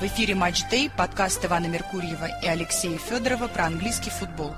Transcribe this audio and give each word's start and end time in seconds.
В 0.00 0.02
эфире 0.04 0.36
«Матч 0.36 0.62
Дэй», 0.70 0.88
подкаст 0.96 1.44
Ивана 1.44 1.66
Меркурьева 1.66 2.28
и 2.40 2.46
Алексея 2.46 2.96
Федорова 2.98 3.48
про 3.48 3.66
английский 3.66 4.10
футбол. 4.10 4.54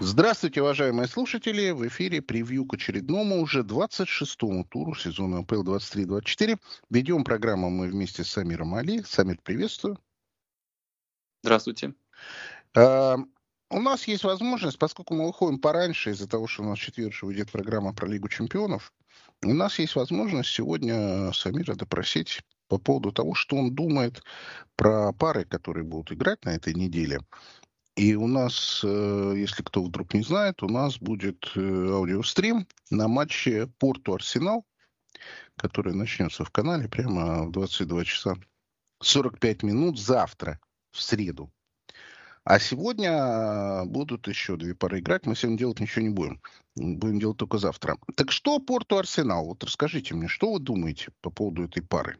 Здравствуйте, 0.00 0.62
уважаемые 0.62 1.08
слушатели! 1.08 1.72
В 1.72 1.86
эфире 1.88 2.22
превью 2.22 2.64
к 2.64 2.72
очередному 2.72 3.42
уже 3.42 3.60
26-му 3.60 4.64
туру 4.64 4.94
сезона 4.94 5.40
АПЛ 5.40 5.62
23-24. 5.62 6.58
Ведем 6.88 7.22
программу 7.22 7.68
мы 7.68 7.88
вместе 7.88 8.24
с 8.24 8.28
Самиром 8.28 8.74
Али. 8.76 9.02
Самир, 9.02 9.38
приветствую. 9.44 9.98
Здравствуйте. 11.42 11.92
А, 12.74 13.18
у 13.70 13.80
нас 13.80 14.08
есть 14.08 14.24
возможность, 14.24 14.78
поскольку 14.78 15.12
мы 15.12 15.26
выходим 15.26 15.58
пораньше 15.58 16.12
из-за 16.12 16.26
того, 16.26 16.46
что 16.46 16.62
у 16.62 16.66
нас 16.66 16.78
четверг 16.78 17.14
выйдет 17.20 17.52
программа 17.52 17.92
про 17.92 18.06
Лигу 18.06 18.28
чемпионов, 18.28 18.94
у 19.44 19.54
нас 19.54 19.78
есть 19.78 19.94
возможность 19.94 20.50
сегодня 20.50 21.32
Самира 21.32 21.74
допросить 21.74 22.40
по 22.68 22.78
поводу 22.78 23.12
того, 23.12 23.34
что 23.34 23.56
он 23.56 23.74
думает 23.74 24.22
про 24.76 25.12
пары, 25.12 25.44
которые 25.44 25.84
будут 25.84 26.12
играть 26.12 26.44
на 26.44 26.50
этой 26.50 26.74
неделе. 26.74 27.20
И 27.96 28.14
у 28.14 28.28
нас, 28.28 28.82
э, 28.84 29.34
если 29.36 29.62
кто 29.62 29.82
вдруг 29.82 30.14
не 30.14 30.22
знает, 30.22 30.62
у 30.62 30.68
нас 30.68 30.98
будет 30.98 31.50
э, 31.56 31.60
аудиострим 31.60 32.66
на 32.90 33.08
матче 33.08 33.66
Порту-Арсенал, 33.78 34.64
который 35.56 35.94
начнется 35.94 36.44
в 36.44 36.50
канале 36.50 36.88
прямо 36.88 37.46
в 37.46 37.50
22 37.50 38.04
часа 38.04 38.36
45 39.02 39.62
минут 39.64 39.98
завтра, 39.98 40.60
в 40.92 41.02
среду. 41.02 41.52
А 42.44 42.58
сегодня 42.58 43.10
э, 43.10 43.84
будут 43.84 44.28
еще 44.28 44.56
две 44.56 44.74
пары 44.74 45.00
играть. 45.00 45.26
Мы 45.26 45.34
сегодня 45.34 45.58
делать 45.58 45.80
ничего 45.80 46.02
не 46.02 46.10
будем. 46.10 46.40
Будем 46.76 47.18
делать 47.18 47.36
только 47.36 47.58
завтра. 47.58 47.98
Так 48.14 48.32
что 48.32 48.58
Порту 48.58 48.96
Арсенал? 48.96 49.46
Вот 49.46 49.64
расскажите 49.64 50.14
мне, 50.14 50.28
что 50.28 50.52
вы 50.52 50.58
думаете 50.58 51.12
по 51.20 51.30
поводу 51.30 51.64
этой 51.64 51.82
пары? 51.82 52.18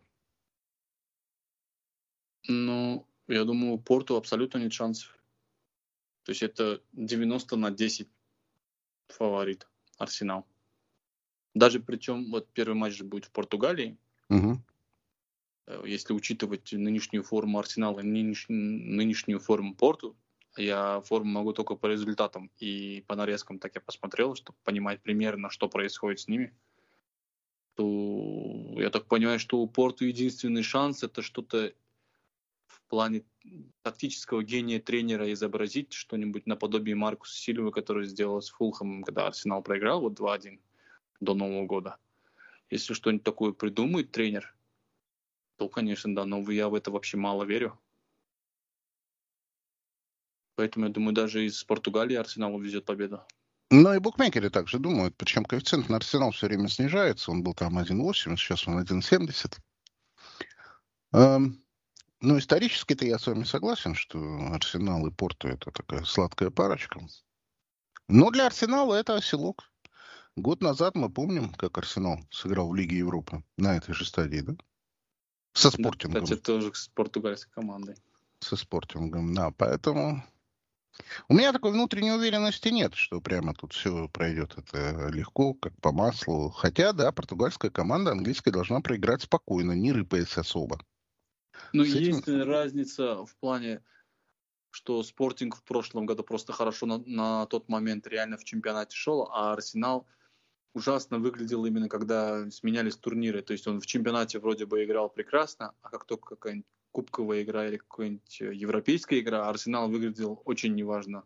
Ну, 2.46 3.06
я 3.26 3.44
думаю, 3.44 3.78
Порту 3.78 4.16
абсолютно 4.16 4.58
нет 4.58 4.72
шансов. 4.72 5.18
То 6.24 6.32
есть 6.32 6.42
это 6.42 6.82
90 6.92 7.56
на 7.56 7.70
10 7.70 8.08
фаворит 9.08 9.66
Арсенал. 9.96 10.46
Даже 11.54 11.80
причем 11.80 12.30
вот 12.30 12.48
первый 12.52 12.74
матч 12.74 13.00
будет 13.00 13.24
в 13.26 13.30
Португалии. 13.30 13.96
Угу. 14.28 14.60
Если 15.84 16.14
учитывать 16.14 16.72
нынешнюю 16.72 17.22
форму 17.22 17.58
Арсенала, 17.58 18.00
нынешнюю, 18.00 18.58
нынешнюю 18.58 19.38
форму 19.38 19.74
Порту, 19.74 20.16
я 20.56 21.00
форму 21.02 21.30
могу 21.30 21.52
только 21.52 21.74
по 21.74 21.86
результатам 21.86 22.50
и 22.58 23.04
по 23.06 23.14
нарезкам 23.14 23.58
так 23.58 23.74
я 23.74 23.80
посмотрел, 23.80 24.34
чтобы 24.34 24.56
понимать 24.64 25.02
примерно, 25.02 25.50
что 25.50 25.68
происходит 25.68 26.20
с 26.20 26.28
ними. 26.28 26.54
То 27.74 28.74
я 28.78 28.90
так 28.90 29.06
понимаю, 29.06 29.38
что 29.38 29.58
у 29.58 29.68
Порту 29.68 30.06
единственный 30.06 30.62
шанс 30.62 31.02
это 31.02 31.22
что-то 31.22 31.74
в 32.66 32.82
плане 32.88 33.24
тактического 33.82 34.42
гения 34.42 34.80
тренера 34.80 35.30
изобразить 35.32 35.92
что-нибудь 35.92 36.46
наподобие 36.46 36.96
Маркуса 36.96 37.36
Сильвы, 37.36 37.70
который 37.72 38.06
сделал 38.06 38.40
с 38.40 38.48
Фулхом, 38.48 39.04
когда 39.04 39.26
Арсенал 39.26 39.62
проиграл 39.62 40.00
вот 40.00 40.18
2-1 40.18 40.58
до 41.20 41.34
Нового 41.34 41.66
года. 41.66 41.98
Если 42.70 42.94
что-нибудь 42.94 43.24
такое 43.24 43.52
придумает 43.52 44.10
тренер, 44.10 44.54
то, 45.58 45.68
конечно, 45.68 46.14
да, 46.14 46.24
но 46.24 46.38
я 46.50 46.68
в 46.68 46.74
это 46.74 46.90
вообще 46.90 47.16
мало 47.16 47.44
верю. 47.44 47.78
Поэтому, 50.54 50.86
я 50.86 50.92
думаю, 50.92 51.14
даже 51.14 51.44
из 51.44 51.62
Португалии 51.64 52.16
Арсенал 52.16 52.54
увезет 52.54 52.84
победу. 52.84 53.22
Ну 53.70 53.92
и 53.92 53.98
букмекеры 53.98 54.50
также 54.50 54.78
думают, 54.78 55.16
причем 55.16 55.44
коэффициент 55.44 55.88
на 55.88 55.96
Арсенал 55.96 56.30
все 56.30 56.46
время 56.46 56.68
снижается. 56.68 57.30
Он 57.30 57.42
был 57.42 57.54
там 57.54 57.78
1,8, 57.78 58.36
сейчас 58.36 58.66
он 58.66 58.78
1,70. 58.78 59.58
Эм, 61.12 61.62
ну, 62.20 62.38
исторически-то 62.38 63.04
я 63.04 63.18
с 63.18 63.26
вами 63.26 63.44
согласен, 63.44 63.94
что 63.94 64.18
Арсенал 64.52 65.06
и 65.06 65.10
Порту 65.10 65.48
это 65.48 65.70
такая 65.70 66.04
сладкая 66.04 66.50
парочка. 66.50 67.00
Но 68.06 68.30
для 68.30 68.46
Арсенала 68.46 68.94
это 68.94 69.16
оселок. 69.16 69.70
Год 70.36 70.62
назад 70.62 70.94
мы 70.94 71.10
помним, 71.10 71.52
как 71.52 71.78
Арсенал 71.78 72.20
сыграл 72.30 72.70
в 72.70 72.74
Лиге 72.74 72.98
Европы 72.98 73.42
на 73.56 73.76
этой 73.76 73.92
же 73.92 74.04
стадии, 74.04 74.40
да? 74.40 74.56
Со 75.58 75.70
спортингом. 75.70 76.20
Да, 76.20 76.24
кстати, 76.24 76.40
тоже 76.40 76.72
с 76.74 76.88
португальской 76.88 77.52
командой. 77.52 77.96
Со 78.40 78.56
спортингом, 78.56 79.34
да. 79.34 79.50
Поэтому 79.50 80.22
у 81.28 81.34
меня 81.34 81.52
такой 81.52 81.72
внутренней 81.72 82.12
уверенности 82.12 82.68
нет, 82.68 82.94
что 82.94 83.20
прямо 83.20 83.54
тут 83.54 83.72
все 83.72 84.08
пройдет 84.08 84.54
это 84.56 85.08
легко, 85.08 85.54
как 85.54 85.72
по 85.80 85.92
маслу. 85.92 86.50
Хотя, 86.50 86.92
да, 86.92 87.10
португальская 87.12 87.70
команда 87.70 88.12
английская 88.12 88.52
должна 88.52 88.80
проиграть 88.80 89.22
спокойно, 89.22 89.72
не 89.72 89.92
рыпаясь 89.92 90.38
особо. 90.38 90.80
Ну, 91.72 91.82
этим... 91.82 92.16
есть 92.16 92.28
разница 92.28 93.24
в 93.24 93.36
плане, 93.36 93.82
что 94.70 95.02
Спортинг 95.02 95.56
в 95.56 95.64
прошлом 95.64 96.06
году 96.06 96.22
просто 96.22 96.52
хорошо 96.52 96.86
на, 96.86 96.98
на 96.98 97.46
тот 97.46 97.68
момент 97.68 98.06
реально 98.06 98.36
в 98.36 98.44
чемпионате 98.44 98.96
шел, 98.96 99.28
а 99.32 99.52
Арсенал 99.54 100.06
ужасно 100.74 101.18
выглядел 101.18 101.64
именно 101.64 101.88
когда 101.88 102.50
сменялись 102.50 102.96
турниры. 102.96 103.42
То 103.42 103.52
есть 103.52 103.66
он 103.66 103.80
в 103.80 103.86
чемпионате 103.86 104.38
вроде 104.38 104.66
бы 104.66 104.84
играл 104.84 105.08
прекрасно, 105.08 105.74
а 105.82 105.90
как 105.90 106.04
только 106.04 106.36
какая-нибудь 106.36 106.66
кубковая 106.92 107.42
игра 107.42 107.66
или 107.66 107.76
какая-нибудь 107.76 108.40
э, 108.40 108.54
европейская 108.54 109.20
игра, 109.20 109.48
Арсенал 109.48 109.88
выглядел 109.88 110.42
очень 110.44 110.74
неважно. 110.74 111.24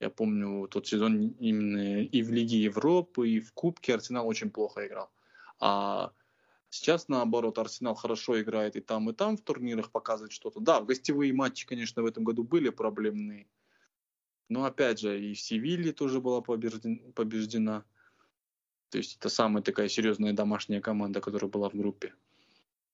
Я 0.00 0.10
помню 0.10 0.68
тот 0.68 0.86
сезон 0.86 1.28
именно 1.38 2.02
и 2.02 2.22
в 2.22 2.30
Лиге 2.30 2.58
Европы, 2.58 3.28
и 3.28 3.40
в 3.40 3.52
Кубке 3.52 3.94
Арсенал 3.94 4.28
очень 4.28 4.50
плохо 4.50 4.86
играл. 4.86 5.10
А 5.58 6.12
Сейчас, 6.68 7.08
наоборот, 7.08 7.58
Арсенал 7.58 7.94
хорошо 7.94 8.40
играет 8.40 8.76
и 8.76 8.80
там, 8.80 9.08
и 9.08 9.14
там 9.14 9.36
в 9.36 9.40
турнирах 9.40 9.90
показывает 9.90 10.32
что-то. 10.32 10.60
Да, 10.60 10.80
гостевые 10.80 11.32
матчи, 11.32 11.66
конечно, 11.66 12.02
в 12.02 12.06
этом 12.06 12.24
году 12.24 12.42
были 12.42 12.68
проблемные. 12.70 13.48
Но, 14.48 14.64
опять 14.64 15.00
же, 15.00 15.18
и 15.18 15.34
в 15.34 15.40
Севилье 15.40 15.92
тоже 15.92 16.20
была 16.20 16.40
побеждена. 16.42 17.84
То 18.96 19.00
есть 19.00 19.16
это 19.16 19.28
самая 19.28 19.62
такая 19.62 19.90
серьезная 19.90 20.32
домашняя 20.32 20.80
команда, 20.80 21.20
которая 21.20 21.50
была 21.50 21.68
в 21.68 21.74
группе. 21.74 22.14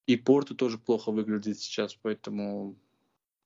И 0.09 0.17
Порту 0.17 0.57
тоже 0.57 0.77
плохо 0.77 1.13
выглядит 1.13 1.61
сейчас, 1.61 1.95
поэтому 1.95 2.77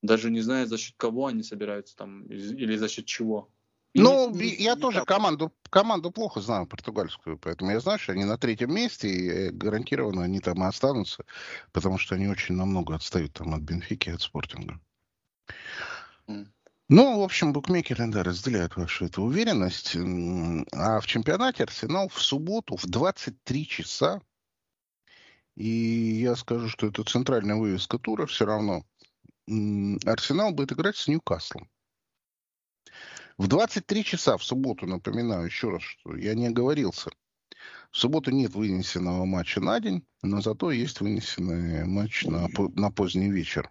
даже 0.01 0.31
не 0.31 0.41
знаю, 0.41 0.65
за 0.65 0.79
счет 0.79 0.95
кого 0.97 1.27
они 1.27 1.43
собираются 1.43 1.95
там 1.95 2.23
или 2.23 2.75
за 2.75 2.89
счет 2.89 3.05
чего. 3.05 3.47
Ну, 3.93 4.31
не, 4.33 4.55
я 4.55 4.73
не 4.73 4.81
тоже 4.81 4.97
так. 4.97 5.07
команду, 5.07 5.53
команду 5.69 6.09
плохо 6.09 6.41
знаю, 6.41 6.65
португальскую, 6.65 7.37
поэтому 7.37 7.69
я 7.69 7.79
знаю, 7.79 7.99
что 7.99 8.13
они 8.13 8.25
на 8.25 8.39
третьем 8.39 8.73
месте, 8.73 9.07
и 9.07 9.29
э, 9.29 9.51
гарантированно 9.51 10.23
они 10.23 10.39
там 10.39 10.63
и 10.63 10.65
останутся, 10.65 11.25
потому 11.71 11.99
что 11.99 12.15
они 12.15 12.27
очень 12.27 12.55
намного 12.55 12.95
отстают 12.95 13.33
там 13.33 13.53
от 13.53 13.61
Бенфики, 13.61 14.09
от 14.09 14.23
Спортинга. 14.23 14.81
Mm. 16.27 16.47
Ну, 16.89 17.19
в 17.19 17.23
общем, 17.23 17.51
букмекеры, 17.51 18.07
да, 18.07 18.23
разделяют 18.23 18.77
вашу 18.77 19.05
эту 19.05 19.23
уверенность. 19.23 19.97
А 20.71 21.01
в 21.01 21.05
чемпионате 21.05 21.63
Арсенал 21.63 22.07
в 22.07 22.21
субботу 22.21 22.77
в 22.77 22.85
23 22.85 23.67
часа, 23.67 24.21
и 25.55 25.67
я 25.67 26.37
скажу, 26.37 26.69
что 26.69 26.87
это 26.87 27.03
центральная 27.03 27.57
вывеска 27.57 27.99
тура 27.99 28.25
все 28.25 28.45
равно, 28.45 28.85
Арсенал 30.05 30.51
будет 30.53 30.71
играть 30.71 30.95
с 30.95 31.09
Ньюкаслом. 31.09 31.69
В 33.37 33.47
23 33.47 34.03
часа 34.05 34.37
в 34.37 34.43
субботу, 34.43 34.87
напоминаю 34.87 35.45
еще 35.45 35.69
раз, 35.69 35.81
что 35.81 36.15
я 36.15 36.35
не 36.35 36.47
оговорился. 36.47 37.09
В 37.91 37.97
субботу 37.97 38.31
нет 38.31 38.55
вынесенного 38.55 39.25
матча 39.25 39.59
на 39.59 39.81
день, 39.81 40.07
но 40.21 40.39
зато 40.39 40.71
есть 40.71 41.01
вынесенный 41.01 41.83
матч 41.85 42.23
на, 42.23 42.47
на 42.75 42.91
поздний 42.91 43.29
вечер. 43.29 43.69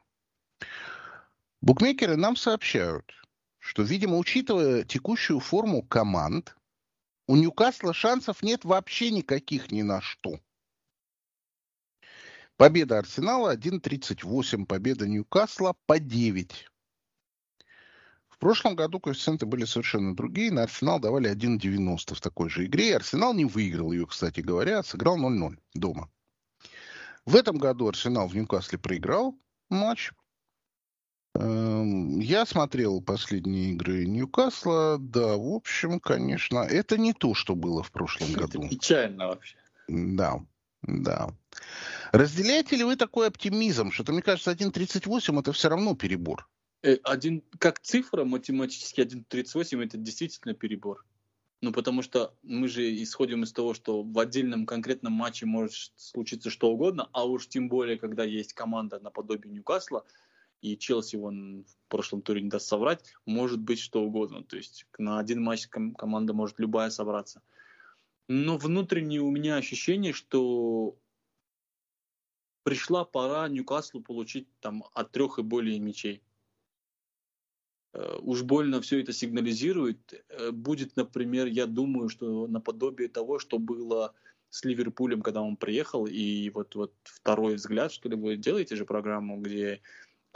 Букмекеры 1.61 2.17
нам 2.17 2.37
сообщают, 2.37 3.13
что, 3.59 3.83
видимо, 3.83 4.19
учитывая 4.19 4.85
текущую 4.85 5.41
форму 5.41 5.83
команд, 5.83 6.57
у 7.27 7.37
Ньюкасла 7.37 7.93
шансов 7.93 8.43
нет 8.43 8.65
вообще 8.65 9.11
никаких 9.11 9.73
ни 9.73 9.83
на 9.83 10.01
что. 10.01 10.39
Победа 12.57 12.99
Арсенала 12.99 13.55
1.38, 13.55 14.65
победа 14.67 15.07
Ньюкасла 15.07 15.75
по 15.87 15.99
9. 15.99 16.69
В 18.29 18.39
прошлом 18.39 18.77
году 18.77 19.01
коэффициенты 19.01 19.47
были 19.47 19.65
совершенно 19.65 20.15
другие. 20.15 20.53
На 20.53 20.65
Арсенал 20.65 21.01
давали 21.01 21.31
1,90 21.35 22.15
в 22.15 22.21
такой 22.21 22.51
же 22.51 22.67
игре. 22.67 22.91
И 22.91 22.93
Арсенал 22.93 23.35
не 23.35 23.47
выиграл 23.47 23.93
ее, 23.93 24.07
кстати 24.07 24.41
говоря, 24.41 24.81
а 24.81 24.83
сыграл 24.83 25.19
0-0 25.19 25.59
дома. 25.75 26.11
В 27.25 27.35
этом 27.35 27.59
году 27.59 27.89
Арсенал 27.89 28.29
в 28.29 28.37
Ньюкасле 28.37 28.79
проиграл 28.79 29.39
матч. 29.69 30.13
Эм, 31.39 32.19
я 32.21 32.47
смотрел 32.47 33.01
последние 33.01 33.73
игры 33.73 34.07
Ньюкасла. 34.07 34.99
Да, 34.99 35.37
в 35.37 35.55
общем, 35.55 36.01
конечно, 36.01 36.59
это 36.59 36.99
не 36.99 37.13
то, 37.13 37.35
что 37.35 37.55
было 37.55 37.83
в 37.83 37.91
прошлом 37.91 38.33
году. 38.33 38.61
Это 38.61 38.69
печально 38.69 39.29
вообще. 39.29 39.57
Да, 39.89 40.41
да. 40.83 41.29
Разделяете 42.13 42.77
ли 42.77 42.85
вы 42.85 42.97
такой 42.97 43.29
оптимизм, 43.29 43.91
что, 43.91 44.11
мне 44.13 44.23
кажется, 44.23 44.53
1.38 44.53 45.41
это 45.41 45.53
все 45.53 45.69
равно 45.69 45.95
перебор? 45.95 46.49
Э, 46.83 46.97
один, 47.03 47.43
как 47.59 47.81
цифра 47.81 48.25
математически 48.25 49.01
1.38 49.01 49.85
это 49.85 49.97
действительно 49.97 50.55
перебор. 50.55 51.05
Ну, 51.63 51.73
потому 51.73 52.03
что 52.03 52.35
мы 52.43 52.69
же 52.69 53.03
исходим 53.03 53.43
из 53.43 53.53
того, 53.53 53.75
что 53.75 54.03
в 54.03 54.19
отдельном 54.19 54.67
конкретном 54.67 55.15
матче 55.15 55.47
может 55.47 55.93
случиться 55.97 56.51
что 56.51 56.71
угодно, 56.71 57.09
а 57.13 57.25
уж 57.25 57.49
тем 57.49 57.69
более, 57.69 57.99
когда 57.99 58.25
есть 58.25 58.53
команда 58.53 59.01
наподобие 59.01 59.53
Ньюкасла, 59.53 60.05
и 60.61 60.77
Челси 60.77 61.17
вон 61.17 61.65
в 61.65 61.89
прошлом 61.89 62.23
туре 62.23 62.43
не 62.43 62.49
даст 62.49 62.67
соврать, 62.67 63.05
может 63.25 63.61
быть 63.61 63.79
что 63.79 64.03
угодно. 64.03 64.43
То 64.43 64.57
есть 64.57 64.87
на 64.99 65.19
один 65.19 65.43
матч 65.43 65.67
ком- 65.69 65.95
команда 65.95 66.33
может 66.33 66.59
любая 66.59 66.91
собраться. 66.91 67.43
Но 68.29 68.59
внутреннее 68.59 69.21
у 69.21 69.31
меня 69.31 69.57
ощущение, 69.57 70.13
что 70.13 70.97
пришла 72.65 73.05
пора 73.05 73.49
Ньюкаслу 73.49 74.01
получить 74.01 74.49
там 74.61 74.85
от 74.93 75.13
трех 75.13 75.39
и 75.39 75.43
более 75.43 75.79
мячей. 75.79 76.23
Э, 77.93 78.19
уж 78.21 78.43
больно 78.43 78.81
все 78.81 79.01
это 79.01 79.13
сигнализирует. 79.13 80.25
Э, 80.29 80.51
будет, 80.51 80.97
например, 80.97 81.47
я 81.47 81.67
думаю, 81.67 82.09
что 82.09 82.49
наподобие 82.49 83.09
того, 83.09 83.39
что 83.39 83.59
было 83.59 84.15
с 84.51 84.65
Ливерпулем, 84.65 85.23
когда 85.23 85.43
он 85.43 85.57
приехал, 85.57 86.07
и 86.07 86.51
вот, 86.51 86.75
вот 86.75 86.93
второй 87.05 87.55
взгляд, 87.55 87.93
что 87.93 88.09
ли, 88.09 88.17
вы 88.17 88.37
делаете 88.37 88.75
же 88.77 88.85
программу, 88.85 89.41
где 89.41 89.81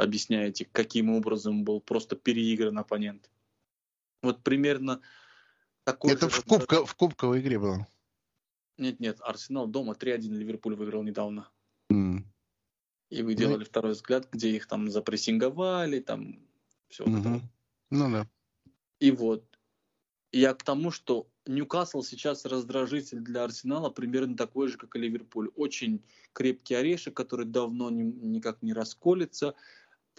объясняете, 0.02 0.66
каким 0.70 1.10
образом 1.10 1.64
был 1.64 1.80
просто 1.80 2.16
переигран 2.16 2.78
оппонент. 2.78 3.30
Вот 4.22 4.42
примерно 4.42 5.00
такой 5.84 6.12
Это 6.12 6.28
же 6.28 6.36
в, 6.36 6.44
кубка, 6.44 6.84
в 6.84 6.94
кубковой 6.94 7.40
игре 7.40 7.58
было. 7.58 7.86
Нет-нет, 8.76 9.20
Арсенал 9.20 9.66
дома 9.66 9.94
3-1 9.94 10.20
Ливерпуль 10.28 10.74
выиграл 10.74 11.02
недавно. 11.02 11.48
Mm. 11.92 12.24
И 13.10 13.22
вы 13.22 13.34
делали 13.34 13.60
ну... 13.60 13.64
второй 13.64 13.92
взгляд, 13.92 14.28
где 14.30 14.50
их 14.50 14.66
там 14.66 14.90
запрессинговали, 14.90 16.00
там 16.00 16.40
все 16.88 17.04
mm-hmm. 17.04 17.42
Ну 17.90 18.10
да. 18.10 18.26
И 19.00 19.10
вот. 19.10 19.44
Я 20.32 20.54
к 20.54 20.62
тому, 20.62 20.92
что 20.92 21.28
Ньюкасл 21.46 22.02
сейчас 22.02 22.44
раздражитель 22.44 23.18
для 23.18 23.42
Арсенала 23.42 23.90
примерно 23.90 24.36
такой 24.36 24.68
же, 24.68 24.78
как 24.78 24.94
и 24.94 24.98
Ливерпуль. 25.00 25.50
Очень 25.56 26.04
крепкий 26.32 26.74
орешек, 26.74 27.14
который 27.14 27.46
давно 27.46 27.90
не, 27.90 28.04
никак 28.04 28.62
не 28.62 28.72
расколется. 28.72 29.54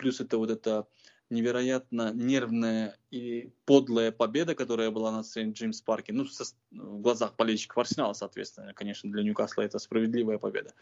Плюс 0.01 0.19
это 0.19 0.39
вот 0.39 0.49
эта 0.49 0.87
невероятно 1.29 2.11
нервная 2.11 2.97
и 3.11 3.51
подлая 3.65 4.11
победа, 4.11 4.55
которая 4.55 4.89
была 4.89 5.11
на 5.11 5.23
Сент-Джеймс 5.23 5.81
Парке. 5.81 6.11
Ну, 6.11 6.25
со, 6.25 6.43
в 6.71 7.01
глазах 7.01 7.35
болельщиков 7.37 7.77
Арсенала, 7.77 8.13
соответственно. 8.13 8.73
Конечно, 8.73 9.11
для 9.11 9.21
Ньюкасла 9.21 9.61
это 9.61 9.77
справедливая 9.77 10.39
победа. 10.39 10.73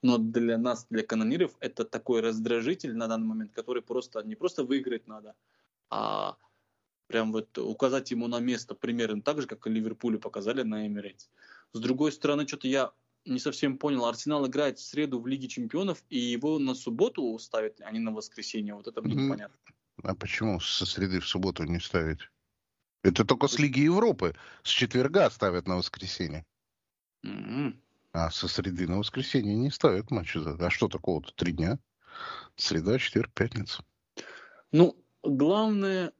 Но 0.00 0.16
для 0.16 0.58
нас, 0.58 0.86
для 0.90 1.02
канониров, 1.02 1.56
это 1.58 1.84
такой 1.84 2.20
раздражитель 2.20 2.94
на 2.94 3.08
данный 3.08 3.26
момент, 3.26 3.52
который 3.52 3.82
просто 3.82 4.22
не 4.22 4.36
просто 4.36 4.62
выиграть 4.62 5.08
надо, 5.08 5.34
а 5.90 6.36
прям 7.08 7.32
вот 7.32 7.58
указать 7.58 8.12
ему 8.12 8.28
на 8.28 8.38
место 8.38 8.76
примерно 8.76 9.22
так 9.22 9.40
же, 9.40 9.48
как 9.48 9.66
и 9.66 9.70
Ливерпулю 9.70 10.20
показали 10.20 10.62
на 10.62 10.86
Эмирейтс. 10.86 11.28
С 11.72 11.80
другой 11.80 12.12
стороны, 12.12 12.46
что-то 12.46 12.68
я 12.68 12.92
не 13.24 13.38
совсем 13.38 13.78
понял. 13.78 14.04
Арсенал 14.06 14.46
играет 14.46 14.78
в 14.78 14.82
среду 14.84 15.20
в 15.20 15.26
Лиге 15.26 15.48
Чемпионов, 15.48 16.02
и 16.08 16.18
его 16.18 16.58
на 16.58 16.74
субботу 16.74 17.38
ставят, 17.38 17.80
а 17.80 17.90
не 17.90 17.98
на 17.98 18.12
воскресенье. 18.12 18.74
Вот 18.74 18.86
это 18.86 19.02
мне 19.02 19.14
mm-hmm. 19.14 19.24
непонятно. 19.24 19.58
А 20.02 20.14
почему 20.14 20.60
со 20.60 20.86
среды 20.86 21.20
в 21.20 21.28
субботу 21.28 21.64
не 21.64 21.80
ставить? 21.80 22.20
Это 23.02 23.24
только 23.24 23.48
с 23.48 23.58
Лиги 23.58 23.80
Европы. 23.80 24.34
С 24.62 24.68
четверга 24.68 25.28
ставят 25.30 25.66
на 25.66 25.76
воскресенье. 25.76 26.44
Mm-hmm. 27.24 27.76
А 28.12 28.30
со 28.30 28.48
среды 28.48 28.88
на 28.88 28.98
воскресенье 28.98 29.54
не 29.54 29.70
ставят 29.70 30.10
матчи. 30.10 30.38
А 30.38 30.70
что 30.70 30.88
такого-то? 30.88 31.32
Три 31.34 31.52
дня? 31.52 31.78
Среда, 32.56 32.98
четверг, 32.98 33.30
пятница. 33.32 33.84
Ну, 34.72 34.96
главное, 35.22 36.12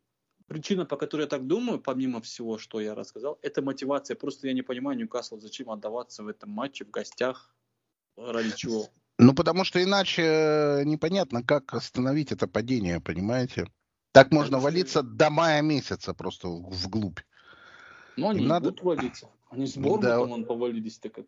причина, 0.48 0.84
по 0.86 0.96
которой 0.96 1.22
я 1.22 1.26
так 1.28 1.46
думаю, 1.46 1.78
помимо 1.78 2.20
всего, 2.20 2.58
что 2.58 2.80
я 2.80 2.94
рассказал, 2.94 3.38
это 3.42 3.62
мотивация. 3.62 4.16
Просто 4.16 4.48
я 4.48 4.54
не 4.54 4.62
понимаю, 4.62 4.98
Ньюкасл, 4.98 5.38
зачем 5.38 5.70
отдаваться 5.70 6.24
в 6.24 6.28
этом 6.28 6.50
матче 6.50 6.84
в 6.84 6.90
гостях, 6.90 7.54
ради 8.16 8.56
чего? 8.56 8.88
Ну, 9.18 9.34
потому 9.34 9.64
что 9.64 9.82
иначе 9.82 10.22
э, 10.22 10.84
непонятно, 10.84 11.42
как 11.42 11.74
остановить 11.74 12.32
это 12.32 12.46
падение, 12.46 13.00
понимаете? 13.00 13.66
Так 14.12 14.32
можно 14.32 14.58
валиться 14.58 15.02
до 15.02 15.30
мая 15.30 15.62
месяца 15.62 16.14
просто 16.14 16.48
вглубь. 16.48 17.20
Ну, 18.16 18.30
они 18.30 18.46
надо... 18.46 18.70
будут 18.70 18.82
валиться. 18.82 19.28
Они 19.50 19.66
с 19.66 19.76
Бормутом 19.76 20.42
да. 20.42 20.46
повалились 20.46 20.98
так. 20.98 21.20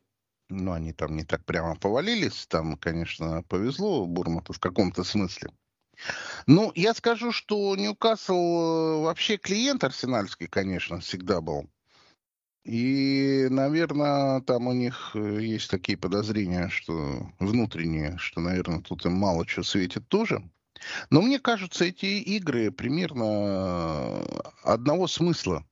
Ну, 0.49 0.73
они 0.73 0.93
там 0.93 1.17
не 1.17 1.25
так 1.25 1.45
прямо 1.45 1.77
повалились. 1.77 2.47
Там, 2.47 2.77
конечно, 2.77 3.43
повезло 3.49 4.07
Бурмату 4.07 4.53
в 4.53 4.59
каком-то 4.59 5.05
смысле. 5.05 5.51
Ну, 6.47 6.73
я 6.75 6.95
скажу, 6.95 7.33
что 7.33 7.77
Ньюкасл 7.77 8.33
э, 8.33 9.03
вообще 9.03 9.37
клиент 9.37 9.85
арсенальский, 9.85 10.47
конечно, 10.47 11.01
всегда 11.01 11.41
был. 11.41 11.69
И, 12.65 13.47
наверное, 13.51 14.41
там 14.43 14.67
у 14.67 14.73
них 14.73 15.13
э, 15.15 15.41
есть 15.43 15.71
такие 15.71 15.97
подозрения, 15.97 16.69
что 16.69 17.31
внутренние, 17.39 18.17
что, 18.19 18.41
наверное, 18.41 18.81
тут 18.81 19.05
им 19.07 19.13
мало 19.13 19.47
чего 19.47 19.63
светит 19.63 20.09
тоже. 20.09 20.43
Но 21.11 21.23
мне 21.23 21.39
кажется, 21.39 21.85
эти 21.85 22.07
игры 22.07 22.71
примерно 22.71 24.23
одного 24.63 25.07
смысла. 25.07 25.67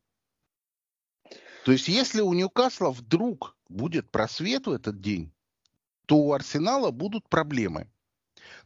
То 1.65 1.73
есть, 1.73 1.89
если 1.89 2.21
у 2.21 2.33
Ньюкасла 2.33 2.91
вдруг 2.91 3.57
будет 3.69 4.11
просвет 4.11 4.67
в 4.67 4.73
этот 4.73 5.01
день, 5.01 5.33
то 6.07 6.17
у 6.17 6.33
Арсенала 6.33 6.91
будут 6.91 7.29
проблемы. 7.29 7.91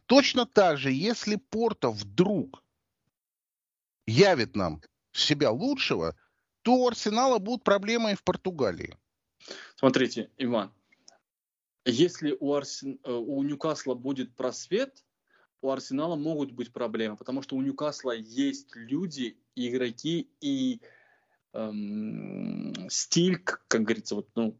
Точно 0.05 0.45
так 0.45 0.77
же, 0.77 0.91
если 0.91 1.37
Порто 1.37 1.89
вдруг 1.89 2.63
явит 4.05 4.55
нам 4.55 4.81
себя 5.11 5.51
лучшего, 5.51 6.15
то 6.61 6.75
у 6.75 6.87
Арсенала 6.87 7.39
будут 7.39 7.63
проблемы 7.63 8.11
и 8.11 8.15
в 8.15 8.23
Португалии. 8.23 8.97
Смотрите, 9.75 10.29
Иван, 10.37 10.71
если 11.85 12.35
у, 12.39 12.53
Арсен... 12.53 12.99
Э, 13.03 13.11
у 13.11 13.43
Ньюкасла 13.43 13.95
будет 13.95 14.35
просвет, 14.35 15.03
у 15.61 15.69
Арсенала 15.69 16.15
могут 16.15 16.51
быть 16.51 16.71
проблемы, 16.71 17.17
потому 17.17 17.41
что 17.41 17.55
у 17.55 17.61
Ньюкасла 17.61 18.11
есть 18.11 18.75
люди, 18.75 19.37
игроки 19.55 20.29
и 20.41 20.81
эм, 21.53 22.89
стиль, 22.89 23.37
как 23.37 23.83
говорится, 23.83 24.15
вот, 24.15 24.29
ну, 24.35 24.57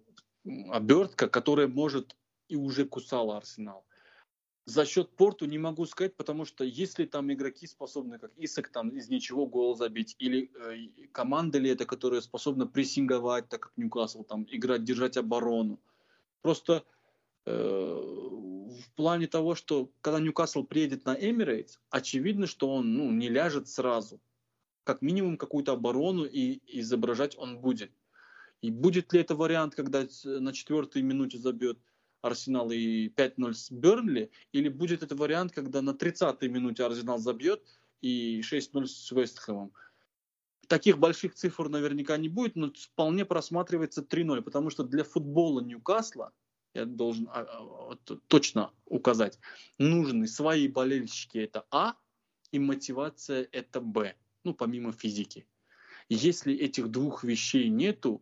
обертка, 0.70 1.28
которая 1.28 1.68
может 1.68 2.16
и 2.48 2.56
уже 2.56 2.86
кусала 2.86 3.38
Арсенал 3.38 3.86
за 4.66 4.86
счет 4.86 5.10
порту 5.10 5.46
не 5.46 5.58
могу 5.58 5.86
сказать, 5.86 6.16
потому 6.16 6.46
что 6.46 6.64
если 6.64 7.06
там 7.06 7.32
игроки 7.34 7.68
способны, 7.68 8.18
как 8.18 8.32
Исак, 8.38 8.70
там 8.70 8.90
из 8.90 9.10
ничего 9.10 9.46
гол 9.46 9.76
забить, 9.76 10.16
или 10.20 10.52
э, 10.56 11.08
команда 11.12 11.60
ли 11.60 11.70
это, 11.70 11.86
которая 11.86 12.22
способна 12.22 12.66
прессинговать, 12.66 13.50
так 13.50 13.62
как 13.62 13.74
Ньюкасл, 13.76 14.24
там 14.24 14.48
играть, 14.50 14.86
держать 14.86 15.18
оборону. 15.18 15.82
Просто 16.42 16.86
э, 17.46 17.52
в 17.52 18.90
плане 18.96 19.28
того, 19.28 19.56
что 19.56 19.92
когда 20.02 20.20
Ньюкасл 20.22 20.64
приедет 20.64 21.06
на 21.06 21.14
Эмирейтс, 21.14 21.80
очевидно, 21.90 22.48
что 22.48 22.70
он 22.74 22.94
ну, 22.94 23.12
не 23.12 23.28
ляжет 23.28 23.68
сразу. 23.68 24.22
Как 24.86 25.02
минимум 25.02 25.38
какую-то 25.38 25.74
оборону 25.74 26.26
и 26.26 26.60
изображать 26.80 27.38
он 27.38 27.60
будет. 27.60 27.92
И 28.62 28.72
будет 28.72 29.12
ли 29.12 29.20
это 29.20 29.36
вариант, 29.36 29.76
когда 29.76 30.08
на 30.24 30.54
четвертой 30.54 31.02
минуте 31.02 31.38
забьет 31.38 31.78
Арсенал 32.24 32.72
и 32.72 33.10
5-0 33.10 33.54
с 33.54 33.70
Бернли, 33.70 34.32
или 34.54 34.70
будет 34.70 35.04
это 35.04 35.16
вариант, 35.16 35.52
когда 35.52 35.82
на 35.82 35.92
30-й 35.92 36.48
минуте 36.48 36.86
Арсенал 36.86 37.20
забьет 37.20 37.62
и 38.02 38.42
6-0 38.42 38.86
с 38.86 39.12
Вестхэмом. 39.12 39.74
Таких 40.68 40.98
больших 40.98 41.36
цифр 41.36 41.68
наверняка 41.68 42.16
не 42.16 42.30
будет, 42.30 42.56
но 42.56 42.72
вполне 42.74 43.26
просматривается 43.26 44.02
3-0, 44.02 44.42
потому 44.42 44.70
что 44.70 44.84
для 44.84 45.04
футбола 45.04 45.60
Ньюкасла, 45.60 46.32
я 46.74 46.86
должен 46.86 47.28
а, 47.30 47.42
а, 47.42 47.96
точно 48.28 48.72
указать, 48.86 49.38
нужны 49.78 50.26
свои 50.28 50.70
болельщики 50.70 51.40
это 51.40 51.66
А, 51.72 51.96
и 52.52 52.60
мотивация 52.60 53.48
это 53.52 53.82
Б, 53.82 54.16
ну 54.46 54.54
помимо 54.54 54.94
физики. 54.94 55.46
Если 56.08 56.56
этих 56.56 56.90
двух 56.90 57.26
вещей 57.26 57.68
нету, 57.68 58.22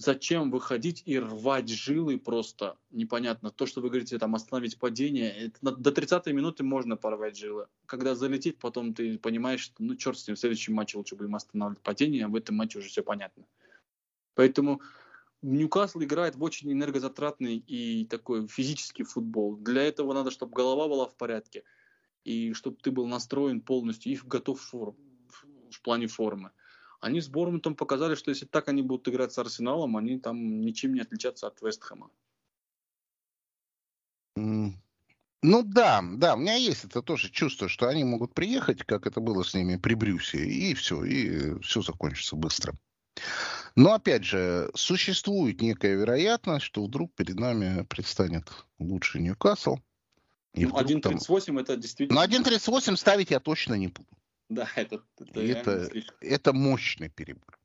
зачем 0.00 0.50
выходить 0.50 1.02
и 1.04 1.18
рвать 1.18 1.68
жилы 1.68 2.18
просто 2.18 2.78
непонятно. 2.90 3.50
То, 3.50 3.66
что 3.66 3.82
вы 3.82 3.88
говорите, 3.88 4.18
там 4.18 4.34
остановить 4.34 4.78
падение, 4.78 5.30
это, 5.30 5.72
до 5.72 5.90
30-й 5.90 6.32
минуты 6.32 6.64
можно 6.64 6.96
порвать 6.96 7.36
жилы. 7.36 7.66
Когда 7.84 8.14
залетит, 8.14 8.58
потом 8.58 8.94
ты 8.94 9.18
понимаешь, 9.18 9.60
что 9.60 9.82
ну 9.82 9.94
черт 9.96 10.18
с 10.18 10.26
ним, 10.26 10.36
в 10.36 10.40
следующем 10.40 10.74
матче 10.74 10.96
лучше 10.96 11.16
будем 11.16 11.34
останавливать 11.34 11.82
падение, 11.82 12.24
а 12.24 12.28
в 12.28 12.36
этом 12.36 12.56
матче 12.56 12.78
уже 12.78 12.88
все 12.88 13.02
понятно. 13.02 13.44
Поэтому 14.34 14.80
Ньюкасл 15.42 16.02
играет 16.02 16.34
в 16.34 16.42
очень 16.42 16.72
энергозатратный 16.72 17.56
и 17.58 18.06
такой 18.06 18.46
физический 18.46 19.02
футбол. 19.02 19.56
Для 19.56 19.82
этого 19.82 20.14
надо, 20.14 20.30
чтобы 20.30 20.54
голова 20.54 20.88
была 20.88 21.06
в 21.08 21.16
порядке 21.16 21.64
и 22.24 22.54
чтобы 22.54 22.78
ты 22.82 22.90
был 22.90 23.06
настроен 23.06 23.60
полностью 23.60 24.12
и 24.12 24.18
готов 24.24 24.72
в, 24.72 24.94
в 25.70 25.82
плане 25.82 26.06
формы. 26.06 26.52
Они 27.00 27.20
с 27.20 27.28
Бормутом 27.28 27.74
показали, 27.74 28.14
что 28.14 28.30
если 28.30 28.44
так 28.44 28.68
они 28.68 28.82
будут 28.82 29.08
играть 29.08 29.32
с 29.32 29.38
Арсеналом, 29.38 29.96
они 29.96 30.18
там 30.18 30.60
ничем 30.60 30.94
не 30.94 31.00
отличатся 31.00 31.46
от 31.46 31.60
Вестхэма. 31.62 32.10
Ну 35.42 35.62
да, 35.62 36.02
да, 36.02 36.34
у 36.34 36.38
меня 36.38 36.54
есть 36.54 36.84
это 36.84 37.00
тоже 37.00 37.30
чувство, 37.30 37.68
что 37.68 37.88
они 37.88 38.04
могут 38.04 38.34
приехать, 38.34 38.84
как 38.84 39.06
это 39.06 39.20
было 39.20 39.42
с 39.42 39.54
ними 39.54 39.76
при 39.76 39.94
Брюсе, 39.94 40.44
и 40.44 40.74
все, 40.74 41.02
и 41.02 41.58
все 41.60 41.80
закончится 41.80 42.36
быстро. 42.36 42.74
Но, 43.76 43.94
опять 43.94 44.24
же, 44.24 44.70
существует 44.74 45.62
некая 45.62 45.94
вероятность, 45.94 46.66
что 46.66 46.84
вдруг 46.84 47.14
перед 47.14 47.38
нами 47.38 47.84
предстанет 47.84 48.50
лучший 48.78 49.22
Ньюкасл. 49.22 49.76
Ну, 50.54 50.68
1.38 50.68 51.44
там... 51.46 51.58
это 51.58 51.76
действительно... 51.76 52.20
На 52.20 52.26
1.38 52.26 52.96
ставить 52.96 53.30
я 53.30 53.40
точно 53.40 53.74
не 53.74 53.88
буду. 53.88 54.08
Да, 54.50 54.68
это... 54.74 55.02
Это, 55.34 55.70
это, 55.70 56.14
это 56.20 56.52
мощный 56.52 57.08
перебор. 57.08 57.58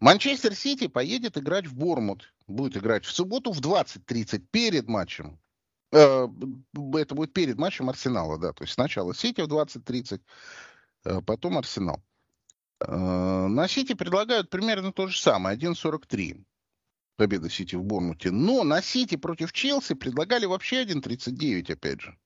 Манчестер 0.00 0.54
Сити 0.54 0.88
поедет 0.88 1.36
играть 1.36 1.66
в 1.66 1.74
Борнмут. 1.74 2.32
Будет 2.46 2.78
играть 2.78 3.04
в 3.04 3.12
субботу 3.12 3.52
в 3.52 3.60
20.30 3.60 4.46
перед 4.50 4.88
матчем. 4.88 5.38
Э, 5.92 6.26
это 6.94 7.14
будет 7.14 7.34
перед 7.34 7.58
матчем 7.58 7.90
Арсенала, 7.90 8.38
да. 8.38 8.54
То 8.54 8.64
есть 8.64 8.72
сначала 8.72 9.14
Сити 9.14 9.42
в 9.42 9.48
20.30, 9.48 10.22
э, 11.04 11.20
потом 11.20 11.58
Арсенал. 11.58 12.02
Э, 12.80 13.46
на 13.46 13.68
Сити 13.68 13.92
предлагают 13.92 14.48
примерно 14.48 14.92
то 14.92 15.08
же 15.08 15.20
самое, 15.20 15.58
1.43 15.58 16.42
победа 17.16 17.50
Сити 17.50 17.76
в 17.76 17.84
Борнмуте. 17.84 18.30
Но 18.30 18.64
на 18.64 18.80
Сити 18.80 19.16
против 19.16 19.52
Челси 19.52 19.94
предлагали 19.94 20.46
вообще 20.46 20.82
1.39, 20.84 21.70
опять 21.70 22.00
же. 22.00 22.16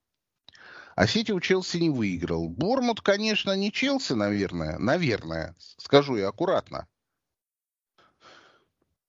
А 0.95 1.07
Сити 1.07 1.33
у 1.33 1.41
Челси 1.41 1.79
не 1.79 1.91
выиграл. 1.91 2.49
Бормут, 2.49 3.01
конечно, 3.01 3.55
не 3.57 3.73
Челси, 3.73 4.13
наверное. 4.13 4.79
Наверное, 4.79 5.57
скажу 5.59 6.17
я 6.17 6.29
аккуратно. 6.29 6.87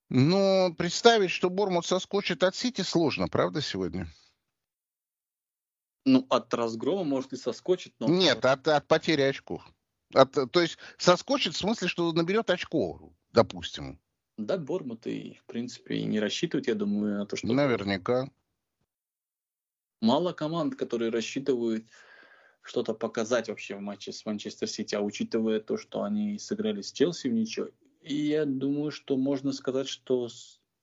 Но 0.08 0.72
представить, 0.74 1.30
что 1.30 1.50
Бормут 1.50 1.86
соскочит 1.86 2.42
от 2.42 2.54
Сити, 2.54 2.82
сложно, 2.82 3.28
правда, 3.28 3.60
сегодня? 3.60 4.08
Ну, 6.04 6.24
от 6.28 6.54
разгрома 6.54 7.04
может 7.04 7.32
и 7.32 7.36
соскочит, 7.36 7.94
но... 7.98 8.06
Нет, 8.08 8.44
от, 8.44 8.66
от 8.68 8.86
потери 8.86 9.22
очков. 9.22 9.62
От, 10.14 10.32
то 10.52 10.60
есть 10.60 10.78
соскочит 10.98 11.54
в 11.54 11.58
смысле, 11.58 11.88
что 11.88 12.12
наберет 12.12 12.50
очко, 12.50 13.12
допустим. 13.32 14.00
Да, 14.36 14.58
Бормут 14.58 15.06
и, 15.06 15.40
в 15.42 15.46
принципе, 15.46 15.96
и 15.96 16.04
не 16.04 16.20
рассчитывают, 16.20 16.68
я 16.68 16.74
думаю, 16.74 17.18
на 17.18 17.26
то, 17.26 17.36
что... 17.36 17.46
Наверняка. 17.48 18.28
Мало 20.00 20.32
команд, 20.32 20.76
которые 20.76 21.10
рассчитывают 21.10 21.86
что-то 22.62 22.94
показать 22.94 23.48
вообще 23.48 23.76
в 23.76 23.80
матче 23.80 24.12
с 24.12 24.26
Манчестер 24.26 24.68
Сити, 24.68 24.94
а 24.94 25.00
учитывая 25.00 25.60
то, 25.60 25.76
что 25.76 26.02
они 26.02 26.38
сыграли 26.38 26.82
с 26.82 26.92
Челси 26.92 27.28
в 27.28 27.32
ничего, 27.32 27.68
и 28.02 28.14
я 28.14 28.44
думаю, 28.44 28.90
что 28.90 29.16
можно 29.16 29.52
сказать, 29.52 29.88
что 29.88 30.28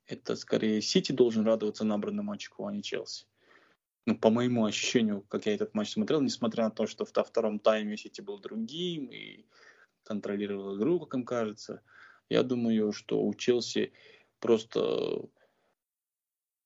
это 0.08 0.36
скорее 0.36 0.82
Сити 0.82 1.12
должен 1.12 1.46
радоваться 1.46 1.84
набранному 1.84 2.32
очку, 2.32 2.66
а 2.66 2.74
не 2.74 2.82
Челси. 2.82 3.26
Ну, 4.06 4.18
по 4.18 4.30
моему 4.30 4.66
ощущению, 4.66 5.22
как 5.30 5.46
я 5.46 5.54
этот 5.54 5.74
матч 5.74 5.92
смотрел, 5.92 6.22
несмотря 6.22 6.66
на 6.66 6.72
то, 6.72 6.88
что 6.88 7.06
во 7.16 7.24
втором 7.24 7.60
тайме 7.60 7.96
Сити 7.96 8.22
был 8.22 8.40
другим 8.40 9.06
и 9.06 9.46
контролировал 10.04 10.78
игру, 10.78 11.00
как 11.00 11.14
им 11.14 11.26
кажется, 11.26 11.82
я 12.30 12.44
думаю, 12.44 12.92
что 12.92 13.24
у 13.24 13.34
Челси 13.34 13.94
просто 14.40 15.30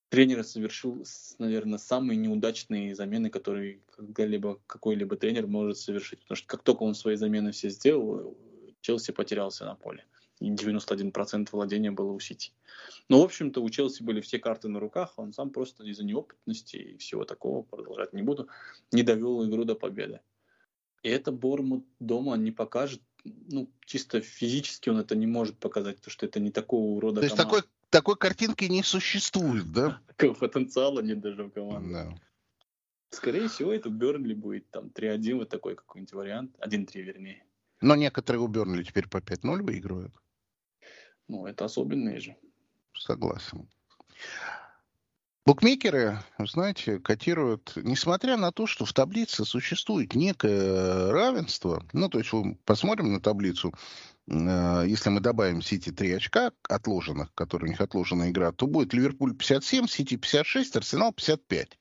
тренер 0.08 0.44
совершил, 0.44 1.04
наверное, 1.38 1.78
самые 1.78 2.16
неудачные 2.16 2.94
замены, 2.94 3.30
которые 3.30 3.80
когда-либо 3.90 4.60
какой-либо 4.66 5.16
тренер 5.16 5.46
может 5.46 5.78
совершить. 5.78 6.20
Потому 6.20 6.36
что 6.36 6.46
как 6.46 6.62
только 6.62 6.82
он 6.82 6.94
свои 6.94 7.16
замены 7.16 7.52
все 7.52 7.68
сделал, 7.68 8.36
Челси 8.80 9.12
потерялся 9.12 9.64
на 9.64 9.74
поле. 9.74 10.04
И 10.40 10.50
91% 10.50 11.48
владения 11.50 11.90
было 11.90 12.12
у 12.12 12.20
Сити. 12.20 12.52
Но, 13.08 13.20
в 13.20 13.24
общем-то, 13.24 13.60
у 13.60 13.68
Челси 13.68 14.02
были 14.02 14.20
все 14.20 14.38
карты 14.38 14.68
на 14.68 14.78
руках, 14.78 15.14
он 15.16 15.32
сам 15.32 15.50
просто 15.50 15.84
из-за 15.84 16.04
неопытности 16.04 16.76
и 16.76 16.96
всего 16.96 17.24
такого, 17.24 17.62
продолжать 17.62 18.12
не 18.12 18.22
буду, 18.22 18.48
не 18.92 19.02
довел 19.02 19.44
игру 19.48 19.64
до 19.64 19.74
победы. 19.74 20.20
И 21.02 21.08
это 21.08 21.32
Бормут 21.32 21.86
дома 21.98 22.36
не 22.36 22.52
покажет, 22.52 23.02
ну, 23.24 23.68
чисто 23.84 24.20
физически 24.20 24.90
он 24.90 24.98
это 24.98 25.16
не 25.16 25.26
может 25.26 25.58
показать, 25.58 25.96
потому 25.96 26.12
что 26.12 26.26
это 26.26 26.38
не 26.40 26.50
такого 26.50 26.96
урода 26.96 27.20
То 27.20 27.24
есть 27.24 27.36
такой, 27.36 27.62
такой 27.90 28.16
картинки 28.16 28.64
не 28.64 28.82
существует, 28.82 29.70
да? 29.72 30.00
Такого 30.06 30.34
потенциала 30.34 31.00
нет 31.00 31.20
даже 31.20 31.44
в 31.44 31.50
команде. 31.50 31.92
Да. 31.92 32.14
Скорее 33.10 33.48
всего, 33.48 33.72
это 33.72 33.88
Бернли 33.88 34.34
будет 34.34 34.70
там 34.70 34.88
3-1, 34.88 35.36
вот 35.36 35.48
такой 35.48 35.76
какой-нибудь 35.76 36.12
вариант. 36.12 36.56
1-3, 36.60 37.00
вернее. 37.00 37.44
Но 37.80 37.94
некоторые 37.96 38.42
у 38.42 38.48
Бернли 38.48 38.82
теперь 38.82 39.08
по 39.08 39.18
5-0 39.18 39.62
выигрывают. 39.62 40.14
Ну, 41.28 41.46
это 41.46 41.64
особенные 41.64 42.20
же. 42.20 42.36
Согласен. 42.94 43.68
Букмекеры, 45.46 46.18
знаете, 46.38 46.98
котируют, 46.98 47.72
несмотря 47.76 48.36
на 48.36 48.52
то, 48.52 48.66
что 48.66 48.84
в 48.84 48.92
таблице 48.92 49.46
существует 49.46 50.14
некое 50.14 51.10
равенство, 51.10 51.86
ну, 51.94 52.10
то 52.10 52.18
есть 52.18 52.30
посмотрим 52.66 53.14
на 53.14 53.20
таблицу, 53.20 53.72
если 54.30 55.08
мы 55.08 55.20
добавим 55.20 55.62
Сити 55.62 55.90
3 55.90 56.12
очка 56.12 56.52
отложенных, 56.68 57.32
которые 57.34 57.68
у 57.68 57.70
них 57.70 57.80
отложена 57.80 58.30
игра, 58.30 58.52
то 58.52 58.66
будет 58.66 58.92
Ливерпуль 58.92 59.34
57, 59.34 59.86
Сити 59.86 60.16
56, 60.16 60.76
Арсенал 60.76 61.12
55. 61.12 61.78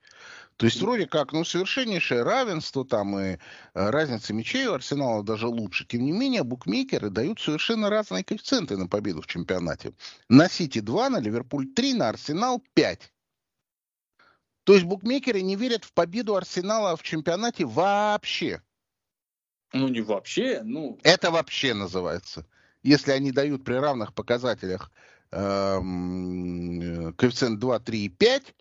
То 0.57 0.65
есть 0.65 0.81
вроде 0.81 1.05
как, 1.05 1.33
ну, 1.33 1.43
совершеннейшее 1.43 2.23
равенство 2.23 2.83
там 2.83 3.17
и 3.19 3.23
э, 3.23 3.37
разница 3.73 4.33
мячей 4.33 4.65
у 4.65 4.73
Арсенала 4.73 5.23
даже 5.23 5.47
лучше. 5.47 5.85
Тем 5.85 6.03
не 6.03 6.11
менее, 6.11 6.43
букмекеры 6.43 7.11
дают 7.11 7.39
совершенно 7.39 7.91
разные 7.91 8.23
коэффициенты 8.23 8.75
на 8.75 8.87
победу 8.87 9.21
в 9.21 9.27
чемпионате. 9.27 9.93
На 10.29 10.49
Сити 10.49 10.79
2, 10.79 11.09
на 11.09 11.19
Ливерпуль 11.19 11.67
3, 11.67 11.93
на 11.93 12.09
Арсенал 12.09 12.63
5. 12.73 13.13
То 14.63 14.73
есть 14.73 14.85
букмекеры 14.85 15.41
не 15.41 15.55
верят 15.55 15.83
в 15.83 15.93
победу 15.93 16.35
Арсенала 16.35 16.97
в 16.97 17.03
чемпионате 17.03 17.63
вообще. 17.63 18.61
Ну, 19.73 19.87
не 19.89 20.01
вообще, 20.01 20.61
ну... 20.63 20.97
Это 21.03 21.31
вообще 21.31 21.73
называется. 21.73 22.45
Если 22.83 23.11
они 23.11 23.31
дают 23.31 23.63
при 23.63 23.73
равных 23.73 24.13
показателях 24.13 24.91
эм, 25.31 27.13
коэффициент 27.17 27.59
2, 27.59 27.79
3 27.79 28.05
и 28.05 28.09
5, 28.09 28.55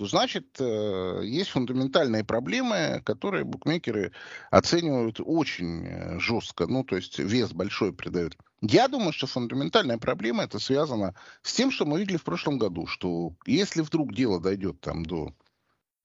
то 0.00 0.06
значит 0.06 0.56
э, 0.58 1.20
есть 1.24 1.50
фундаментальные 1.50 2.24
проблемы, 2.24 3.02
которые 3.04 3.44
букмекеры 3.44 4.12
оценивают 4.50 5.20
очень 5.22 5.86
э, 5.86 6.18
жестко, 6.18 6.66
ну 6.66 6.84
то 6.84 6.96
есть 6.96 7.18
вес 7.18 7.52
большой 7.52 7.92
придают. 7.92 8.34
Я 8.62 8.88
думаю, 8.88 9.12
что 9.12 9.26
фундаментальная 9.26 9.98
проблема 9.98 10.44
это 10.44 10.58
связано 10.58 11.14
с 11.42 11.52
тем, 11.52 11.70
что 11.70 11.84
мы 11.84 12.00
видели 12.00 12.16
в 12.16 12.24
прошлом 12.24 12.58
году, 12.58 12.86
что 12.86 13.34
если 13.44 13.82
вдруг 13.82 14.14
дело 14.14 14.40
дойдет 14.40 14.80
там 14.80 15.04
до 15.04 15.34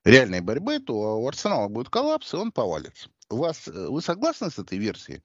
реальной 0.03 0.41
борьбы, 0.41 0.79
то 0.79 1.19
у 1.19 1.27
Арсенала 1.27 1.69
будет 1.69 1.89
коллапс, 1.89 2.33
и 2.33 2.37
он 2.37 2.51
повалится. 2.51 3.09
У 3.29 3.37
вас, 3.37 3.67
э, 3.67 3.71
вы 3.71 4.01
согласны 4.01 4.49
с 4.49 4.59
этой 4.59 4.77
версией? 4.77 5.21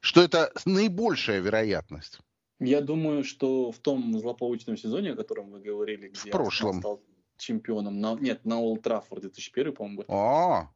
Что 0.00 0.22
это 0.22 0.52
наибольшая 0.64 1.40
вероятность? 1.40 2.20
Я 2.58 2.80
думаю, 2.80 3.24
что 3.24 3.70
в 3.72 3.78
том 3.78 4.18
злополучном 4.18 4.76
сезоне, 4.76 5.12
о 5.12 5.16
котором 5.16 5.50
вы 5.50 5.60
говорили, 5.60 6.08
где 6.08 6.30
в 6.30 6.32
прошлом. 6.32 6.80
стал 6.80 7.02
чемпионом, 7.38 8.00
на, 8.00 8.14
нет, 8.14 8.44
на 8.44 8.60
Олд 8.60 8.82
Траффорд 8.82 9.22
2001, 9.22 9.74
по-моему, 9.74 9.96
год. 9.98 10.06
А, 10.08 10.70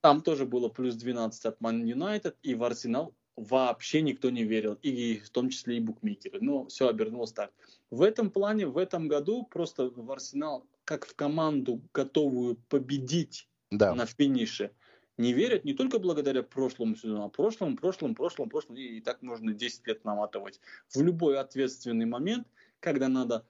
Там 0.00 0.20
тоже 0.20 0.46
было 0.46 0.68
плюс 0.68 0.96
12 0.96 1.44
от 1.44 1.60
Ман 1.60 1.84
Юнайтед, 1.84 2.36
и 2.42 2.54
в 2.54 2.64
Арсенал 2.64 3.14
вообще 3.36 4.02
никто 4.02 4.30
не 4.30 4.42
верил, 4.42 4.74
и 4.82 5.18
в 5.18 5.30
том 5.30 5.50
числе 5.50 5.76
и 5.76 5.80
букмекеры. 5.80 6.40
Но 6.40 6.66
все 6.66 6.88
обернулось 6.88 7.32
так. 7.32 7.52
В 7.90 8.02
этом 8.02 8.30
плане, 8.30 8.66
в 8.66 8.76
этом 8.76 9.06
году 9.06 9.44
просто 9.44 9.90
в 9.90 10.10
Арсенал, 10.10 10.66
как 10.84 11.06
в 11.06 11.14
команду, 11.14 11.82
готовую 11.94 12.56
победить 12.68 13.48
да. 13.70 13.94
на 13.94 14.06
финише, 14.06 14.72
не 15.18 15.32
верят 15.32 15.64
не 15.64 15.74
только 15.74 15.98
благодаря 15.98 16.42
прошлому 16.42 16.96
сезону, 16.96 17.24
а 17.24 17.28
прошлому, 17.28 17.76
прошлому, 17.76 18.14
прошлому, 18.14 18.48
прошлому, 18.48 18.78
и, 18.78 19.00
так 19.00 19.20
можно 19.20 19.52
10 19.52 19.86
лет 19.88 20.04
наматывать. 20.04 20.60
В 20.88 21.02
любой 21.02 21.38
ответственный 21.38 22.06
момент, 22.06 22.46
когда 22.80 23.08
надо 23.08 23.44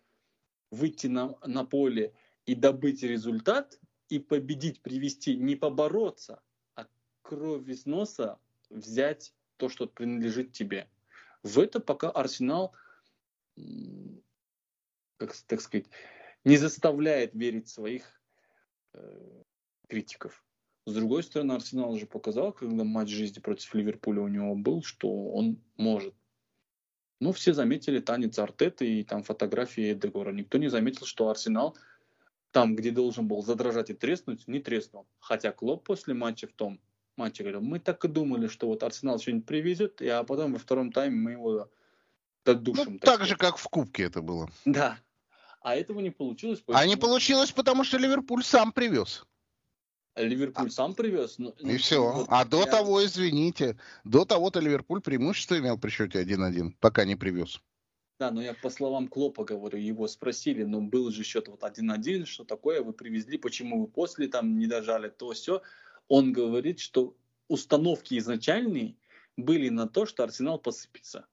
выйти 0.71 1.07
на, 1.07 1.37
на 1.47 1.65
поле 1.65 2.15
и 2.47 2.55
добыть 2.55 3.03
результат, 3.03 3.79
и 4.09 4.19
победить, 4.19 4.81
привести, 4.81 5.37
не 5.37 5.55
побороться, 5.55 6.43
а 6.75 6.87
кровь 7.21 7.69
из 7.69 7.85
носа 7.85 8.39
взять 8.71 9.35
то, 9.59 9.69
что 9.69 9.87
принадлежит 9.87 10.53
тебе. 10.53 10.89
В 11.43 11.59
это 11.59 11.81
пока 11.81 12.11
Арсенал, 12.11 12.75
как 15.19 15.37
так 15.47 15.61
сказать, 15.61 15.87
не 16.45 16.57
заставляет 16.57 17.35
верить 17.35 17.69
своих 17.69 18.21
э, 18.95 19.43
критиков. 19.89 20.43
С 20.89 20.95
другой 20.95 21.23
стороны, 21.23 21.53
Арсенал 21.53 21.93
уже 21.93 22.07
показал, 22.07 22.51
когда 22.51 22.83
матч 22.83 23.11
жизни 23.11 23.41
против 23.41 23.75
Ливерпуля 23.75 24.23
у 24.23 24.29
него 24.29 24.55
был, 24.55 24.83
что 24.83 25.09
он 25.09 25.59
может. 25.77 26.15
Ну, 27.21 27.33
все 27.33 27.53
заметили 27.53 28.01
танец 28.01 28.39
Артеты 28.39 29.01
и 29.01 29.05
там 29.05 29.23
фотографии 29.23 29.93
Эдегора. 29.93 30.33
Никто 30.33 30.57
не 30.57 30.69
заметил, 30.69 31.05
что 31.05 31.29
Арсенал 31.29 31.77
там, 32.53 32.75
где 32.75 32.91
должен 32.91 33.29
был 33.29 33.43
задрожать 33.43 33.91
и 33.91 33.95
треснуть, 33.95 34.49
не 34.49 34.61
треснул. 34.61 35.07
Хотя 35.21 35.53
Клоп 35.53 35.85
после 35.85 36.15
матча 36.15 36.47
в 36.47 36.55
том 36.55 36.81
матче 37.17 37.43
говорил, 37.43 37.61
мы 37.61 37.81
так 37.81 38.03
и 38.07 38.09
думали, 38.09 38.47
что 38.47 38.67
вот 38.69 38.83
Арсенал 38.83 39.19
что-нибудь 39.19 39.45
привезет, 39.45 40.01
а 40.01 40.25
потом 40.25 40.55
во 40.55 40.59
втором 40.59 40.91
тайме 40.91 41.17
мы 41.17 41.33
его 41.33 41.71
додушим. 42.47 42.95
Ну, 42.95 42.99
так, 43.01 43.19
так 43.19 43.29
же, 43.29 43.37
как 43.37 43.59
в 43.59 43.69
Кубке 43.69 44.05
это 44.05 44.23
было. 44.23 44.49
Да. 44.65 44.99
А 45.61 45.77
этого 45.77 46.01
не 46.01 46.11
получилось. 46.11 46.63
Поэтому... 46.65 46.83
А 46.83 46.87
не 46.87 46.97
получилось, 46.97 47.53
потому 47.53 47.85
что 47.85 47.99
Ливерпуль 47.99 48.43
сам 48.43 48.73
привез. 48.73 49.27
Ливерпуль 50.19 50.71
сам 50.71 50.95
привез. 50.95 51.39
Но, 51.39 51.51
и 51.59 51.77
все. 51.77 52.13
Вот 52.13 52.27
а 52.29 52.45
до 52.45 52.65
того, 52.67 53.05
извините, 53.05 53.79
до 54.05 54.25
того-то 54.25 54.61
Ливерпуль 54.61 55.01
преимущество 55.01 55.59
имел 55.59 55.79
при 55.79 55.91
счете 55.91 56.23
1-1, 56.23 56.75
пока 56.81 57.05
не 57.05 57.17
привез. 57.17 57.61
Да, 58.19 58.33
но 58.33 58.43
я 58.43 58.55
по 58.55 58.69
словам 58.69 59.07
Клопа 59.07 59.45
говорю, 59.45 59.79
его 59.79 60.09
спросили, 60.09 60.65
но 60.65 60.81
был 60.81 61.11
же 61.13 61.23
счет 61.23 61.47
вот 61.47 61.63
1-1, 61.63 62.25
что 62.25 62.45
такое 62.45 62.83
вы 62.83 62.93
привезли, 62.93 63.39
почему 63.39 63.81
вы 63.81 63.87
после 63.87 64.27
там 64.27 64.59
не 64.59 64.67
дожали, 64.67 65.09
то 65.09 65.33
все. 65.33 65.63
Он 66.09 66.33
говорит, 66.33 66.81
что 66.81 67.15
установки 67.47 68.19
изначальные 68.19 68.97
были 69.37 69.69
на 69.69 69.87
то, 69.87 70.05
что 70.05 70.25
Арсенал 70.25 70.59
посыпется. 70.59 71.27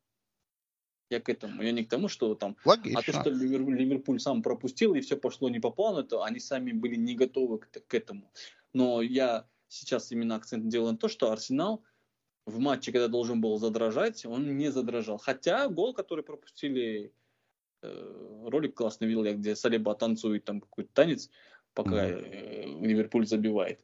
Я 1.10 1.20
к 1.20 1.30
этому. 1.30 1.62
Я 1.62 1.72
не 1.72 1.84
к 1.84 1.90
тому, 1.90 2.08
что 2.08 2.34
там... 2.36 2.58
Логично. 2.66 3.00
А 3.00 3.04
то, 3.04 3.12
что 3.14 3.30
Ливерпуль 3.30 4.20
сам 4.20 4.42
пропустил, 4.42 4.96
и 4.96 5.02
все 5.02 5.16
пошло 5.16 5.50
не 5.50 5.60
по 5.60 5.70
плану, 5.70 6.04
то 6.04 6.24
они 6.24 6.40
сами 6.40 6.72
были 6.72 6.96
не 6.96 7.16
готовы 7.16 7.60
к, 7.60 7.68
к 7.88 7.94
этому. 7.94 8.32
Но 8.74 9.02
я 9.02 9.48
сейчас 9.68 10.12
именно 10.12 10.36
акцент 10.36 10.68
делаю 10.68 10.94
на 10.94 10.98
то, 10.98 11.08
что 11.08 11.32
Арсенал 11.32 11.84
в 12.46 12.60
матче, 12.60 12.92
когда 12.92 13.08
должен 13.08 13.42
был 13.42 13.58
задрожать, 13.58 14.26
он 14.26 14.58
не 14.58 14.72
задрожал. 14.72 15.18
Хотя 15.18 15.68
гол, 15.68 15.94
который 15.94 16.24
пропустили, 16.24 17.12
э, 17.82 18.48
ролик 18.48 18.76
классный 18.76 19.08
видел 19.08 19.26
я, 19.26 19.34
где 19.34 19.56
Салиба 19.56 19.96
танцует 19.96 20.46
там 20.46 20.62
какой-то 20.62 20.90
танец, 20.94 21.30
пока 21.74 22.10
mm-hmm. 22.10 22.86
Ливерпуль 22.86 23.28
забивает. 23.28 23.84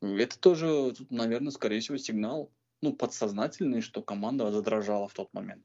Это 0.00 0.38
тоже, 0.38 0.94
наверное, 1.10 1.52
скорее 1.52 1.80
всего, 1.80 1.96
сигнал, 1.96 2.50
ну, 2.80 2.92
подсознательный, 2.92 3.80
что 3.80 4.02
команда 4.02 4.50
задрожала 4.50 5.08
в 5.08 5.14
тот 5.14 5.32
момент. 5.32 5.64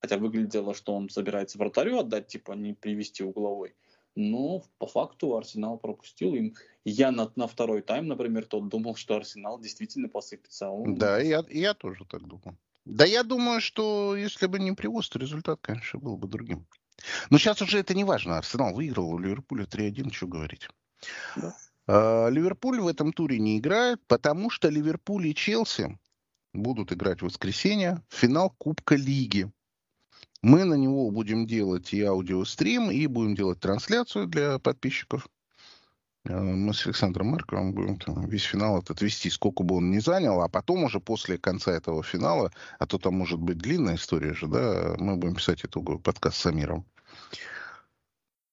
Хотя 0.00 0.16
выглядело, 0.16 0.74
что 0.74 0.94
он 0.94 1.08
собирается 1.10 1.58
вратарю 1.58 1.98
отдать, 1.98 2.28
типа 2.28 2.52
не 2.52 2.72
привести 2.72 3.22
угловой. 3.22 3.74
Но 4.16 4.64
по 4.78 4.86
факту 4.86 5.36
Арсенал 5.36 5.78
пропустил 5.78 6.34
им. 6.34 6.54
Я 6.84 7.12
на, 7.12 7.30
на 7.36 7.46
второй 7.46 7.82
тайм, 7.82 8.08
например, 8.08 8.44
тот 8.46 8.68
думал, 8.68 8.96
что 8.96 9.16
Арсенал 9.16 9.60
действительно 9.60 10.08
посыпется. 10.08 10.66
А 10.66 10.70
он... 10.70 10.96
Да, 10.96 11.20
я, 11.20 11.44
я 11.48 11.74
тоже 11.74 12.04
так 12.06 12.26
думал. 12.26 12.56
Да 12.84 13.04
я 13.04 13.22
думаю, 13.22 13.60
что 13.60 14.16
если 14.16 14.46
бы 14.46 14.58
не 14.58 14.72
привоз, 14.72 15.08
то 15.08 15.18
результат, 15.18 15.60
конечно, 15.60 16.00
был 16.00 16.16
бы 16.16 16.26
другим. 16.26 16.66
Но 17.30 17.38
сейчас 17.38 17.62
уже 17.62 17.78
это 17.78 17.94
не 17.94 18.04
важно. 18.04 18.38
Арсенал 18.38 18.74
выиграл 18.74 19.10
у 19.10 19.18
Ливерпуля 19.18 19.64
3-1, 19.64 20.12
что 20.12 20.26
говорить. 20.26 20.68
Да. 21.36 21.54
А, 21.86 22.28
Ливерпуль 22.28 22.80
в 22.80 22.88
этом 22.88 23.12
туре 23.12 23.38
не 23.38 23.58
играет, 23.58 24.00
потому 24.06 24.50
что 24.50 24.68
Ливерпуль 24.68 25.28
и 25.28 25.34
Челси 25.34 25.98
будут 26.52 26.92
играть 26.92 27.20
в 27.20 27.26
воскресенье 27.26 28.02
в 28.08 28.14
финал 28.14 28.50
Кубка 28.58 28.96
Лиги. 28.96 29.50
Мы 30.42 30.64
на 30.64 30.74
него 30.74 31.10
будем 31.10 31.46
делать 31.46 31.92
и 31.92 32.02
аудиострим, 32.02 32.90
и 32.90 33.06
будем 33.06 33.34
делать 33.34 33.60
трансляцию 33.60 34.26
для 34.26 34.58
подписчиков. 34.58 35.28
Э, 36.24 36.38
мы 36.38 36.72
с 36.72 36.86
Александром 36.86 37.28
Марковым 37.28 37.74
будем 37.74 37.98
там 37.98 38.26
весь 38.26 38.44
финал 38.44 38.78
этот 38.78 39.02
вести, 39.02 39.28
сколько 39.28 39.62
бы 39.62 39.76
он 39.76 39.90
ни 39.90 39.98
занял, 39.98 40.40
а 40.40 40.48
потом 40.48 40.84
уже 40.84 40.98
после 40.98 41.36
конца 41.36 41.72
этого 41.72 42.02
финала, 42.02 42.52
а 42.78 42.86
то 42.86 42.98
там 42.98 43.14
может 43.14 43.38
быть 43.38 43.58
длинная 43.58 43.96
история 43.96 44.32
же, 44.32 44.46
да, 44.46 44.94
мы 44.98 45.16
будем 45.16 45.34
писать 45.34 45.64
итоговый 45.64 46.00
подкаст 46.00 46.38
с 46.38 46.46
Амиром. 46.46 46.86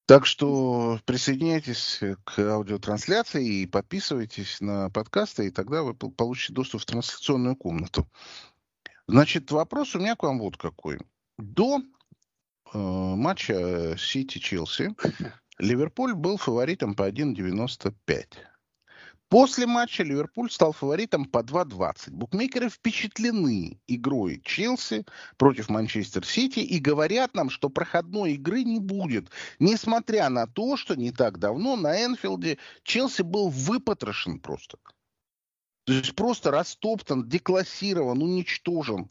Так 0.08 0.26
что 0.26 1.02
присоединяйтесь 1.06 2.00
к 2.24 2.40
аудиотрансляции 2.40 3.62
и 3.62 3.66
подписывайтесь 3.66 4.62
на 4.62 4.90
подкасты, 4.90 5.48
и 5.48 5.52
тогда 5.52 5.84
вы 5.84 5.94
получите 5.94 6.54
доступ 6.54 6.82
в 6.82 6.86
трансляционную 6.86 7.58
комнату. 7.58 8.08
Значит, 9.08 9.52
вопрос 9.52 9.96
у 9.96 10.00
меня 10.00 10.16
к 10.16 10.24
вам 10.24 10.40
вот 10.40 10.56
какой. 10.56 11.00
До 11.38 11.80
э, 12.74 12.78
матча 12.78 13.96
Сити-Челси 13.98 14.96
Ливерпуль 15.60 16.16
был 16.16 16.38
фаворитом 16.38 16.96
по 16.96 17.10
1.95. 17.10 17.94
После 19.30 19.68
матча 19.68 20.04
Ливерпуль 20.04 20.50
стал 20.50 20.72
фаворитом 20.72 21.26
по 21.26 21.40
2.20. 21.40 22.12
Букмекеры 22.12 22.70
впечатлены 22.70 23.80
игрой 23.86 24.42
Челси 24.44 25.06
против 25.38 25.70
Манчестер 25.70 26.26
Сити 26.26 26.60
и 26.60 26.80
говорят 26.80 27.36
нам, 27.36 27.50
что 27.50 27.70
проходной 27.70 28.34
игры 28.34 28.64
не 28.64 28.80
будет. 28.80 29.30
Несмотря 29.60 30.30
на 30.30 30.48
то, 30.48 30.78
что 30.78 30.96
не 30.96 31.12
так 31.12 31.40
давно 31.40 31.76
на 31.76 32.06
Энфилде 32.06 32.58
Челси 32.84 33.24
был 33.24 33.50
выпотрошен 33.50 34.40
просто. 34.40 34.78
То 35.84 35.94
есть 35.94 36.16
просто 36.16 36.52
растоптан, 36.52 37.28
деклассирован, 37.28 38.24
уничтожен. 38.24 39.10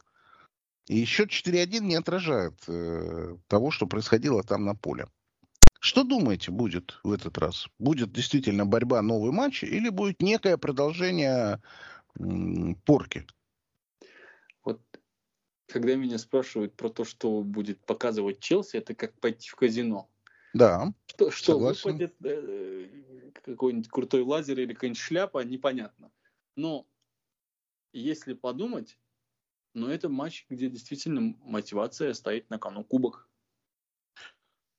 И 0.89 1.05
счет 1.05 1.31
4-1 1.31 1.87
не 1.87 1.97
отражает 1.97 2.55
э, 2.69 3.37
того, 3.49 3.71
что 3.71 3.87
происходило 3.87 4.43
там 4.43 4.65
на 4.65 4.75
поле. 4.75 5.09
Что 5.81 6.05
думаете 6.05 6.51
будет 6.51 6.99
в 7.03 7.13
этот 7.13 7.39
раз? 7.39 7.69
Будет 7.79 8.13
действительно 8.13 8.67
борьба, 8.67 9.03
новый 9.03 9.33
матч, 9.33 9.63
или 9.63 9.89
будет 9.89 10.23
некое 10.23 10.57
продолжение 10.57 11.61
м, 12.19 12.77
порки? 12.85 13.27
Вот 14.65 14.81
когда 15.69 15.95
меня 15.97 16.19
спрашивают 16.19 16.75
про 16.75 16.89
то, 16.89 17.05
что 17.05 17.43
будет 17.43 17.85
показывать 17.85 18.41
Челси, 18.41 18.77
это 18.77 18.95
как 18.95 19.19
пойти 19.21 19.49
в 19.49 19.57
казино. 19.57 20.09
Да. 20.55 20.93
Что, 21.07 21.31
что 21.31 21.59
выпадет 21.59 22.15
э, 22.25 23.33
какой-нибудь 23.45 23.89
крутой 23.89 24.23
лазер 24.23 24.59
или 24.61 24.73
какая-нибудь 24.73 25.01
шляпа, 25.01 25.45
непонятно. 25.45 26.11
Но 26.57 26.87
если 27.93 28.35
подумать, 28.35 28.99
но 29.77 29.91
это 29.91 30.09
матч, 30.09 30.47
где 30.49 30.69
действительно 30.69 31.37
мотивация 31.43 32.15
стоит 32.15 32.49
на 32.51 32.59
кону 32.59 32.83
кубок. 32.83 33.29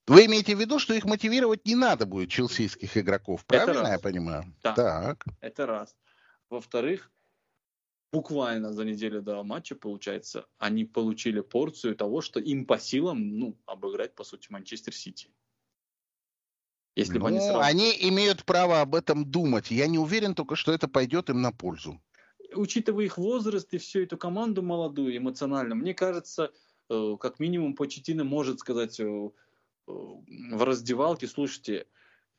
Вы 0.08 0.26
имеете 0.26 0.56
в 0.56 0.60
виду, 0.60 0.80
что 0.80 0.94
их 0.94 1.06
мотивировать 1.06 1.66
не 1.66 1.76
надо 1.76 2.06
будет, 2.06 2.30
челсийских 2.30 2.98
игроков, 2.98 3.46
правильно 3.46 3.90
я 3.90 4.00
понимаю? 4.00 4.56
Да, 4.64 4.74
так. 4.74 5.26
это 5.42 5.66
раз. 5.66 5.96
Во-вторых, 6.50 7.12
буквально 8.12 8.74
за 8.74 8.86
неделю 8.86 9.22
до 9.22 9.44
матча, 9.44 9.76
получается, 9.76 10.48
они 10.58 10.86
получили 10.86 11.42
порцию 11.42 11.96
того, 11.96 12.22
что 12.22 12.40
им 12.40 12.66
по 12.66 12.80
силам, 12.80 13.38
ну, 13.38 13.58
обыграть, 13.66 14.16
по 14.16 14.24
сути, 14.24 14.48
Манчестер 14.50 14.96
Сити. 14.96 15.30
Если 16.96 17.16
ну, 17.16 17.20
бы 17.20 17.28
они 17.28 17.40
сразу... 17.40 17.60
Они 17.60 17.92
имеют 18.10 18.46
право 18.46 18.82
об 18.82 18.96
этом 18.96 19.30
думать. 19.30 19.70
Я 19.70 19.88
не 19.88 20.00
уверен 20.00 20.34
только, 20.34 20.56
что 20.56 20.72
это 20.72 20.88
пойдет 20.88 21.30
им 21.30 21.42
на 21.42 21.52
пользу 21.52 22.02
учитывая 22.54 23.06
их 23.06 23.18
возраст 23.18 23.74
и 23.74 23.78
всю 23.78 24.02
эту 24.02 24.18
команду 24.18 24.62
молодую, 24.62 25.16
эмоционально, 25.18 25.76
мне 25.76 25.94
кажется, 25.94 26.52
э, 26.90 27.18
как 27.20 27.40
минимум 27.40 27.76
Почетина 27.76 28.24
может 28.24 28.60
сказать 28.60 29.00
э, 29.00 29.04
э, 29.04 29.30
в 29.88 30.64
раздевалке, 30.64 31.28
слушайте, 31.28 31.88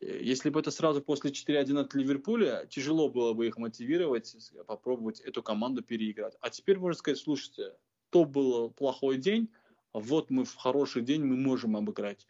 если 0.01 0.51
бы 0.51 0.61
это 0.61 0.71
сразу 0.71 1.03
после 1.03 1.33
4-1 1.33 1.81
от 1.81 1.95
Ливерпуля, 1.95 2.67
тяжело 2.71 3.09
было 3.09 3.33
бы 3.33 3.49
их 3.49 3.59
мотивировать, 3.59 4.37
попробовать 4.67 5.19
эту 5.21 5.43
команду 5.43 5.83
переиграть. 5.83 6.37
А 6.41 6.51
теперь 6.51 6.79
можно 6.79 6.99
сказать, 6.99 7.19
слушайте, 7.19 7.75
то 8.11 8.25
был 8.25 8.71
плохой 8.71 9.19
день, 9.19 9.49
вот 9.93 10.31
мы 10.31 10.45
в 10.45 10.55
хороший 10.55 11.03
день 11.03 11.25
мы 11.25 11.37
можем 11.37 11.77
обыграть 11.77 12.27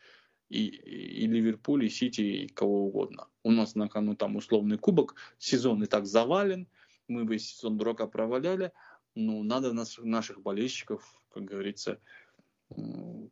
и, 0.49 0.67
и 0.67 1.27
Ливерпуль, 1.27 1.85
и 1.85 1.89
Сити, 1.91 2.23
и 2.23 2.49
кого 2.49 2.87
угодно. 2.87 3.29
У 3.43 3.51
нас 3.51 3.75
на 3.75 3.89
кону 3.89 4.15
там 4.17 4.37
условный 4.37 4.79
кубок, 4.79 5.15
сезон 5.39 5.83
и 5.83 5.87
так 5.87 6.07
завален, 6.07 6.67
мы 7.09 7.25
бы 7.25 7.39
сезон 7.39 7.77
дурака 7.77 8.07
проваляли, 8.07 8.73
ну, 9.15 9.43
надо 9.43 9.73
нас, 9.73 9.99
наших 9.99 10.41
болельщиков, 10.41 11.03
как 11.31 11.45
говорится, 11.45 12.01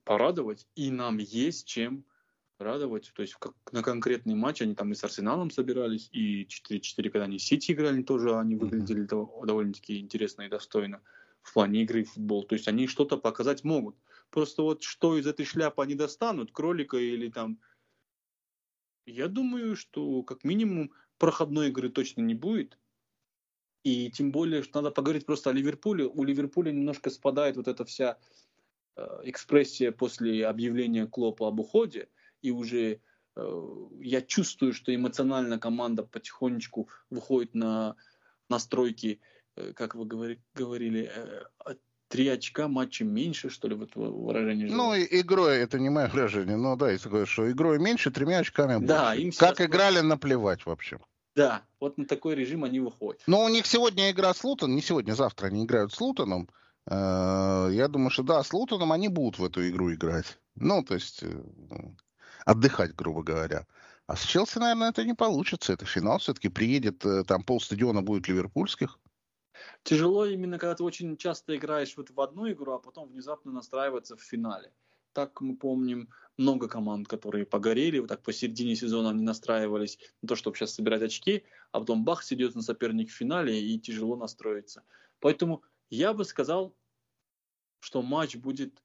порадовать, 0.05 0.67
и 0.75 0.91
нам 0.91 1.19
есть 1.19 1.67
чем 1.67 2.05
радовать. 2.59 3.13
То 3.15 3.23
есть 3.23 3.35
как, 3.35 3.55
на 3.73 3.83
конкретный 3.83 4.35
матч 4.35 4.63
они 4.63 4.75
там 4.75 4.93
и 4.93 4.95
с 4.95 5.05
Арсеналом 5.05 5.51
собирались, 5.51 6.09
и 6.13 6.45
4-4, 6.45 7.11
когда 7.11 7.25
они 7.25 7.39
Сити 7.39 7.73
играли, 7.73 8.03
тоже 8.03 8.37
они 8.37 8.57
выглядели 8.57 9.05
mm-hmm. 9.05 9.47
довольно-таки 9.47 9.99
интересно 9.99 10.43
и 10.43 10.49
достойно 10.49 11.03
в 11.43 11.53
плане 11.53 11.83
игры 11.83 12.05
в 12.05 12.13
футбол. 12.13 12.45
То 12.45 12.55
есть 12.55 12.67
они 12.67 12.87
что-то 12.87 13.17
показать 13.17 13.63
могут. 13.63 13.97
Просто 14.31 14.63
вот 14.63 14.83
что 14.83 15.17
из 15.17 15.27
этой 15.27 15.45
шляпы 15.45 15.83
они 15.83 15.95
достанут, 15.95 16.53
кролика 16.53 16.97
или 16.97 17.31
там... 17.31 17.61
Я 19.05 19.29
думаю, 19.29 19.77
что 19.77 20.25
как 20.25 20.43
минимум 20.43 20.93
проходной 21.19 21.69
игры 21.69 21.91
точно 21.91 22.23
не 22.23 22.35
будет. 22.35 22.79
И 23.87 24.11
тем 24.11 24.33
более, 24.33 24.65
что 24.65 24.81
надо 24.81 24.93
поговорить 24.93 25.27
просто 25.27 25.51
о 25.51 25.53
Ливерпуле. 25.53 26.07
У 26.07 26.25
Ливерпуля 26.25 26.73
немножко 26.73 27.09
спадает 27.09 27.57
вот 27.57 27.69
эта 27.69 27.85
вся 27.85 28.19
э, 28.97 29.21
экспрессия 29.23 29.93
после 29.93 30.45
объявления 30.45 31.07
Клопа 31.07 31.47
об 31.47 31.61
уходе. 31.61 32.09
И 32.43 32.51
уже 32.51 32.99
э, 33.37 33.63
я 34.01 34.23
чувствую, 34.23 34.73
что 34.73 34.93
эмоционально 34.93 35.61
команда 35.61 36.03
потихонечку 36.03 36.89
выходит 37.11 37.55
на 37.55 37.95
настройки, 38.49 39.21
э, 39.55 39.73
как 39.73 39.95
вы 39.95 40.05
говори, 40.05 40.41
говорили, 40.57 41.09
три 42.09 42.27
очка 42.27 42.67
матча 42.67 43.05
меньше, 43.05 43.51
что 43.51 43.69
ли, 43.69 43.77
вот 43.77 43.95
выражение. 43.95 44.67
Ну, 44.69 44.95
и 44.95 45.21
игрой, 45.21 45.59
это 45.59 45.79
не 45.79 45.91
мое 45.91 46.09
выражение, 46.09 46.57
но 46.57 46.75
да, 46.75 46.91
если 46.91 47.09
говорить, 47.09 47.29
что 47.29 47.49
игрой 47.49 47.79
меньше, 47.79 48.11
тремя 48.11 48.39
очками 48.39 48.79
больше. 48.79 48.89
Да, 48.89 49.15
им 49.15 49.31
Как 49.31 49.61
играли, 49.61 50.01
наплевать 50.01 50.67
вообще. 50.67 50.99
Да, 51.37 51.63
вот 51.81 51.99
на 51.99 52.07
такой 52.07 52.35
режим 52.35 52.65
они 52.65 52.81
выходят. 52.81 53.23
Но 53.27 53.45
у 53.45 53.49
них 53.49 53.67
сегодня 53.67 54.11
игра 54.11 54.33
с 54.33 54.43
Лутоном, 54.43 54.75
не 54.75 54.83
сегодня, 54.83 55.13
завтра 55.13 55.49
они 55.49 55.65
играют 55.65 55.93
с 55.93 56.01
Лутоном. 56.01 56.49
Э, 56.91 57.69
я 57.71 57.89
думаю, 57.89 58.09
что 58.09 58.23
да, 58.23 58.43
с 58.43 58.55
Лутоном 58.55 58.91
они 58.91 59.09
будут 59.09 59.39
в 59.39 59.45
эту 59.45 59.69
игру 59.69 59.93
играть. 59.93 60.39
Ну, 60.55 60.83
то 60.83 60.95
есть 60.95 61.23
э, 61.23 61.43
отдыхать, 62.47 62.97
грубо 62.97 63.23
говоря. 63.23 63.67
А 64.07 64.17
с 64.17 64.23
Челси, 64.23 64.59
наверное, 64.59 64.91
это 64.91 65.05
не 65.05 65.15
получится. 65.15 65.75
Это 65.75 65.85
финал 65.85 66.19
все-таки 66.19 66.49
приедет, 66.49 67.05
э, 67.05 67.23
там 67.25 67.43
полстадиона 67.43 68.01
будет 68.01 68.29
ливерпульских. 68.29 68.99
Тяжело 69.83 70.25
именно, 70.25 70.59
когда 70.59 70.75
ты 70.75 70.85
очень 70.85 71.19
часто 71.19 71.55
играешь 71.55 71.97
вот 71.99 72.11
в 72.11 72.21
одну 72.21 72.51
игру, 72.51 72.73
а 72.73 72.79
потом 72.79 73.09
внезапно 73.09 73.53
настраиваться 73.53 74.17
в 74.17 74.23
финале. 74.23 74.73
Так 75.17 75.41
мы 75.41 75.57
помним. 75.57 76.11
Много 76.37 76.69
команд, 76.69 77.09
которые 77.09 77.47
погорели, 77.47 77.99
вот 77.99 78.09
так 78.09 78.23
посередине 78.23 78.77
сезона 78.77 79.09
они 79.09 79.23
настраивались 79.23 79.99
на 80.21 80.29
то, 80.29 80.37
чтобы 80.37 80.55
сейчас 80.55 80.75
собирать 80.75 81.01
очки, 81.01 81.45
а 81.73 81.81
потом 81.81 82.05
бах, 82.05 82.23
сидит 82.23 82.55
на 82.55 82.61
соперник 82.61 83.09
в 83.09 83.15
финале 83.15 83.59
и 83.59 83.81
тяжело 83.81 84.17
настроиться. 84.17 84.83
Поэтому 85.21 85.63
я 85.89 86.13
бы 86.13 86.27
сказал, 86.27 86.77
что 87.81 88.03
матч 88.03 88.37
будет 88.37 88.83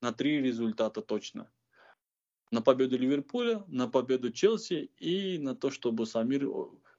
на 0.00 0.12
три 0.12 0.42
результата 0.42 1.00
точно. 1.00 1.48
На 2.50 2.60
победу 2.60 2.98
Ливерпуля, 2.98 3.62
на 3.68 3.86
победу 3.88 4.32
Челси 4.32 4.90
и 4.98 5.38
на 5.38 5.54
то, 5.54 5.70
чтобы 5.70 6.06
Самир 6.06 6.50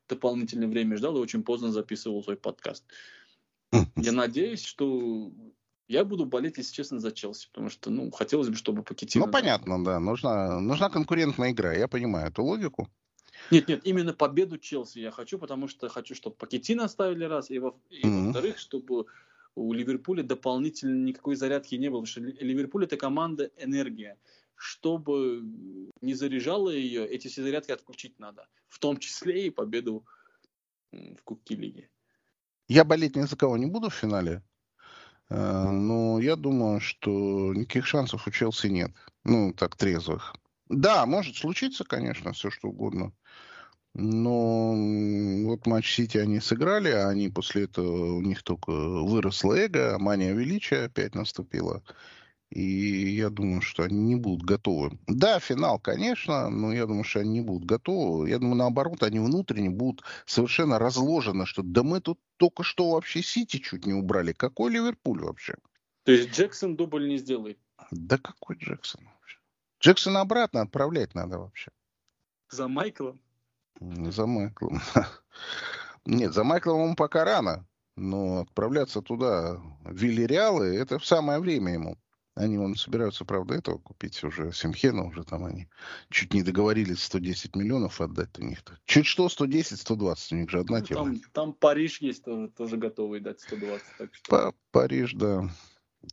дополнительное 0.07 0.69
время 0.69 0.95
ждал 0.95 1.17
и 1.17 1.19
очень 1.19 1.43
поздно 1.43 1.73
записывал 1.73 2.23
свой 2.23 2.37
подкаст. 2.37 2.85
Я 3.97 4.13
надеюсь, 4.13 4.63
что 4.63 5.29
я 5.87 6.03
буду 6.03 6.25
болеть, 6.25 6.57
если 6.57 6.73
честно, 6.73 6.99
за 6.99 7.11
Челси, 7.11 7.47
потому 7.51 7.69
что, 7.69 7.89
ну, 7.89 8.11
хотелось 8.11 8.49
бы, 8.49 8.55
чтобы 8.55 8.83
Покетина... 8.83 9.25
Ну, 9.25 9.31
понятно, 9.31 9.83
да. 9.83 9.99
Нужна, 9.99 10.59
нужна 10.59 10.89
конкурентная 10.89 11.51
игра. 11.51 11.73
Я 11.73 11.87
понимаю 11.87 12.27
эту 12.27 12.43
логику. 12.43 12.89
Нет, 13.51 13.67
нет, 13.67 13.81
именно 13.85 14.13
победу 14.13 14.57
Челси 14.57 14.99
я 14.99 15.11
хочу, 15.11 15.37
потому 15.37 15.67
что 15.67 15.87
хочу, 15.89 16.15
чтобы 16.15 16.35
Покетина 16.35 16.85
оставили 16.85 17.23
раз, 17.23 17.49
и, 17.49 17.59
во, 17.59 17.79
и 17.89 18.01
mm-hmm. 18.01 18.25
во-вторых, 18.25 18.57
чтобы 18.57 19.05
у 19.55 19.73
Ливерпуля 19.73 20.23
дополнительно 20.23 21.05
никакой 21.05 21.35
зарядки 21.35 21.75
не 21.75 21.89
было, 21.89 22.01
потому 22.01 22.07
что 22.07 22.43
Ливерпуль 22.43 22.85
это 22.85 22.97
команда 22.97 23.51
энергия. 23.57 24.17
Чтобы 24.55 25.43
не 26.01 26.15
заряжала 26.15 26.71
ее, 26.71 27.07
эти 27.07 27.27
все 27.27 27.43
зарядки 27.43 27.71
отключить 27.71 28.17
надо. 28.19 28.47
В 28.67 28.79
том 28.79 28.97
числе 28.97 29.47
и 29.47 29.49
победу 29.51 30.03
в 30.91 31.21
Кубке 31.23 31.55
Лиги. 31.55 31.89
Я 32.67 32.83
болеть 32.83 33.15
ни 33.15 33.21
за 33.21 33.37
кого 33.37 33.55
не 33.57 33.67
буду 33.67 33.89
в 33.89 33.93
финале. 33.93 34.41
Э, 35.29 35.69
но 35.71 36.19
я 36.19 36.35
думаю, 36.35 36.79
что 36.79 37.53
никаких 37.53 37.85
шансов 37.85 38.27
у 38.27 38.31
Челси 38.31 38.67
нет. 38.67 38.91
Ну, 39.23 39.53
так, 39.53 39.75
трезвых. 39.75 40.35
Да, 40.69 41.05
может 41.05 41.35
случиться, 41.37 41.83
конечно, 41.83 42.33
все 42.33 42.49
что 42.49 42.69
угодно. 42.69 43.13
Но 43.93 44.75
вот 45.45 45.65
матч 45.65 45.95
Сити 45.95 46.17
они 46.17 46.39
сыграли, 46.39 46.89
а 46.89 47.09
они 47.09 47.29
после 47.29 47.63
этого, 47.63 48.13
у 48.13 48.21
них 48.21 48.43
только 48.43 48.71
выросло 48.71 49.55
эго, 49.55 49.97
мания 49.97 50.33
величия 50.33 50.85
опять 50.85 51.15
наступила. 51.15 51.81
И 52.49 53.15
я 53.15 53.29
думаю, 53.29 53.61
что 53.61 53.83
они 53.83 53.99
не 53.99 54.15
будут 54.15 54.45
готовы. 54.45 54.97
Да, 55.07 55.39
финал, 55.39 55.79
конечно, 55.79 56.49
но 56.49 56.71
я 56.71 56.85
думаю, 56.85 57.03
что 57.03 57.19
они 57.19 57.31
не 57.31 57.41
будут 57.41 57.65
готовы. 57.65 58.29
Я 58.29 58.39
думаю, 58.39 58.55
наоборот, 58.55 59.03
они 59.03 59.19
внутренне 59.19 59.69
будут 59.69 60.03
совершенно 60.25 60.79
разложены, 60.79 61.45
что 61.45 61.61
да 61.61 61.83
мы 61.83 61.99
тут 61.99 62.19
только 62.37 62.63
что 62.63 62.91
вообще 62.91 63.21
Сити 63.21 63.57
чуть 63.57 63.85
не 63.85 63.93
убрали. 63.93 64.31
Какой 64.31 64.71
Ливерпуль 64.71 65.23
вообще? 65.23 65.55
То 66.03 66.13
есть 66.13 66.29
Джексон 66.31 66.77
дубль 66.77 67.09
не 67.09 67.17
сделает? 67.17 67.59
Да 67.91 68.17
какой 68.17 68.55
Джексон 68.55 69.03
вообще? 69.03 69.39
Джексона 69.81 70.21
обратно 70.21 70.61
отправлять 70.61 71.15
надо 71.15 71.39
вообще. 71.39 71.71
За 72.49 72.69
Майклом? 72.69 73.19
За 73.79 74.25
Майклом. 74.25 74.81
Нет, 76.05 76.33
за 76.33 76.45
Майклом 76.45 76.81
ему 76.83 76.95
пока 76.95 77.25
рано. 77.25 77.67
Но 77.97 78.41
отправляться 78.41 79.01
туда, 79.01 79.55
в 79.83 79.93
Вильяреалы, 79.93 80.77
это 80.77 80.97
в 80.97 81.05
самое 81.05 81.39
время 81.39 81.73
ему. 81.73 81.97
Они 82.37 82.57
вон 82.59 82.75
собираются, 82.75 83.25
правда, 83.25 83.55
этого 83.55 83.79
купить 83.79 84.23
уже, 84.23 84.51
Симхена 84.51 85.05
уже 85.05 85.23
там 85.23 85.43
они 85.45 85.67
чуть 86.09 86.35
не 86.35 86.43
договорились 86.43 87.03
110 87.03 87.55
миллионов 87.55 87.99
отдать 87.99 88.37
у 88.37 88.43
них-то. 88.43 88.77
Чуть 88.85 89.07
что 89.07 89.27
110, 89.27 89.79
120, 89.79 90.31
у 90.33 90.35
них 90.35 90.49
же 90.49 90.59
одна 90.59 90.79
ну, 90.79 90.85
тема. 90.85 91.03
Там, 91.05 91.21
там 91.33 91.53
Париж 91.53 91.99
есть 91.99 92.23
тоже, 92.23 92.49
тоже 92.49 92.77
готовый 92.77 93.21
дать 93.21 93.41
120. 93.41 93.87
Так 93.97 94.13
что... 94.13 94.53
Париж, 94.71 95.13
да, 95.13 95.49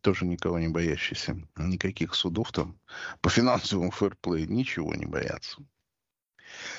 тоже 0.01 0.25
никого 0.25 0.59
не 0.59 0.69
боящийся. 0.69 1.37
Никаких 1.59 2.15
судов 2.15 2.53
там 2.53 2.81
по 3.21 3.29
финансовому 3.29 3.91
фэрплею 3.91 4.51
ничего 4.51 4.95
не 4.95 5.05
боятся. 5.05 5.59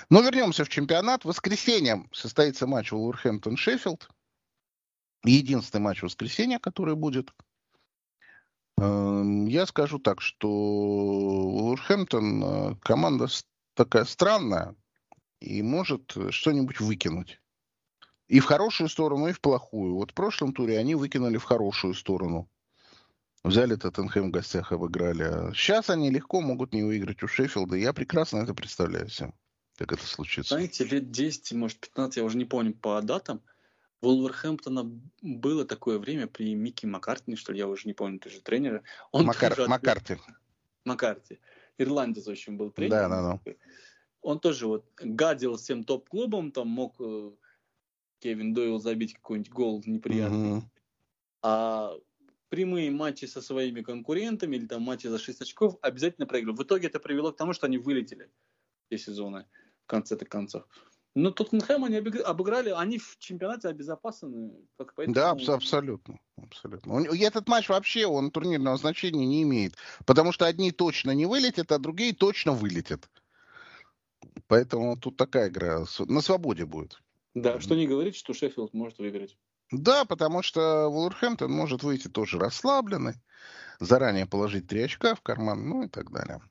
Но 0.09 0.21
вернемся 0.21 0.65
в 0.65 0.69
чемпионат. 0.69 1.23
В 1.23 1.27
воскресенье 1.27 2.07
состоится 2.11 2.65
матч 2.65 2.91
Уолверхэмптон-Шеффилд. 2.91 4.09
Единственный 5.23 5.81
матч 5.81 6.01
воскресенья, 6.01 6.57
который 6.57 6.95
будет– 6.95 7.31
я 8.77 9.65
скажу 9.65 9.99
так, 9.99 10.21
что 10.21 10.49
Уолверхэмптон 10.49 12.43
э, 12.43 12.75
команда 12.81 13.27
такая 13.73 14.05
странная 14.05 14.75
и 15.39 15.61
может 15.61 16.15
что-нибудь 16.31 16.79
выкинуть. 16.79 17.39
И 18.27 18.39
в 18.39 18.45
хорошую 18.45 18.89
сторону, 18.89 19.27
и 19.27 19.33
в 19.33 19.39
плохую. 19.39 19.95
Вот 19.95 20.11
в 20.11 20.13
прошлом 20.13 20.53
туре 20.53 20.79
они 20.79 20.95
выкинули 20.95 21.37
в 21.37 21.43
хорошую 21.43 21.93
сторону. 21.93 22.49
Взяли 23.43 23.75
Тоттенхэм 23.75 24.29
в 24.29 24.31
гостях, 24.31 24.71
обыграли. 24.71 25.53
Сейчас 25.53 25.91
они 25.91 26.09
легко 26.09 26.41
могут 26.41 26.73
не 26.73 26.83
выиграть 26.83 27.21
у 27.21 27.27
Шеффилда. 27.27 27.75
Я 27.77 27.93
прекрасно 27.93 28.39
это 28.39 28.55
представляю 28.55 29.07
всем, 29.07 29.35
как 29.77 29.91
это 29.91 30.03
случится. 30.03 30.55
Знаете, 30.55 30.83
лет 30.85 31.11
10, 31.11 31.53
может 31.53 31.79
15, 31.79 32.17
я 32.17 32.23
уже 32.23 32.37
не 32.37 32.45
помню 32.45 32.73
по 32.73 32.99
датам, 33.03 33.43
Вулверхэмптона 34.05 34.91
было 35.21 35.65
такое 35.65 35.97
время 35.97 36.27
при 36.27 36.53
Микки 36.53 36.85
Маккартни, 36.85 37.35
что 37.35 37.51
ли, 37.51 37.59
я 37.59 37.67
уже 37.67 37.87
не 37.87 37.93
помню, 37.93 38.19
ты 38.19 38.29
же 38.29 38.39
тренера. 38.39 38.83
Он 39.11 39.25
Макар... 39.25 39.55
тоже... 39.55 39.67
Маккарти. 39.67 40.17
Маккарти. 40.85 41.39
Ирландец 41.79 42.27
очень 42.27 42.55
был 42.55 42.69
тренер. 42.69 42.91
Да, 42.91 43.09
да, 43.09 43.39
да. 43.43 43.53
Он 44.21 44.39
тоже 44.39 44.67
вот 44.67 44.85
гадил 44.95 45.57
всем 45.57 45.83
топ-клубам, 45.83 46.51
там 46.51 46.67
мог 46.67 46.95
э, 46.99 47.31
Кевин 48.19 48.53
Дойл 48.53 48.79
забить 48.79 49.15
какой-нибудь 49.15 49.51
гол 49.51 49.83
неприятный. 49.85 50.57
Угу. 50.57 50.71
А 51.41 51.93
прямые 52.49 52.91
матчи 52.91 53.25
со 53.25 53.41
своими 53.41 53.81
конкурентами 53.81 54.55
или 54.55 54.67
там 54.67 54.83
матчи 54.83 55.07
за 55.07 55.17
6 55.17 55.41
очков 55.41 55.77
обязательно 55.81 56.27
проигрывал. 56.27 56.57
В 56.57 56.63
итоге 56.63 56.87
это 56.87 56.99
привело 56.99 57.31
к 57.31 57.37
тому, 57.37 57.53
что 57.53 57.65
они 57.65 57.79
вылетели 57.79 58.29
все 58.87 58.97
сезоны 58.99 59.47
в 59.83 59.87
конце-то 59.87 60.25
концов. 60.25 60.63
Ну, 61.15 61.31
Тоттенхэм 61.31 61.85
они 61.85 61.95
обыграли, 61.97 62.71
они 62.71 62.99
в 62.99 63.17
чемпионате 63.19 63.69
обезопасены. 63.69 64.51
Поэтому... 64.77 65.15
Да, 65.15 65.31
абсолютно. 65.31 66.19
абсолютно. 66.35 66.99
И 67.13 67.19
этот 67.19 67.47
матч 67.47 67.69
вообще, 67.69 68.05
он 68.05 68.31
турнирного 68.31 68.75
значения 68.75 69.25
не 69.25 69.43
имеет. 69.43 69.75
Потому 70.05 70.33
что 70.33 70.45
одни 70.45 70.71
точно 70.71 71.11
не 71.11 71.25
вылетят, 71.25 71.71
а 71.71 71.79
другие 71.79 72.13
точно 72.13 72.51
вылетят. 72.51 73.09
Поэтому 74.47 74.97
тут 74.97 75.15
такая 75.15 75.47
игра 75.47 75.85
на 75.99 76.21
свободе 76.21 76.65
будет. 76.65 76.99
Да, 77.33 77.61
что 77.61 77.75
не 77.75 77.87
говорит, 77.87 78.17
что 78.17 78.33
Шеффилд 78.33 78.73
может 78.73 78.99
выиграть. 78.99 79.37
Да, 79.71 80.03
потому 80.03 80.41
что 80.41 80.89
Вулверхэмптон 80.89 81.51
может 81.51 81.81
выйти 81.83 82.09
тоже 82.09 82.37
расслабленный, 82.39 83.15
заранее 83.79 84.25
положить 84.25 84.67
три 84.67 84.81
очка 84.81 85.15
в 85.15 85.21
карман, 85.21 85.67
ну 85.67 85.83
и 85.83 85.87
так 85.87 86.11
далее. 86.11 86.41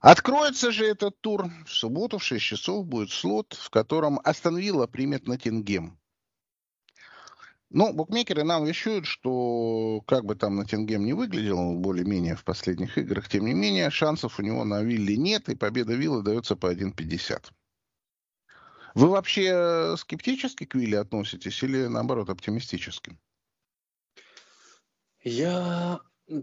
Откроется 0.00 0.72
же 0.72 0.86
этот 0.86 1.20
тур. 1.20 1.50
В 1.66 1.70
субботу 1.70 2.18
в 2.18 2.24
6 2.24 2.42
часов 2.42 2.86
будет 2.86 3.10
слот, 3.10 3.52
в 3.52 3.68
котором 3.68 4.18
Астон 4.24 4.56
Вилла 4.56 4.86
примет 4.86 5.26
Ноттингем. 5.26 5.98
Ну, 7.68 7.92
букмекеры 7.92 8.42
нам 8.42 8.64
вещают, 8.64 9.06
что 9.06 10.02
как 10.06 10.24
бы 10.24 10.34
там 10.34 10.56
Ноттингем 10.56 11.04
не 11.04 11.12
выглядел 11.12 11.74
более-менее 11.74 12.34
в 12.34 12.44
последних 12.44 12.98
играх, 12.98 13.28
тем 13.28 13.44
не 13.44 13.52
менее 13.52 13.90
шансов 13.90 14.38
у 14.38 14.42
него 14.42 14.64
на 14.64 14.82
Вилле 14.82 15.16
нет, 15.16 15.48
и 15.50 15.54
победа 15.54 15.94
Виллы 15.94 16.22
дается 16.22 16.56
по 16.56 16.72
1.50. 16.72 17.52
Вы 18.94 19.06
вообще 19.06 19.94
скептически 19.98 20.64
к 20.64 20.74
Вилле 20.74 20.98
относитесь 20.98 21.62
или 21.62 21.86
наоборот 21.86 22.30
оптимистически? 22.30 23.16
Я 25.22 26.00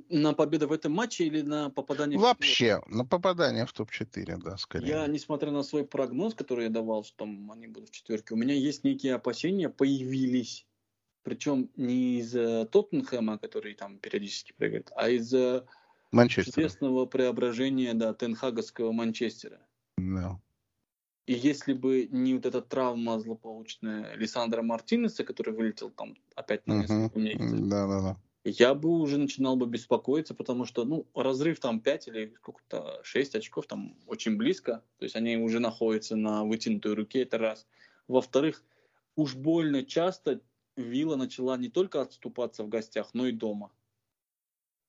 на 0.10 0.34
победу 0.34 0.68
в 0.68 0.72
этом 0.72 0.92
матче 0.92 1.26
или 1.26 1.42
на 1.42 1.70
попадание 1.70 2.20
Вообще, 2.20 2.82
в 2.86 2.96
на 2.96 3.06
попадание 3.06 3.66
в 3.66 3.74
топ-4, 3.74 4.38
да, 4.44 4.58
скорее. 4.58 4.88
Я, 4.88 5.08
несмотря 5.08 5.52
на 5.52 5.64
свой 5.64 5.86
прогноз, 5.86 6.34
который 6.34 6.66
я 6.66 6.70
давал, 6.70 7.04
что 7.04 7.26
там 7.26 7.52
они 7.52 7.68
будут 7.68 7.90
в 7.90 7.92
четверке, 7.92 8.34
у 8.34 8.38
меня 8.38 8.54
есть 8.54 8.84
некие 8.84 9.16
опасения, 9.16 9.70
появились. 9.70 10.66
Причем 11.24 11.70
не 11.76 12.20
из-за 12.20 12.66
Тоттенхэма, 12.66 13.38
который 13.38 13.74
там 13.74 14.00
периодически 14.00 14.54
прыгает, 14.54 14.92
а 14.96 15.10
из-за 15.10 15.68
чудесного 16.30 17.06
преображения 17.06 17.94
да, 17.94 18.14
Тенхаговского 18.14 18.92
Манчестера. 18.92 19.60
Да. 19.98 20.40
И 21.26 21.34
если 21.34 21.74
бы 21.74 22.08
не 22.10 22.36
вот 22.36 22.46
эта 22.46 22.62
травма 22.62 23.20
злополучная 23.20 24.16
Лиссандра 24.16 24.62
Мартинеса, 24.62 25.26
который 25.26 25.54
вылетел 25.54 25.90
там 25.90 26.16
опять 26.36 26.66
на 26.66 26.82
несколько 26.82 27.20
uh-huh. 27.20 27.22
месяцев, 27.22 27.60
да, 27.68 27.88
да, 27.88 28.02
да 28.02 28.18
я 28.50 28.74
бы 28.74 28.90
уже 28.90 29.18
начинал 29.18 29.56
бы 29.56 29.66
беспокоиться, 29.66 30.34
потому 30.34 30.66
что, 30.66 30.86
ну, 30.86 31.08
разрыв 31.14 31.60
там 31.60 31.80
5 31.80 32.08
или 32.08 32.34
сколько-то 32.38 33.02
6 33.04 33.36
очков 33.36 33.68
там 33.68 33.98
очень 34.08 34.38
близко, 34.38 34.84
то 34.98 35.04
есть 35.04 35.16
они 35.16 35.38
уже 35.38 35.60
находятся 35.60 36.16
на 36.16 36.44
вытянутой 36.44 36.94
руке, 36.94 37.24
это 37.24 37.38
раз. 37.38 37.68
Во-вторых, 38.08 38.64
уж 39.16 39.36
больно 39.36 39.84
часто 39.84 40.42
Вилла 40.76 41.16
начала 41.16 41.58
не 41.58 41.70
только 41.70 42.02
отступаться 42.02 42.64
в 42.64 42.70
гостях, 42.70 43.10
но 43.14 43.28
и 43.28 43.32
дома. 43.32 43.72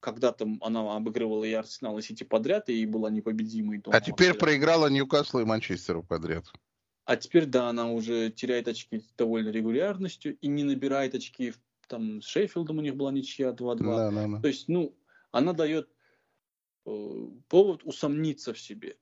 Когда-то 0.00 0.46
она 0.60 0.94
обыгрывала 0.94 1.44
и 1.44 1.52
Арсенал, 1.52 1.98
и 1.98 2.02
Сити 2.02 2.22
подряд, 2.22 2.68
и 2.68 2.86
была 2.86 3.10
непобедимой 3.10 3.78
дома. 3.78 3.96
А 3.96 4.00
теперь 4.00 4.28
вообще. 4.28 4.40
проиграла 4.40 4.88
Ньюкаслу 4.88 5.40
и 5.40 5.44
Манчестеру 5.44 6.04
подряд. 6.04 6.44
А 7.04 7.16
теперь, 7.16 7.46
да, 7.46 7.70
она 7.70 7.90
уже 7.90 8.30
теряет 8.30 8.68
очки 8.68 9.00
с 9.00 9.12
довольно 9.16 9.48
регулярностью 9.48 10.36
и 10.36 10.46
не 10.46 10.62
набирает 10.62 11.14
очки 11.14 11.50
в 11.50 11.58
там 11.88 12.22
с 12.22 12.26
Шеффилдом 12.26 12.78
у 12.78 12.82
них 12.82 12.96
была 12.96 13.10
ничья 13.10 13.50
2-2. 13.50 13.76
Да, 13.78 14.10
да, 14.10 14.28
да. 14.28 14.40
То 14.40 14.48
есть, 14.48 14.68
ну, 14.68 14.96
она 15.32 15.52
дает 15.52 15.88
повод 17.48 17.82
усомниться 17.84 18.52
в 18.52 18.58
себе. 18.58 18.96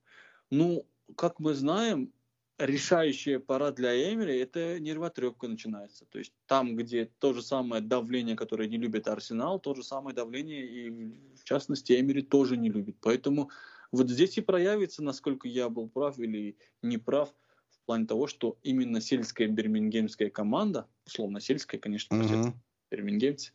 Ну, 0.50 0.86
как 1.14 1.38
мы 1.38 1.54
знаем, 1.54 2.12
решающая 2.58 3.38
пора 3.38 3.70
для 3.70 4.12
Эмери, 4.12 4.38
это 4.38 4.80
нервотрепка 4.80 5.46
начинается. 5.46 6.06
То 6.06 6.18
есть 6.18 6.32
там, 6.46 6.76
где 6.76 7.06
то 7.18 7.32
же 7.32 7.42
самое 7.42 7.82
давление, 7.82 8.36
которое 8.36 8.68
не 8.68 8.78
любит 8.78 9.08
Арсенал, 9.08 9.60
то 9.60 9.74
же 9.74 9.82
самое 9.82 10.16
давление 10.16 10.66
и, 10.66 10.90
в 11.36 11.44
частности, 11.44 11.98
Эмери 11.98 12.22
тоже 12.22 12.56
не 12.56 12.70
любит. 12.70 12.96
Поэтому 13.00 13.50
вот 13.92 14.08
здесь 14.10 14.38
и 14.38 14.40
проявится, 14.40 15.02
насколько 15.02 15.48
я 15.48 15.68
был 15.68 15.88
прав 15.88 16.18
или 16.18 16.56
не 16.82 16.98
прав, 16.98 17.32
в 17.70 17.86
плане 17.86 18.06
того, 18.06 18.26
что 18.26 18.58
именно 18.64 19.00
сельская 19.00 19.46
бирмингемская 19.46 20.28
команда, 20.28 20.88
условно 21.06 21.40
сельская, 21.40 21.78
конечно, 21.78 22.16
uh-huh. 22.16 22.52
Бирмингемцы, 22.90 23.52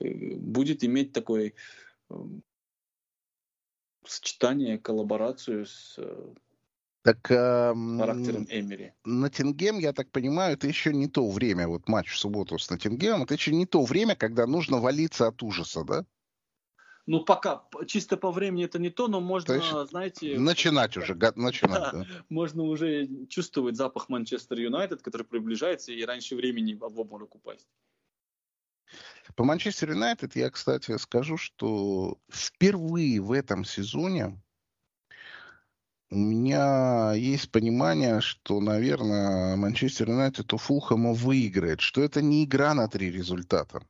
э, 0.00 0.34
будет 0.36 0.84
иметь 0.84 1.12
такое 1.12 1.52
э, 2.10 2.14
сочетание, 4.04 4.78
коллаборацию 4.78 5.66
с 5.66 5.96
э, 5.98 6.34
так, 7.02 7.30
э, 7.30 7.74
характером 7.98 8.46
Эмери. 8.48 8.92
Ноттингем, 9.04 9.78
я 9.78 9.92
так 9.92 10.10
понимаю, 10.10 10.54
это 10.54 10.68
еще 10.68 10.92
не 10.92 11.08
то 11.08 11.28
время, 11.28 11.66
вот 11.66 11.88
матч 11.88 12.12
в 12.12 12.18
субботу 12.18 12.58
с 12.58 12.70
Ноттингемом, 12.70 13.24
это 13.24 13.34
еще 13.34 13.52
не 13.52 13.66
то 13.66 13.82
время, 13.84 14.14
когда 14.14 14.46
нужно 14.46 14.78
валиться 14.78 15.26
от 15.26 15.42
ужаса, 15.42 15.84
да? 15.84 16.04
Ну, 17.06 17.24
пока, 17.24 17.64
чисто 17.88 18.16
по 18.16 18.30
времени 18.30 18.64
это 18.64 18.78
не 18.78 18.88
то, 18.88 19.08
но 19.08 19.20
можно, 19.20 19.58
то 19.58 19.86
знаете... 19.86 20.38
Начинать 20.38 20.96
уже, 20.96 21.16
начинать, 21.34 21.80
да, 21.80 21.92
да. 21.92 22.06
Можно 22.28 22.62
уже 22.62 23.08
чувствовать 23.26 23.74
запах 23.74 24.08
Манчестер 24.08 24.60
Юнайтед, 24.60 25.02
который 25.02 25.24
приближается, 25.24 25.90
и 25.90 26.04
раньше 26.04 26.36
времени 26.36 26.74
в 26.74 27.00
обморок 27.00 27.34
упасть. 27.34 27.66
По 29.34 29.44
Манчестер 29.44 29.90
Юнайтед 29.90 30.36
я, 30.36 30.50
кстати, 30.50 30.96
скажу, 30.98 31.36
что 31.36 32.18
впервые 32.30 33.20
в 33.20 33.32
этом 33.32 33.64
сезоне 33.64 34.38
у 36.10 36.16
меня 36.16 37.14
есть 37.14 37.50
понимание, 37.50 38.20
что, 38.20 38.60
наверное, 38.60 39.56
Манчестер 39.56 40.10
Юнайтед 40.10 40.52
у 40.52 40.58
Фулхэма 40.58 41.14
выиграет, 41.14 41.80
что 41.80 42.02
это 42.02 42.20
не 42.20 42.44
игра 42.44 42.74
на 42.74 42.86
три 42.88 43.10
результата. 43.10 43.82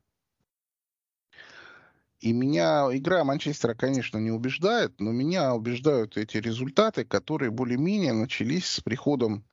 И 2.21 2.31
меня 2.31 2.87
игра 2.93 3.25
Манчестера, 3.25 3.73
конечно, 3.73 4.17
не 4.19 4.31
убеждает, 4.31 5.01
но 5.01 5.11
меня 5.11 5.53
убеждают 5.53 6.15
эти 6.15 6.37
результаты, 6.37 7.03
которые 7.03 7.51
более-менее 7.51 8.13
начались 8.13 8.67
с 8.67 8.79
приходом 8.79 9.43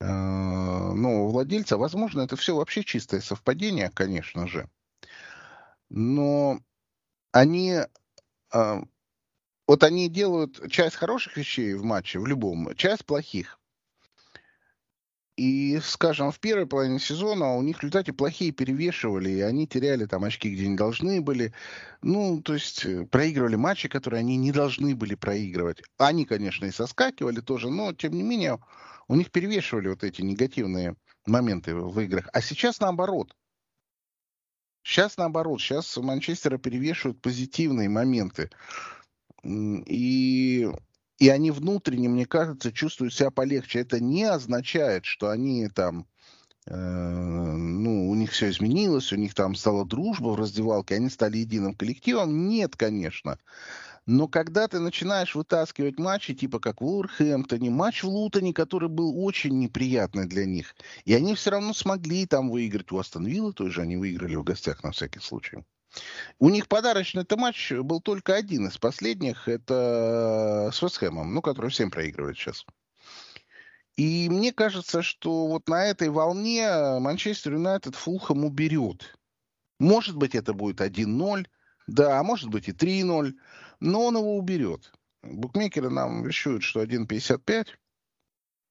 э, 0.00 0.04
нового 0.04 1.28
владельца. 1.30 1.78
Возможно, 1.78 2.22
это 2.22 2.34
все 2.34 2.56
вообще 2.56 2.82
чистое 2.82 3.20
совпадение, 3.20 3.92
конечно 3.94 4.48
же. 4.48 4.68
Но 5.88 6.60
они 7.32 7.80
э, 8.52 8.80
вот 9.66 9.82
они 9.82 10.08
делают 10.08 10.70
часть 10.70 10.96
хороших 10.96 11.36
вещей 11.36 11.74
в 11.74 11.82
матче, 11.82 12.20
в 12.20 12.26
любом, 12.26 12.74
часть 12.76 13.04
плохих. 13.04 13.58
И, 15.36 15.78
скажем, 15.82 16.30
в 16.32 16.40
первой 16.40 16.66
половине 16.66 16.98
сезона 16.98 17.56
у 17.56 17.62
них 17.62 17.76
в 17.76 17.80
результате 17.80 18.14
плохие 18.14 18.52
перевешивали, 18.52 19.28
и 19.28 19.40
они 19.42 19.66
теряли 19.66 20.06
там 20.06 20.24
очки, 20.24 20.48
где 20.50 20.66
не 20.66 20.76
должны 20.76 21.20
были. 21.20 21.52
Ну, 22.00 22.40
то 22.40 22.54
есть 22.54 22.86
э, 22.86 23.04
проигрывали 23.04 23.56
матчи, 23.56 23.88
которые 23.88 24.20
они 24.20 24.38
не 24.38 24.50
должны 24.50 24.94
были 24.96 25.14
проигрывать. 25.14 25.82
Они, 25.98 26.24
конечно, 26.24 26.64
и 26.64 26.70
соскакивали 26.70 27.40
тоже, 27.40 27.68
но, 27.68 27.92
тем 27.92 28.14
не 28.14 28.22
менее, 28.22 28.58
у 29.08 29.14
них 29.14 29.30
перевешивали 29.30 29.88
вот 29.88 30.04
эти 30.04 30.22
негативные 30.22 30.96
моменты 31.26 31.74
в 31.74 32.00
играх. 32.00 32.28
А 32.32 32.40
сейчас 32.40 32.80
наоборот. 32.80 33.36
Сейчас 34.86 35.16
наоборот. 35.16 35.60
Сейчас 35.60 35.96
Манчестера 35.96 36.58
перевешивают 36.58 37.20
позитивные 37.20 37.88
моменты. 37.88 38.50
И, 39.42 40.70
и 41.18 41.28
они 41.28 41.50
внутренне, 41.50 42.08
мне 42.08 42.24
кажется, 42.24 42.72
чувствуют 42.72 43.12
себя 43.12 43.32
полегче. 43.32 43.80
Это 43.80 43.98
не 43.98 44.22
означает, 44.22 45.04
что 45.04 45.28
они 45.28 45.68
там, 45.68 46.06
э, 46.68 46.76
ну, 46.76 48.08
у 48.08 48.14
них 48.14 48.30
все 48.30 48.48
изменилось, 48.48 49.12
у 49.12 49.16
них 49.16 49.34
там 49.34 49.56
стала 49.56 49.84
дружба 49.84 50.28
в 50.28 50.36
раздевалке, 50.36 50.94
они 50.94 51.10
стали 51.10 51.38
единым 51.38 51.74
коллективом. 51.74 52.46
Нет, 52.46 52.76
конечно. 52.76 53.38
Но 54.06 54.28
когда 54.28 54.68
ты 54.68 54.78
начинаешь 54.78 55.34
вытаскивать 55.34 55.98
матчи, 55.98 56.32
типа 56.32 56.60
как 56.60 56.80
в 56.80 56.84
Уорхэмптоне, 56.84 57.70
матч 57.70 58.04
в 58.04 58.08
Лутоне, 58.08 58.54
который 58.54 58.88
был 58.88 59.24
очень 59.24 59.58
неприятный 59.58 60.26
для 60.26 60.46
них, 60.46 60.76
и 61.04 61.12
они 61.12 61.34
все 61.34 61.50
равно 61.50 61.74
смогли 61.74 62.24
там 62.24 62.48
выиграть. 62.48 62.92
У 62.92 62.98
Астон 62.98 63.26
Вилла 63.26 63.52
тоже 63.52 63.82
они 63.82 63.96
выиграли 63.96 64.36
в 64.36 64.44
гостях 64.44 64.84
на 64.84 64.92
всякий 64.92 65.18
случай. 65.18 65.64
У 66.38 66.50
них 66.50 66.68
подарочный 66.68 67.22
это 67.22 67.36
матч 67.36 67.72
был 67.72 68.00
только 68.00 68.34
один 68.34 68.68
из 68.68 68.78
последних. 68.78 69.48
Это 69.48 70.70
с 70.72 70.80
Вестхэмом, 70.82 71.34
ну, 71.34 71.42
который 71.42 71.70
всем 71.70 71.90
проигрывает 71.90 72.36
сейчас. 72.36 72.64
И 73.96 74.28
мне 74.28 74.52
кажется, 74.52 75.02
что 75.02 75.46
вот 75.48 75.68
на 75.68 75.86
этой 75.86 76.10
волне 76.10 76.68
Манчестер 77.00 77.54
Юнайтед 77.54 77.96
Фулхэм 77.96 78.44
уберет. 78.44 79.16
Может 79.80 80.16
быть, 80.16 80.34
это 80.34 80.52
будет 80.52 80.80
1-0, 80.80 81.46
да, 81.86 82.20
а 82.20 82.22
может 82.22 82.50
быть 82.50 82.68
и 82.68 82.72
3-0, 82.72 83.34
но 83.80 84.06
он 84.06 84.16
его 84.16 84.36
уберет. 84.36 84.92
Букмекеры 85.22 85.90
нам 85.90 86.24
вещают, 86.24 86.62
что 86.62 86.82
1.55. 86.82 87.68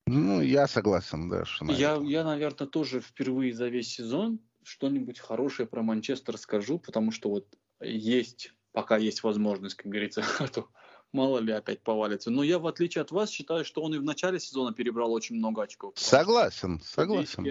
Ну, 0.08 0.42
я 0.42 0.68
согласен, 0.68 1.30
да. 1.30 1.46
Что, 1.46 1.66
я, 1.66 1.96
я, 2.04 2.24
наверное, 2.24 2.68
тоже 2.68 3.02
впервые 3.02 3.54
за 3.54 3.68
весь 3.68 3.90
сезон 3.90 4.40
что-нибудь 4.64 5.20
хорошее 5.20 5.68
про 5.68 5.84
Манчестер 5.84 6.38
скажу, 6.38 6.80
потому 6.80 7.12
что 7.12 7.30
вот 7.30 7.48
есть, 7.82 8.54
пока 8.72 8.98
есть 8.98 9.24
возможность, 9.24 9.76
как 9.76 9.88
говорится, 9.88 10.24
а 10.40 10.48
то 10.48 10.68
мало 11.12 11.40
ли 11.40 11.52
опять 11.52 11.82
повалится. 11.82 12.32
Но 12.32 12.44
я, 12.44 12.60
в 12.60 12.68
отличие 12.68 13.02
от 13.02 13.12
вас, 13.12 13.30
считаю, 13.30 13.66
что 13.66 13.82
он 13.82 13.94
и 13.96 13.98
в 13.98 14.04
начале 14.04 14.40
сезона 14.40 14.74
перебрал 14.74 15.12
очень 15.12 15.36
много 15.36 15.64
очков. 15.64 15.94
Согласен, 15.96 16.82
согласен. 16.82 17.46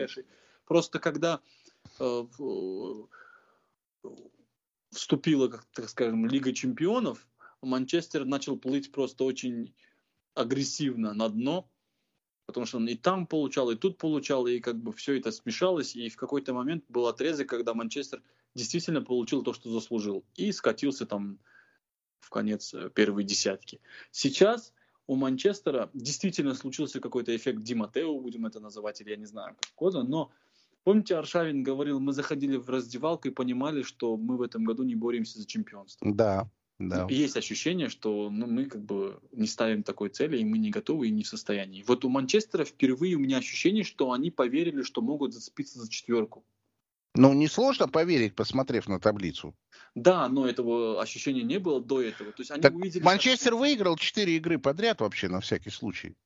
Просто 0.66 0.98
когда 0.98 1.40
э, 1.98 2.24
вступила, 4.90 5.48
как, 5.48 5.64
так 5.72 5.88
скажем, 5.88 6.26
Лига 6.26 6.52
чемпионов, 6.52 7.26
Манчестер 7.64 8.24
начал 8.24 8.56
плыть 8.56 8.92
просто 8.92 9.24
очень 9.24 9.74
агрессивно 10.34 11.14
на 11.14 11.28
дно, 11.28 11.70
потому 12.46 12.66
что 12.66 12.78
он 12.78 12.88
и 12.88 12.94
там 12.94 13.26
получал, 13.26 13.70
и 13.70 13.76
тут 13.76 13.98
получал, 13.98 14.46
и 14.46 14.60
как 14.60 14.80
бы 14.80 14.92
все 14.92 15.18
это 15.18 15.32
смешалось, 15.32 15.96
и 15.96 16.08
в 16.08 16.16
какой-то 16.16 16.52
момент 16.52 16.84
был 16.88 17.06
отрезок, 17.06 17.48
когда 17.48 17.74
Манчестер 17.74 18.22
действительно 18.54 19.02
получил 19.02 19.42
то, 19.42 19.52
что 19.52 19.70
заслужил, 19.70 20.24
и 20.34 20.52
скатился 20.52 21.06
там 21.06 21.38
в 22.20 22.30
конец 22.30 22.72
э, 22.74 22.90
первой 22.90 23.24
десятки. 23.24 23.80
Сейчас 24.10 24.72
у 25.06 25.16
Манчестера 25.16 25.90
действительно 25.92 26.54
случился 26.54 27.00
какой-то 27.00 27.34
эффект 27.34 27.62
Диматео, 27.62 28.18
будем 28.20 28.46
это 28.46 28.60
называть, 28.60 29.00
или 29.00 29.10
я 29.10 29.16
не 29.16 29.26
знаю, 29.26 29.56
как 29.60 29.70
угодно, 29.76 30.02
но 30.04 30.30
помните, 30.84 31.16
Аршавин 31.16 31.62
говорил, 31.62 32.00
мы 32.00 32.12
заходили 32.12 32.56
в 32.56 32.68
раздевалку 32.68 33.28
и 33.28 33.32
понимали, 33.32 33.82
что 33.82 34.16
мы 34.16 34.36
в 34.36 34.42
этом 34.42 34.64
году 34.64 34.82
не 34.82 34.94
боремся 34.94 35.38
за 35.38 35.46
чемпионство. 35.46 36.10
Да, 36.10 36.48
да. 36.78 37.06
Есть 37.08 37.36
ощущение, 37.36 37.88
что 37.88 38.30
ну, 38.30 38.46
мы 38.46 38.66
как 38.66 38.82
бы 38.84 39.20
не 39.32 39.46
ставим 39.46 39.82
такой 39.84 40.08
цели, 40.08 40.38
и 40.38 40.44
мы 40.44 40.58
не 40.58 40.70
готовы 40.70 41.08
и 41.08 41.12
не 41.12 41.22
в 41.22 41.28
состоянии. 41.28 41.84
Вот 41.86 42.04
у 42.04 42.08
Манчестера 42.08 42.64
впервые 42.64 43.14
у 43.14 43.20
меня 43.20 43.38
ощущение, 43.38 43.84
что 43.84 44.10
они 44.12 44.30
поверили, 44.30 44.82
что 44.82 45.00
могут 45.00 45.34
зацепиться 45.34 45.78
за 45.78 45.88
четверку. 45.88 46.44
Ну, 47.16 47.32
несложно 47.32 47.86
поверить, 47.86 48.34
посмотрев 48.34 48.88
на 48.88 48.98
таблицу. 48.98 49.54
Да, 49.94 50.28
но 50.28 50.48
этого 50.48 51.00
ощущения 51.00 51.42
не 51.42 51.60
было 51.60 51.80
до 51.80 52.02
этого. 52.02 52.32
То 52.32 52.40
есть 52.40 52.50
они 52.50 52.60
так 52.60 52.74
увидели, 52.74 53.04
Манчестер 53.04 53.54
выиграл 53.54 53.96
4 53.96 54.36
игры 54.36 54.58
подряд 54.58 55.00
вообще, 55.00 55.28
на 55.28 55.40
всякий 55.40 55.70
случай. 55.70 56.16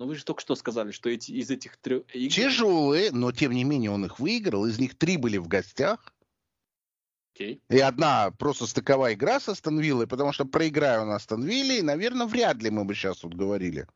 Но 0.00 0.06
вы 0.06 0.16
же 0.16 0.24
только 0.24 0.40
что 0.40 0.56
сказали, 0.56 0.90
что 0.90 1.08
эти, 1.08 1.30
из 1.30 1.50
этих 1.50 1.76
трех 1.76 2.02
игр... 2.12 2.34
Тяжелые, 2.34 3.12
но 3.12 3.30
тем 3.30 3.52
не 3.52 3.62
менее 3.62 3.92
он 3.92 4.04
их 4.04 4.18
выиграл. 4.18 4.66
Из 4.66 4.78
них 4.80 4.96
три 4.96 5.16
были 5.16 5.36
в 5.36 5.46
гостях. 5.46 6.12
Okay. 7.34 7.60
И 7.68 7.78
одна 7.80 8.30
просто 8.30 8.66
стыковая 8.66 9.14
игра 9.14 9.40
с 9.40 9.48
Астон 9.48 9.80
Виллой, 9.80 10.06
потому 10.06 10.32
что 10.32 10.44
проиграю 10.44 11.04
на 11.04 11.16
Астон 11.16 11.42
Вилле, 11.42 11.80
и, 11.80 11.82
наверное, 11.82 12.26
вряд 12.26 12.62
ли 12.62 12.70
мы 12.70 12.84
бы 12.84 12.94
сейчас 12.94 13.18
тут 13.18 13.34
говорили. 13.34 13.88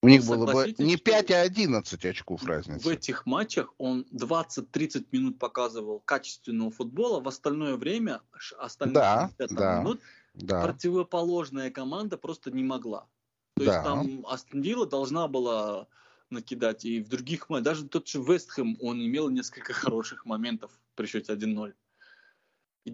У 0.00 0.08
них 0.08 0.24
было 0.24 0.50
бы 0.50 0.74
не 0.78 0.96
5, 0.96 1.30
а 1.32 1.40
11 1.42 2.04
очков 2.04 2.44
разницы. 2.44 2.84
В 2.84 2.88
этих 2.88 3.26
матчах 3.26 3.74
он 3.78 4.06
20-30 4.12 5.06
минут 5.10 5.38
показывал 5.38 6.00
качественного 6.00 6.70
футбола, 6.70 7.20
в 7.20 7.26
остальное 7.26 7.74
время, 7.76 8.22
остальные 8.58 8.94
да, 8.94 9.30
да, 9.50 9.80
минут, 9.80 10.00
да. 10.34 10.62
противоположная 10.62 11.70
команда 11.70 12.16
просто 12.16 12.52
не 12.52 12.62
могла. 12.62 13.06
То 13.54 13.64
да. 13.64 13.72
есть 13.72 13.84
там 13.84 14.26
Астон 14.26 14.62
Вилла 14.62 14.86
должна 14.86 15.26
была 15.26 15.88
накидать, 16.30 16.84
и 16.84 17.00
в 17.00 17.08
других 17.08 17.48
матчах, 17.48 17.64
даже 17.64 17.88
тот 17.88 18.06
же 18.06 18.22
Вестхэм, 18.22 18.78
он 18.80 19.04
имел 19.04 19.30
несколько 19.30 19.72
хороших 19.74 20.24
моментов 20.24 20.70
при 20.94 21.06
счете 21.06 21.32
1-0. 21.32 21.74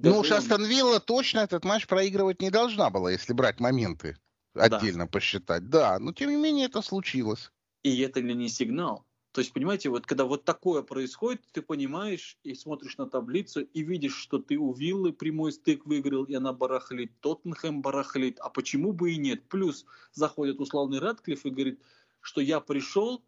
Ну 0.02 0.18
уж 0.18 0.30
Астон 0.30 0.64
Вилла 0.64 1.00
точно 1.00 1.40
этот 1.40 1.64
матч 1.64 1.86
проигрывать 1.86 2.40
не 2.40 2.50
должна 2.50 2.90
была, 2.90 3.10
если 3.12 3.32
брать 3.32 3.60
моменты 3.60 4.16
отдельно 4.54 5.04
да. 5.04 5.10
посчитать. 5.10 5.68
Да, 5.68 5.98
но 5.98 6.12
тем 6.12 6.30
не 6.30 6.36
менее 6.36 6.66
это 6.66 6.82
случилось. 6.82 7.50
И 7.82 8.00
это 8.00 8.20
ли 8.20 8.34
не 8.34 8.48
сигнал, 8.48 9.04
То 9.32 9.40
есть, 9.40 9.52
понимаете, 9.52 9.90
вот 9.90 10.06
когда 10.06 10.24
вот 10.24 10.44
такое 10.44 10.82
происходит, 10.82 11.42
ты 11.52 11.60
понимаешь 11.60 12.38
и 12.44 12.54
смотришь 12.54 12.96
на 12.96 13.06
таблицу 13.06 13.62
и 13.62 13.82
видишь, 13.82 14.16
что 14.16 14.38
ты 14.38 14.56
у 14.56 14.72
Виллы 14.72 15.12
прямой 15.12 15.52
стык 15.52 15.84
выиграл, 15.84 16.24
и 16.24 16.34
она 16.34 16.52
барахлит, 16.52 17.12
Тоттенхэм 17.20 17.82
барахлит, 17.82 18.38
а 18.40 18.48
почему 18.48 18.92
бы 18.92 19.12
и 19.12 19.16
нет? 19.18 19.46
Плюс 19.48 19.84
заходит 20.12 20.60
условный 20.60 20.98
Рэдклифф 20.98 21.44
и 21.44 21.50
говорит, 21.50 21.80
что 22.20 22.40
я 22.40 22.60
пришел, 22.60 23.22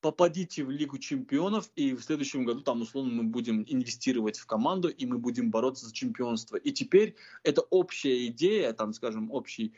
попадите 0.00 0.64
в 0.64 0.70
Лигу 0.70 0.98
чемпионов, 0.98 1.70
и 1.76 1.94
в 1.94 2.02
следующем 2.02 2.44
году 2.44 2.60
там 2.60 2.82
условно 2.82 3.12
мы 3.12 3.24
будем 3.24 3.64
инвестировать 3.66 4.38
в 4.38 4.46
команду, 4.46 4.88
и 4.88 5.06
мы 5.06 5.18
будем 5.18 5.50
бороться 5.50 5.86
за 5.86 5.94
чемпионство. 5.94 6.56
И 6.56 6.72
теперь 6.72 7.16
это 7.42 7.62
общая 7.62 8.26
идея, 8.26 8.72
там, 8.72 8.92
скажем, 8.92 9.30
общий 9.30 9.74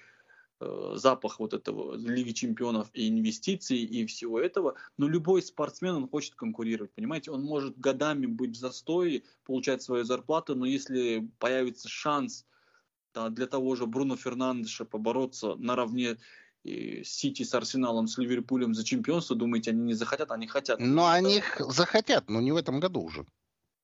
Э, 0.62 0.92
запах 0.94 1.40
вот 1.40 1.54
этого 1.54 1.96
Лиги 1.96 2.30
Чемпионов 2.30 2.88
и 2.92 3.08
инвестиций 3.08 3.78
и 3.78 4.06
всего 4.06 4.38
этого, 4.38 4.76
но 4.96 5.08
любой 5.08 5.42
спортсмен, 5.42 5.94
он 5.94 6.08
хочет 6.08 6.36
конкурировать, 6.36 6.92
понимаете, 6.92 7.32
он 7.32 7.42
может 7.42 7.76
годами 7.78 8.26
быть 8.26 8.52
в 8.52 8.60
застое, 8.60 9.22
получать 9.44 9.82
свою 9.82 10.04
зарплату, 10.04 10.54
но 10.54 10.64
если 10.64 11.28
появится 11.40 11.88
шанс 11.88 12.46
да, 13.12 13.28
для 13.28 13.46
того 13.46 13.74
же 13.74 13.86
Бруно 13.86 14.16
Фернандеша 14.16 14.84
побороться 14.84 15.56
наравне 15.56 16.18
и 16.64 17.02
Сити 17.04 17.42
с 17.42 17.54
Арсеналом, 17.54 18.06
с 18.06 18.18
Ливерпулем 18.18 18.74
за 18.74 18.84
чемпионство, 18.84 19.36
думаете, 19.36 19.70
они 19.70 19.82
не 19.82 19.94
захотят? 19.94 20.30
Они 20.30 20.46
хотят. 20.46 20.78
Но 20.78 21.08
они 21.08 21.42
захотят, 21.58 22.28
но 22.28 22.40
не 22.40 22.52
в 22.52 22.56
этом 22.56 22.80
году 22.80 23.02
уже. 23.02 23.26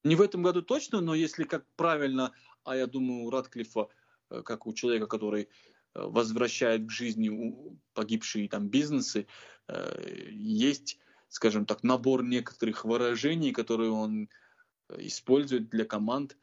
Не 0.05 0.14
в 0.14 0.23
этом 0.23 0.43
году 0.43 0.62
точно, 0.62 1.01
но 1.01 1.14
если 1.14 1.45
как 1.45 1.64
правильно, 1.77 2.33
а 2.64 2.77
я 2.77 2.87
думаю, 2.87 3.25
у 3.25 3.31
Радклифа, 3.31 3.88
э, 4.31 4.43
как 4.43 4.67
у 4.67 4.73
человека, 4.73 5.07
который 5.07 5.49
Э, 5.95 6.07
возвращает 6.07 6.87
к 6.87 6.91
жизни 6.91 7.55
погибшие 7.95 8.49
там 8.49 8.69
бизнесы, 8.69 9.27
э, 9.69 10.29
есть, 10.31 10.99
скажем 11.29 11.67
так, 11.67 11.83
набор 11.83 12.23
некоторых 12.23 12.85
выражений, 12.85 13.53
которые 13.53 13.91
он 13.91 14.29
использует 14.97 15.69
для 15.69 15.85
команд, 15.85 16.37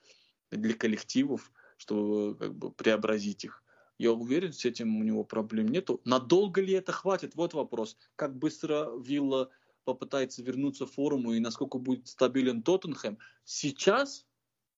для 0.51 0.73
коллективов, 0.73 1.51
чтобы 1.77 2.35
как 2.35 2.53
бы 2.55 2.71
преобразить 2.71 3.45
их. 3.45 3.63
Я 3.97 4.11
уверен, 4.11 4.53
с 4.53 4.65
этим 4.65 4.97
у 4.97 5.03
него 5.03 5.23
проблем 5.23 5.67
нету. 5.67 6.01
Надолго 6.05 6.61
ли 6.61 6.73
это 6.73 6.91
хватит? 6.91 7.35
Вот 7.35 7.53
вопрос. 7.53 7.97
Как 8.15 8.35
быстро 8.37 8.91
Вилла 8.97 9.49
попытается 9.83 10.41
вернуться 10.41 10.85
в 10.85 10.91
форуму 10.91 11.33
и 11.33 11.39
насколько 11.39 11.77
будет 11.77 12.07
стабилен 12.07 12.61
Тоттенхэм. 12.63 13.17
Сейчас, 13.43 14.25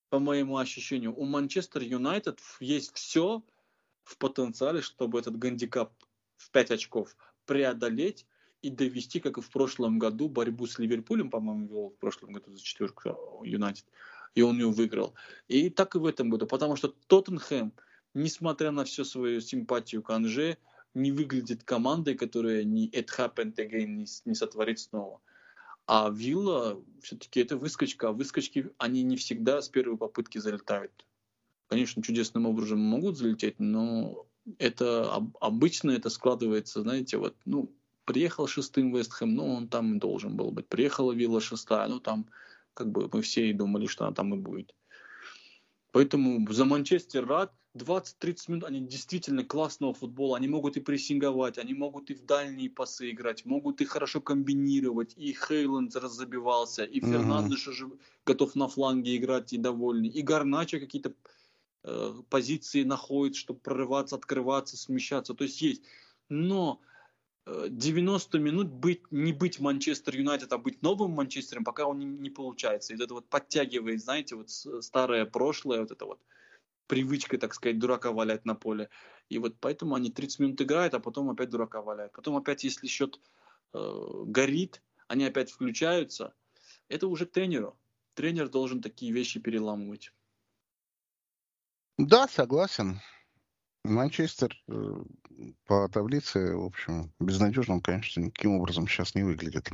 по 0.10 0.20
моему 0.20 0.58
ощущению, 0.58 1.16
у 1.16 1.26
Манчестер 1.26 1.82
Юнайтед 1.82 2.40
есть 2.60 2.94
все, 2.94 3.44
в 4.08 4.18
потенциале, 4.18 4.82
чтобы 4.82 5.20
этот 5.20 5.38
гандикап 5.38 5.94
в 6.38 6.50
5 6.52 6.72
очков 6.72 7.16
преодолеть 7.46 8.26
и 8.62 8.70
довести, 8.70 9.20
как 9.20 9.38
и 9.38 9.42
в 9.42 9.50
прошлом 9.50 10.00
году, 10.00 10.30
борьбу 10.30 10.66
с 10.66 10.80
Ливерпулем, 10.80 11.30
по-моему, 11.30 11.68
вел 11.68 11.90
в 11.90 11.98
прошлом 11.98 12.32
году 12.32 12.56
за 12.56 12.62
четверку 12.62 13.44
Юнайтед, 13.44 13.86
и 14.34 14.42
он 14.42 14.58
ее 14.58 14.70
выиграл. 14.70 15.14
И 15.48 15.70
так 15.70 15.96
и 15.96 16.00
в 16.00 16.06
этом 16.06 16.30
году, 16.30 16.48
потому 16.48 16.78
что 16.78 16.94
Тоттенхэм, 17.08 17.74
несмотря 18.18 18.72
на 18.72 18.84
всю 18.84 19.06
свою 19.06 19.42
симпатию 19.42 20.04
к 20.04 20.10
Анже, 20.10 20.58
не 20.94 21.12
выглядит 21.12 21.64
командой, 21.64 22.16
которая 22.16 22.64
не 22.64 22.90
it 22.90 23.08
happened 23.18 23.56
again, 23.56 23.88
не, 23.88 24.06
не 24.26 24.36
сотворит 24.36 24.80
снова. 24.80 25.22
А 25.86 26.10
Вилла 26.10 26.82
все-таки 27.02 27.40
это 27.40 27.58
выскочка, 27.58 28.10
а 28.10 28.12
выскочки, 28.12 28.70
они 28.78 29.04
не 29.04 29.16
всегда 29.16 29.62
с 29.62 29.70
первой 29.70 29.98
попытки 29.98 30.38
залетают 30.38 31.08
конечно, 31.68 32.02
чудесным 32.02 32.46
образом 32.46 32.80
могут 32.80 33.18
залететь, 33.18 33.60
но 33.60 34.26
это 34.58 35.14
обычно 35.40 35.92
это 35.92 36.10
складывается, 36.10 36.82
знаете, 36.82 37.18
вот, 37.18 37.36
ну, 37.46 37.72
приехал 38.06 38.48
шестым 38.48 38.96
Вестхэм, 38.96 39.36
ну, 39.36 39.54
он 39.54 39.68
там 39.68 40.00
должен 40.00 40.36
был 40.36 40.52
быть. 40.52 40.68
Приехала 40.68 41.12
Вилла 41.12 41.42
шестая, 41.42 41.88
ну, 41.88 42.00
там, 42.00 42.28
как 42.74 42.90
бы 42.90 43.10
мы 43.12 43.22
все 43.22 43.50
и 43.50 43.54
думали, 43.54 43.88
что 43.88 44.06
она 44.06 44.14
там 44.14 44.34
и 44.34 44.38
будет. 44.38 44.74
Поэтому 45.92 46.46
за 46.52 46.66
Манчестер 46.66 47.26
рад. 47.26 47.54
20-30 47.78 48.52
минут, 48.52 48.64
они 48.66 48.82
действительно 48.82 49.44
классного 49.44 49.94
футбола, 49.94 50.38
они 50.38 50.48
могут 50.48 50.78
и 50.78 50.82
прессинговать, 50.82 51.58
они 51.58 51.74
могут 51.74 52.10
и 52.10 52.14
в 52.14 52.26
дальние 52.26 52.70
пасы 52.70 53.12
играть, 53.12 53.46
могут 53.46 53.82
и 53.82 53.86
хорошо 53.86 54.22
комбинировать, 54.22 55.14
и 55.16 55.34
Хейланд 55.34 55.96
разобивался, 55.96 56.84
и 56.84 57.00
Фернандеш 57.00 57.68
уже 57.68 57.90
готов 58.26 58.56
на 58.56 58.68
фланге 58.68 59.16
играть 59.16 59.54
и 59.54 59.58
довольный, 59.58 60.10
и 60.10 60.22
Гарначо 60.22 60.80
какие-то 60.80 61.14
Э, 61.88 62.14
позиции 62.30 62.84
находит, 62.84 63.38
чтобы 63.38 63.62
прорываться, 63.62 64.18
открываться, 64.18 64.76
смещаться. 64.76 65.34
То 65.34 65.46
есть 65.46 65.62
есть. 65.62 65.84
Но 66.28 66.82
90 67.46 68.38
э, 68.38 68.42
минут 68.42 68.68
быть, 68.68 69.10
не 69.10 69.32
быть 69.32 69.62
Манчестер 69.62 70.18
Юнайтед, 70.18 70.52
а 70.52 70.58
быть 70.58 70.82
новым 70.82 71.12
Манчестером, 71.12 71.64
пока 71.64 71.86
он 71.86 72.00
не, 72.00 72.06
не 72.06 72.30
получается. 72.30 72.94
И 72.94 73.02
это 73.02 73.14
вот 73.14 73.30
подтягивает, 73.30 74.02
знаете, 74.02 74.36
вот 74.36 74.50
старое 74.50 75.26
прошлое, 75.26 75.80
вот 75.80 75.92
это 75.92 76.06
вот 76.06 76.20
привычка, 76.88 77.38
так 77.38 77.54
сказать, 77.54 77.80
дурака 77.80 78.12
валять 78.12 78.46
на 78.46 78.56
поле. 78.56 78.90
И 79.30 79.38
вот 79.38 79.60
поэтому 79.60 79.96
они 79.96 80.10
30 80.10 80.40
минут 80.40 80.62
играют, 80.62 80.94
а 80.94 81.00
потом 81.00 81.30
опять 81.30 81.50
дурака 81.50 81.82
валяют. 81.82 82.14
Потом 82.14 82.36
опять, 82.38 82.64
если 82.64 82.88
счет 82.88 83.20
э, 83.74 84.24
горит, 84.26 84.82
они 85.08 85.26
опять 85.26 85.52
включаются. 85.52 86.34
Это 86.88 87.08
уже 87.08 87.26
тренеру. 87.26 87.78
Тренер 88.14 88.50
должен 88.50 88.82
такие 88.82 89.12
вещи 89.12 89.40
переламывать. 89.40 90.12
Да, 91.98 92.28
согласен. 92.28 93.00
Манчестер 93.84 94.56
э, 94.68 95.04
по 95.66 95.88
таблице, 95.90 96.56
в 96.56 96.66
общем, 96.66 97.14
безнадежным, 97.20 97.82
конечно, 97.82 98.22
никаким 98.22 98.56
образом 98.56 98.88
сейчас 98.88 99.16
не 99.16 99.24
выглядит. 99.24 99.70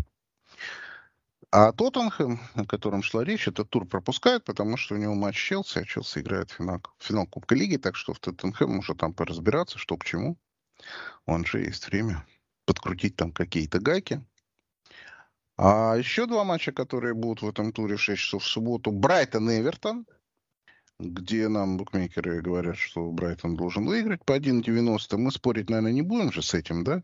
А 1.56 1.72
Тоттенхэм, 1.72 2.39
о 2.56 2.66
котором 2.66 3.04
шла 3.04 3.24
речь, 3.24 3.48
этот 3.48 3.70
тур 3.70 3.86
пропускает, 3.86 4.44
потому 4.44 4.76
что 4.76 4.96
у 4.96 4.98
него 4.98 5.13
матч 5.13 5.36
Челси, 5.36 5.78
а 5.78 5.86
Челси 5.86 6.22
играет 6.22 6.50
финал, 6.50 6.82
финал 6.98 7.28
Кубка 7.28 7.54
Лиги, 7.54 7.78
так 7.78 7.96
что 7.96 8.16
в 8.16 8.20
Тоттенхэм 8.20 8.72
может 8.72 8.98
там 8.98 9.13
поразбираться, 9.13 9.78
что 9.78 9.96
к 9.96 10.04
чему. 10.04 10.39
Он 11.28 11.46
же 11.46 11.60
есть 11.60 11.86
время 11.86 12.26
подкрутить 12.66 13.16
там 13.18 13.32
какие-то 13.32 13.80
гайки. 13.80 14.26
А 15.56 15.94
еще 15.96 16.26
два 16.26 16.44
матча, 16.44 16.72
которые 16.72 17.13
будут 17.13 17.44
в 17.44 17.48
этом 17.48 17.72
туре 17.72 17.98
в 17.98 18.02
6 18.02 18.20
часов 18.20 18.42
в 18.42 18.48
субботу. 18.48 18.89
Брайтон 18.92 19.48
и 19.52 19.60
Эвертон 19.60 20.08
где 21.00 21.50
нам 21.50 21.78
букмекеры 21.78 22.42
говорят, 22.42 22.78
что 22.78 23.12
Брайтон 23.12 23.56
должен 23.56 23.86
выиграть 23.86 24.26
по 24.26 24.38
1.90. 24.38 25.18
Мы 25.18 25.32
спорить, 25.32 25.70
наверное, 25.70 25.92
не 25.92 26.02
будем 26.02 26.32
же 26.32 26.42
с 26.42 26.54
этим, 26.54 26.84
да? 26.84 27.04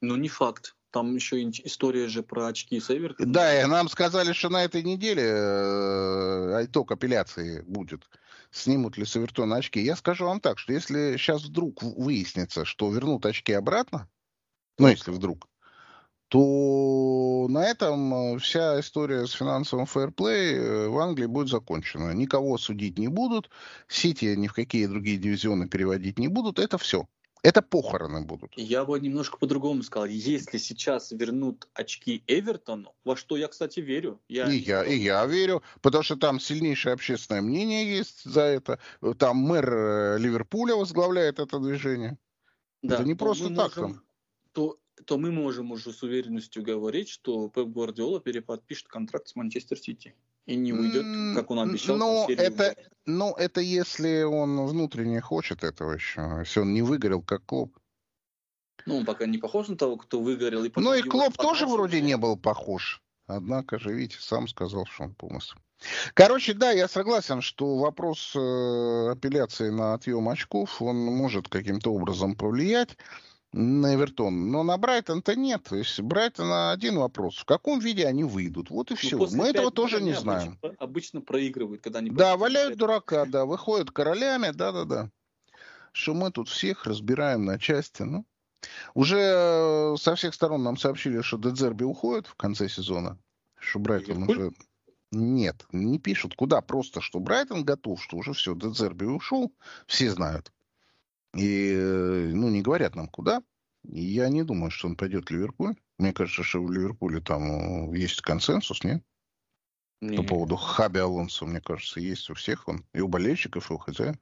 Ну, 0.00 0.16
не 0.16 0.28
факт. 0.28 0.76
Там 0.90 1.14
еще 1.14 1.42
история 1.42 2.08
же 2.08 2.22
про 2.22 2.46
очки 2.46 2.80
с 2.80 2.90
Эвертоном. 2.90 3.32
Да, 3.32 3.60
и 3.60 3.66
нам 3.66 3.88
сказали, 3.88 4.32
что 4.32 4.48
на 4.48 4.64
этой 4.64 4.82
неделе 4.82 5.22
э, 5.22 6.64
итог 6.64 6.90
апелляции 6.92 7.60
будет. 7.62 8.08
Снимут 8.50 8.96
ли 8.96 9.04
с 9.04 9.14
Эвертона 9.16 9.56
очки. 9.56 9.80
Я 9.80 9.96
скажу 9.96 10.24
вам 10.24 10.40
так, 10.40 10.58
что 10.58 10.72
если 10.72 11.16
сейчас 11.18 11.44
вдруг 11.44 11.82
выяснится, 11.82 12.64
что 12.64 12.90
вернут 12.90 13.26
очки 13.26 13.52
обратно, 13.52 14.08
ну, 14.78 14.88
если 14.88 15.10
вдруг, 15.10 15.48
то 16.28 17.46
на 17.48 17.64
этом 17.66 18.14
э, 18.34 18.38
вся 18.38 18.78
история 18.80 19.26
с 19.26 19.32
финансовым 19.32 19.86
фэрплей 19.86 20.54
э, 20.54 20.88
в 20.88 20.98
Англии 20.98 21.26
будет 21.26 21.48
закончена. 21.48 22.12
Никого 22.12 22.58
судить 22.58 22.98
не 22.98 23.08
будут, 23.08 23.50
Сити 23.88 24.34
ни 24.36 24.46
в 24.46 24.52
какие 24.52 24.86
другие 24.86 25.16
дивизионы 25.16 25.68
переводить 25.68 26.18
не 26.18 26.28
будут. 26.28 26.58
Это 26.58 26.78
все. 26.78 27.06
Это 27.42 27.62
похороны 27.62 28.22
будут. 28.24 28.52
Я 28.56 28.84
бы 28.84 28.98
немножко 28.98 29.38
по-другому 29.38 29.82
сказал. 29.82 30.06
Если 30.06 30.58
сейчас 30.58 31.12
вернут 31.12 31.68
очки 31.72 32.22
Эвертону, 32.26 32.94
во 33.04 33.16
что 33.16 33.36
я, 33.36 33.48
кстати, 33.48 33.80
верю. 33.80 34.20
Я 34.28 34.50
и, 34.50 34.56
я, 34.56 34.84
и 34.84 34.96
я 34.96 35.24
верю, 35.26 35.62
потому 35.80 36.02
что 36.02 36.16
там 36.16 36.40
сильнейшее 36.40 36.94
общественное 36.94 37.42
мнение 37.42 37.88
есть 37.88 38.24
за 38.24 38.42
это. 38.42 38.78
Там 39.18 39.36
мэр 39.36 39.72
э, 39.72 40.18
Ливерпуля 40.18 40.74
возглавляет 40.74 41.38
это 41.38 41.58
движение. 41.58 42.18
Да, 42.82 42.96
это 42.96 43.04
не 43.04 43.14
просто 43.14 43.54
так 43.54 43.76
можем, 43.76 43.94
там. 43.94 44.02
То 44.52 44.78
то 45.04 45.16
мы 45.16 45.30
можем 45.30 45.70
уже 45.70 45.92
с 45.92 46.02
уверенностью 46.02 46.62
говорить, 46.62 47.08
что 47.08 47.48
Пеп 47.48 47.68
Гвардиола 47.68 48.20
переподпишет 48.20 48.88
контракт 48.88 49.28
с 49.28 49.36
Манчестер 49.36 49.78
Сити 49.78 50.14
и 50.48 50.56
не 50.56 50.72
уйдет, 50.72 51.04
как 51.36 51.50
он 51.50 51.60
обещал. 51.60 51.96
Но 51.96 52.26
это, 52.26 52.74
но 53.04 53.34
это 53.38 53.60
если 53.60 54.22
он 54.22 54.66
внутренне 54.66 55.20
хочет 55.20 55.62
этого 55.62 55.92
еще, 55.92 56.36
если 56.40 56.60
он 56.60 56.72
не 56.72 56.80
выгорел 56.80 57.22
как 57.22 57.44
клуб. 57.44 57.78
Ну, 58.86 58.96
он 58.96 59.04
пока 59.04 59.26
не 59.26 59.36
похож 59.36 59.68
на 59.68 59.76
того, 59.76 59.98
кто 59.98 60.20
выгорел. 60.20 60.64
И 60.64 60.72
ну 60.76 60.94
и 60.94 61.02
клуб 61.02 61.36
тоже 61.36 61.66
вроде 61.66 62.00
не 62.00 62.16
был 62.16 62.38
похож. 62.38 63.02
Однако 63.26 63.78
же, 63.78 63.92
видите, 63.92 64.16
сам 64.20 64.48
сказал, 64.48 64.86
что 64.86 65.04
он 65.04 65.14
полностью. 65.14 65.58
Короче, 66.14 66.54
да, 66.54 66.70
я 66.70 66.88
согласен, 66.88 67.42
что 67.42 67.76
вопрос 67.76 68.32
э, 68.34 69.10
апелляции 69.12 69.68
на 69.68 69.92
отъем 69.92 70.30
очков, 70.30 70.80
он 70.80 70.96
может 70.96 71.48
каким-то 71.48 71.92
образом 71.92 72.34
повлиять 72.34 72.96
на 73.52 73.94
Эвертон. 73.94 74.50
Но 74.50 74.62
на 74.62 74.76
Брайтон-то 74.76 75.34
нет. 75.34 75.64
То 75.64 75.76
есть 75.76 76.00
Брайтона 76.00 76.72
один 76.72 76.98
вопрос. 76.98 77.38
В 77.38 77.44
каком 77.44 77.80
виде 77.80 78.06
они 78.06 78.24
выйдут? 78.24 78.70
Вот 78.70 78.90
и 78.90 78.94
все. 78.94 79.16
Ну, 79.16 79.28
Мы 79.32 79.48
этого 79.48 79.70
тоже 79.70 80.00
не 80.00 80.12
знаем. 80.12 80.58
Обычно, 80.60 80.84
обычно 80.84 81.20
проигрывают, 81.20 81.82
когда 81.82 82.00
они... 82.00 82.10
Да, 82.10 82.36
валяют 82.36 82.76
дурака, 82.76 83.24
да, 83.24 83.46
выходят 83.46 83.90
королями, 83.90 84.50
да-да-да. 84.50 85.10
Что 85.92 86.14
мы 86.14 86.30
тут 86.30 86.48
всех 86.48 86.84
разбираем 86.84 87.44
на 87.44 87.58
части. 87.58 88.02
Ну, 88.02 88.24
Уже 88.94 89.18
э, 89.18 89.96
со 89.98 90.14
всех 90.14 90.34
сторон 90.34 90.62
нам 90.62 90.76
сообщили, 90.76 91.22
что 91.22 91.38
Дедзерби 91.38 91.84
уходит 91.84 92.26
в 92.26 92.34
конце 92.34 92.68
сезона. 92.68 93.18
Что 93.58 93.78
Брайтон 93.78 94.24
уже... 94.24 94.52
Нет, 95.10 95.64
не 95.72 95.98
пишут. 95.98 96.34
Куда? 96.36 96.60
Просто, 96.60 97.00
что 97.00 97.18
Брайтон 97.18 97.64
готов, 97.64 98.02
что 98.02 98.18
уже 98.18 98.34
все, 98.34 98.54
Дедзерби 98.54 99.06
ушел. 99.06 99.54
Все 99.86 100.10
знают. 100.10 100.52
И, 101.38 101.72
э, 101.72 102.30
ну, 102.32 102.48
не 102.48 102.62
говорят 102.62 102.94
нам 102.94 103.08
куда. 103.08 103.42
Я 103.84 104.28
не 104.28 104.42
думаю, 104.42 104.70
что 104.70 104.88
он 104.88 104.96
пойдет 104.96 105.28
в 105.28 105.30
Ливерпуль. 105.30 105.74
Мне 105.98 106.12
кажется, 106.12 106.42
что 106.42 106.62
в 106.62 106.70
Ливерпуле 106.70 107.20
там 107.20 107.92
э, 107.92 107.98
есть 107.98 108.20
консенсус, 108.20 108.82
нет? 108.84 109.02
Нет. 110.00 110.16
По 110.16 110.22
поводу 110.22 110.56
Хаби 110.56 110.98
Алонсо, 110.98 111.46
мне 111.46 111.60
кажется, 111.60 112.00
есть 112.00 112.30
у 112.30 112.34
всех 112.34 112.68
он. 112.68 112.84
И 112.92 113.00
у 113.00 113.08
болельщиков, 113.08 113.70
и 113.70 113.74
у 113.74 113.78
хозяев. 113.78 114.16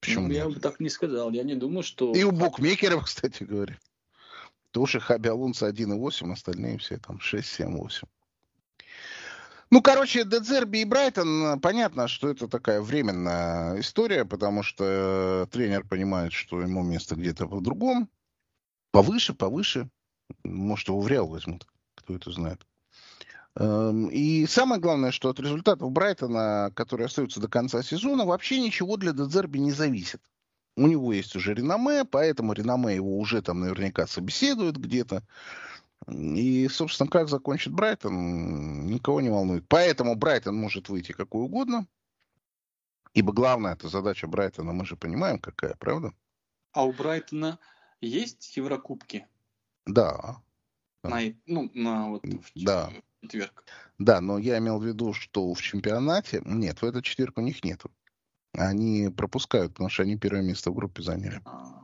Почему 0.00 0.26
ну, 0.26 0.34
я 0.34 0.48
бы 0.48 0.58
так 0.58 0.80
не 0.80 0.88
сказал. 0.88 1.30
Я 1.30 1.44
не 1.44 1.54
думаю, 1.54 1.84
что... 1.84 2.12
И 2.12 2.24
у 2.24 2.32
букмекеров, 2.32 3.04
кстати 3.04 3.44
говоря. 3.44 3.78
Тоже 4.72 4.98
Хаби 5.00 5.28
Алонсо 5.28 5.68
1,8, 5.68 6.32
остальные 6.32 6.78
все 6.78 6.96
там 6.96 7.20
6, 7.20 7.46
7, 7.46 7.76
8. 7.76 8.08
Ну, 9.72 9.80
короче, 9.80 10.24
Дедзерби 10.26 10.80
и 10.80 10.84
Брайтон, 10.84 11.58
понятно, 11.58 12.06
что 12.06 12.28
это 12.28 12.46
такая 12.46 12.82
временная 12.82 13.80
история, 13.80 14.26
потому 14.26 14.62
что 14.62 15.48
тренер 15.50 15.86
понимает, 15.86 16.34
что 16.34 16.60
ему 16.60 16.82
место 16.82 17.16
где-то 17.16 17.46
в 17.46 17.62
другом. 17.62 18.10
Повыше, 18.90 19.32
повыше. 19.32 19.88
Может, 20.44 20.88
его 20.88 21.00
в 21.00 21.08
Реал 21.08 21.26
возьмут. 21.26 21.66
Кто 21.94 22.14
это 22.14 22.30
знает. 22.30 22.66
Эм, 23.56 24.08
и 24.08 24.44
самое 24.44 24.78
главное, 24.78 25.10
что 25.10 25.30
от 25.30 25.40
результатов 25.40 25.90
Брайтона, 25.90 26.70
которые 26.74 27.06
остаются 27.06 27.40
до 27.40 27.48
конца 27.48 27.82
сезона, 27.82 28.26
вообще 28.26 28.60
ничего 28.60 28.98
для 28.98 29.12
Дедзерби 29.12 29.56
не 29.56 29.72
зависит. 29.72 30.20
У 30.76 30.86
него 30.86 31.14
есть 31.14 31.34
уже 31.34 31.54
реноме, 31.54 32.04
поэтому 32.04 32.52
реноме 32.52 32.94
его 32.94 33.18
уже 33.18 33.40
там 33.40 33.60
наверняка 33.60 34.06
собеседуют 34.06 34.76
где-то. 34.76 35.22
И, 36.08 36.68
собственно, 36.68 37.08
как 37.08 37.28
закончит 37.28 37.72
Брайтон, 37.72 38.86
никого 38.86 39.20
не 39.20 39.30
волнует. 39.30 39.64
Поэтому 39.68 40.16
Брайтон 40.16 40.56
может 40.56 40.88
выйти 40.88 41.12
какой 41.12 41.42
угодно. 41.42 41.86
Ибо 43.14 43.32
главная 43.32 43.74
это 43.74 43.88
задача 43.88 44.26
Брайтона, 44.26 44.72
мы 44.72 44.86
же 44.86 44.96
понимаем, 44.96 45.38
какая, 45.38 45.74
правда? 45.76 46.12
А 46.72 46.84
у 46.84 46.92
Брайтона 46.92 47.58
есть 48.00 48.56
Еврокубки? 48.56 49.26
Да. 49.86 50.42
На, 51.02 51.20
ну, 51.46 51.70
на 51.74 52.08
вот 52.08 52.24
в 52.24 52.64
да. 52.64 52.90
четверг. 53.22 53.64
Да, 53.98 54.20
но 54.20 54.38
я 54.38 54.58
имел 54.58 54.78
в 54.78 54.84
виду, 54.84 55.12
что 55.12 55.52
в 55.52 55.60
чемпионате... 55.60 56.42
Нет, 56.44 56.80
в 56.80 56.84
этот 56.84 57.04
четверг 57.04 57.38
у 57.38 57.42
них 57.42 57.62
нету. 57.64 57.90
Они 58.54 59.08
пропускают, 59.08 59.72
потому 59.72 59.90
что 59.90 60.04
они 60.04 60.16
первое 60.16 60.42
место 60.42 60.70
в 60.70 60.74
группе 60.74 61.02
заняли. 61.02 61.40
А-а-а. 61.44 61.81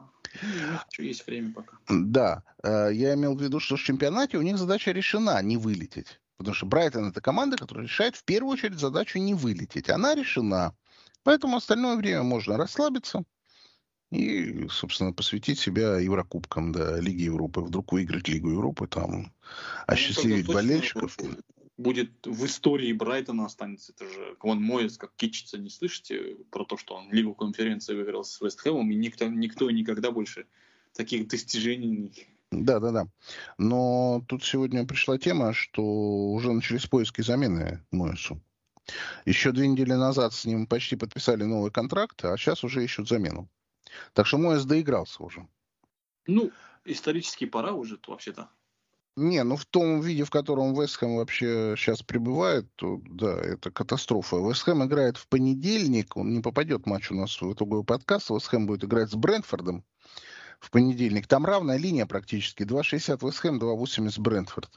Еще 0.90 1.06
есть 1.06 1.26
время 1.26 1.52
пока. 1.52 1.78
Да, 1.88 2.42
э, 2.62 2.90
я 2.92 3.14
имел 3.14 3.36
в 3.36 3.42
виду, 3.42 3.60
что 3.60 3.76
в 3.76 3.82
чемпионате 3.82 4.38
у 4.38 4.42
них 4.42 4.58
задача 4.58 4.92
решена 4.92 5.40
не 5.42 5.56
вылететь. 5.56 6.20
Потому 6.36 6.54
что 6.54 6.66
Брайтон 6.66 7.08
это 7.08 7.20
команда, 7.20 7.56
которая 7.56 7.86
решает 7.86 8.16
в 8.16 8.24
первую 8.24 8.52
очередь 8.52 8.78
задачу 8.78 9.18
не 9.18 9.34
вылететь. 9.34 9.90
Она 9.90 10.14
решена. 10.14 10.74
Поэтому 11.24 11.56
остальное 11.56 11.96
время 11.96 12.22
можно 12.22 12.56
расслабиться 12.56 13.24
и, 14.10 14.66
собственно, 14.70 15.12
посвятить 15.12 15.58
себя 15.58 15.98
Еврокубкам, 15.98 16.72
да, 16.72 16.98
Лиги 17.00 17.22
Европы. 17.22 17.60
Вдруг 17.60 17.92
выиграть 17.92 18.28
Лигу 18.28 18.50
Европы, 18.50 18.86
там, 18.86 19.10
ну, 19.10 19.32
осчастливить 19.86 20.46
болельщиков 20.46 21.16
будет 21.78 22.10
в 22.26 22.44
истории 22.44 22.92
Брайтона 22.92 23.46
останется. 23.46 23.92
Это 23.92 24.04
же 24.04 24.36
Квон 24.38 24.60
Моэс, 24.60 24.98
как 24.98 25.12
кичится, 25.16 25.56
не 25.56 25.70
слышите 25.70 26.36
про 26.50 26.64
то, 26.64 26.76
что 26.76 26.96
он 26.96 27.10
Лигу 27.10 27.34
конференции 27.34 27.94
выиграл 27.94 28.24
с 28.24 28.40
Вестхэмом, 28.40 28.90
и 28.90 28.96
никто, 28.96 29.26
никто 29.26 29.70
никогда 29.70 30.10
больше 30.10 30.46
таких 30.92 31.28
достижений 31.28 31.88
не... 31.88 32.12
Да, 32.50 32.80
да, 32.80 32.90
да. 32.90 33.06
Но 33.58 34.24
тут 34.26 34.44
сегодня 34.44 34.86
пришла 34.86 35.18
тема, 35.18 35.52
что 35.52 35.82
уже 35.82 36.52
начались 36.52 36.86
поиски 36.86 37.20
замены 37.20 37.84
Моэсу. 37.92 38.40
Еще 39.26 39.52
две 39.52 39.68
недели 39.68 39.92
назад 39.92 40.32
с 40.32 40.46
ним 40.46 40.66
почти 40.66 40.96
подписали 40.96 41.44
новый 41.44 41.70
контракт, 41.70 42.24
а 42.24 42.36
сейчас 42.36 42.64
уже 42.64 42.82
ищут 42.82 43.08
замену. 43.08 43.48
Так 44.14 44.26
что 44.26 44.38
Моэс 44.38 44.64
доигрался 44.64 45.22
уже. 45.22 45.46
Ну, 46.26 46.50
исторически 46.84 47.44
пора 47.44 47.72
уже 47.72 47.98
вообще-то. 48.06 48.48
Не, 49.18 49.42
ну 49.42 49.56
в 49.56 49.66
том 49.66 50.00
виде, 50.00 50.22
в 50.22 50.30
котором 50.30 50.80
Вестхэм 50.80 51.16
вообще 51.16 51.74
сейчас 51.76 52.04
пребывает, 52.04 52.72
то 52.76 53.00
да, 53.04 53.36
это 53.36 53.72
катастрофа. 53.72 54.36
Вестхэм 54.36 54.84
играет 54.84 55.16
в 55.16 55.26
понедельник, 55.26 56.16
он 56.16 56.32
не 56.32 56.40
попадет 56.40 56.84
в 56.84 56.86
матч 56.86 57.10
у 57.10 57.16
нас 57.16 57.40
в 57.40 57.52
итоговый 57.52 57.84
подкаст. 57.84 58.30
Вестхэм 58.30 58.68
будет 58.68 58.84
играть 58.84 59.10
с 59.10 59.16
Брентфордом 59.16 59.84
в 60.60 60.70
понедельник. 60.70 61.26
Там 61.26 61.44
равная 61.44 61.78
линия 61.78 62.06
практически. 62.06 62.62
2,60 62.62 63.26
Вестхэм, 63.26 63.58
2,80 63.58 64.20
Брентфорд. 64.20 64.70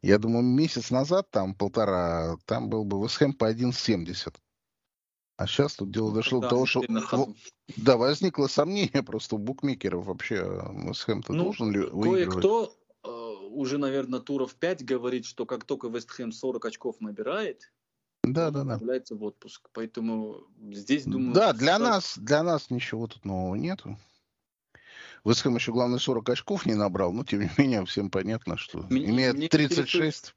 Я 0.00 0.16
думаю, 0.16 0.44
месяц 0.44 0.90
назад, 0.90 1.30
там 1.30 1.54
полтора, 1.54 2.38
там 2.46 2.70
был 2.70 2.86
бы 2.86 3.02
Вестхэм 3.02 3.34
по 3.34 3.52
1,70. 3.52 4.34
А 5.36 5.46
сейчас 5.46 5.74
тут 5.74 5.90
дело 5.90 6.08
ну, 6.08 6.14
дошло 6.14 6.40
до 6.40 6.48
того, 6.48 6.64
что 6.64 6.82
да, 7.76 7.98
возникло 7.98 8.46
сомнение 8.46 9.02
просто 9.06 9.34
у 9.34 9.38
букмекеров 9.38 10.06
вообще, 10.06 10.36
Вестхэм-то 10.72 11.34
ну, 11.34 11.44
должен 11.44 11.70
ли 11.70 11.80
выигрывать. 11.80 12.32
Кое-кто 12.32 12.72
уже, 13.54 13.78
наверное, 13.78 14.20
туров 14.20 14.54
5 14.54 14.84
говорит, 14.84 15.26
что 15.26 15.46
как 15.46 15.64
только 15.64 15.88
Вестхэм 15.88 16.32
40 16.32 16.64
очков 16.64 17.00
набирает, 17.00 17.72
да, 18.22 18.50
да, 18.50 18.64
да. 18.64 18.74
отправляется 18.74 19.14
в 19.14 19.22
отпуск. 19.22 19.68
Поэтому 19.72 20.46
здесь, 20.72 21.04
думаю... 21.04 21.34
Да, 21.34 21.52
для 21.52 21.78
нас, 21.78 22.18
для 22.18 22.42
нас 22.42 22.70
ничего 22.70 23.06
тут 23.06 23.24
нового 23.24 23.54
нету. 23.54 23.98
Вестхэм 25.24 25.56
еще, 25.56 25.72
главное, 25.72 25.98
40 25.98 26.28
очков 26.30 26.66
не 26.66 26.74
набрал, 26.74 27.12
но, 27.12 27.24
тем 27.24 27.40
не 27.40 27.50
менее, 27.56 27.84
всем 27.86 28.10
понятно, 28.10 28.56
что 28.56 28.86
мне, 28.90 29.06
имеет 29.06 29.36
мне 29.36 29.48
36 29.48 30.34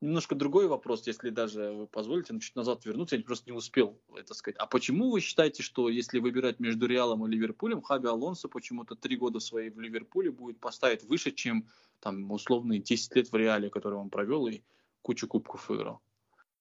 немножко 0.00 0.34
другой 0.34 0.66
вопрос, 0.68 1.06
если 1.06 1.30
даже 1.30 1.72
вы 1.72 1.86
позволите, 1.86 2.32
но 2.32 2.40
чуть 2.40 2.56
назад 2.56 2.84
вернуться, 2.84 3.16
я 3.16 3.22
просто 3.22 3.50
не 3.50 3.56
успел 3.56 4.00
это 4.16 4.34
сказать. 4.34 4.56
А 4.58 4.66
почему 4.66 5.10
вы 5.10 5.20
считаете, 5.20 5.62
что 5.62 5.88
если 5.88 6.18
выбирать 6.18 6.60
между 6.60 6.86
Реалом 6.86 7.26
и 7.26 7.30
Ливерпулем, 7.30 7.82
Хаби 7.82 8.06
Алонсо 8.06 8.48
почему-то 8.48 8.94
три 8.94 9.16
года 9.16 9.40
свои 9.40 9.70
в 9.70 9.80
Ливерпуле 9.80 10.30
будет 10.30 10.60
поставить 10.60 11.04
выше, 11.04 11.32
чем 11.32 11.68
там 12.00 12.30
условные 12.30 12.80
10 12.80 13.16
лет 13.16 13.32
в 13.32 13.34
Реале, 13.34 13.70
которые 13.70 14.00
он 14.00 14.10
провел 14.10 14.46
и 14.46 14.62
кучу 15.02 15.26
кубков 15.26 15.68
выиграл? 15.68 16.00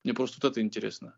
Мне 0.03 0.13
просто 0.13 0.39
вот 0.41 0.51
это 0.51 0.61
интересно. 0.61 1.15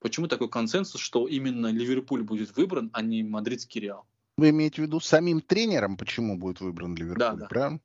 Почему 0.00 0.28
такой 0.28 0.48
консенсус, 0.48 1.00
что 1.00 1.26
именно 1.26 1.68
Ливерпуль 1.68 2.22
будет 2.22 2.56
выбран, 2.56 2.90
а 2.92 3.02
не 3.02 3.22
мадридский 3.22 3.80
Реал? 3.80 4.06
Вы 4.36 4.50
имеете 4.50 4.82
в 4.82 4.84
виду 4.84 5.00
самим 5.00 5.40
тренером, 5.40 5.96
почему 5.96 6.36
будет 6.38 6.60
выбран 6.60 6.94
Ливерпуль, 6.94 7.18
да, 7.18 7.32
да. 7.34 7.46
правильно? 7.46 7.80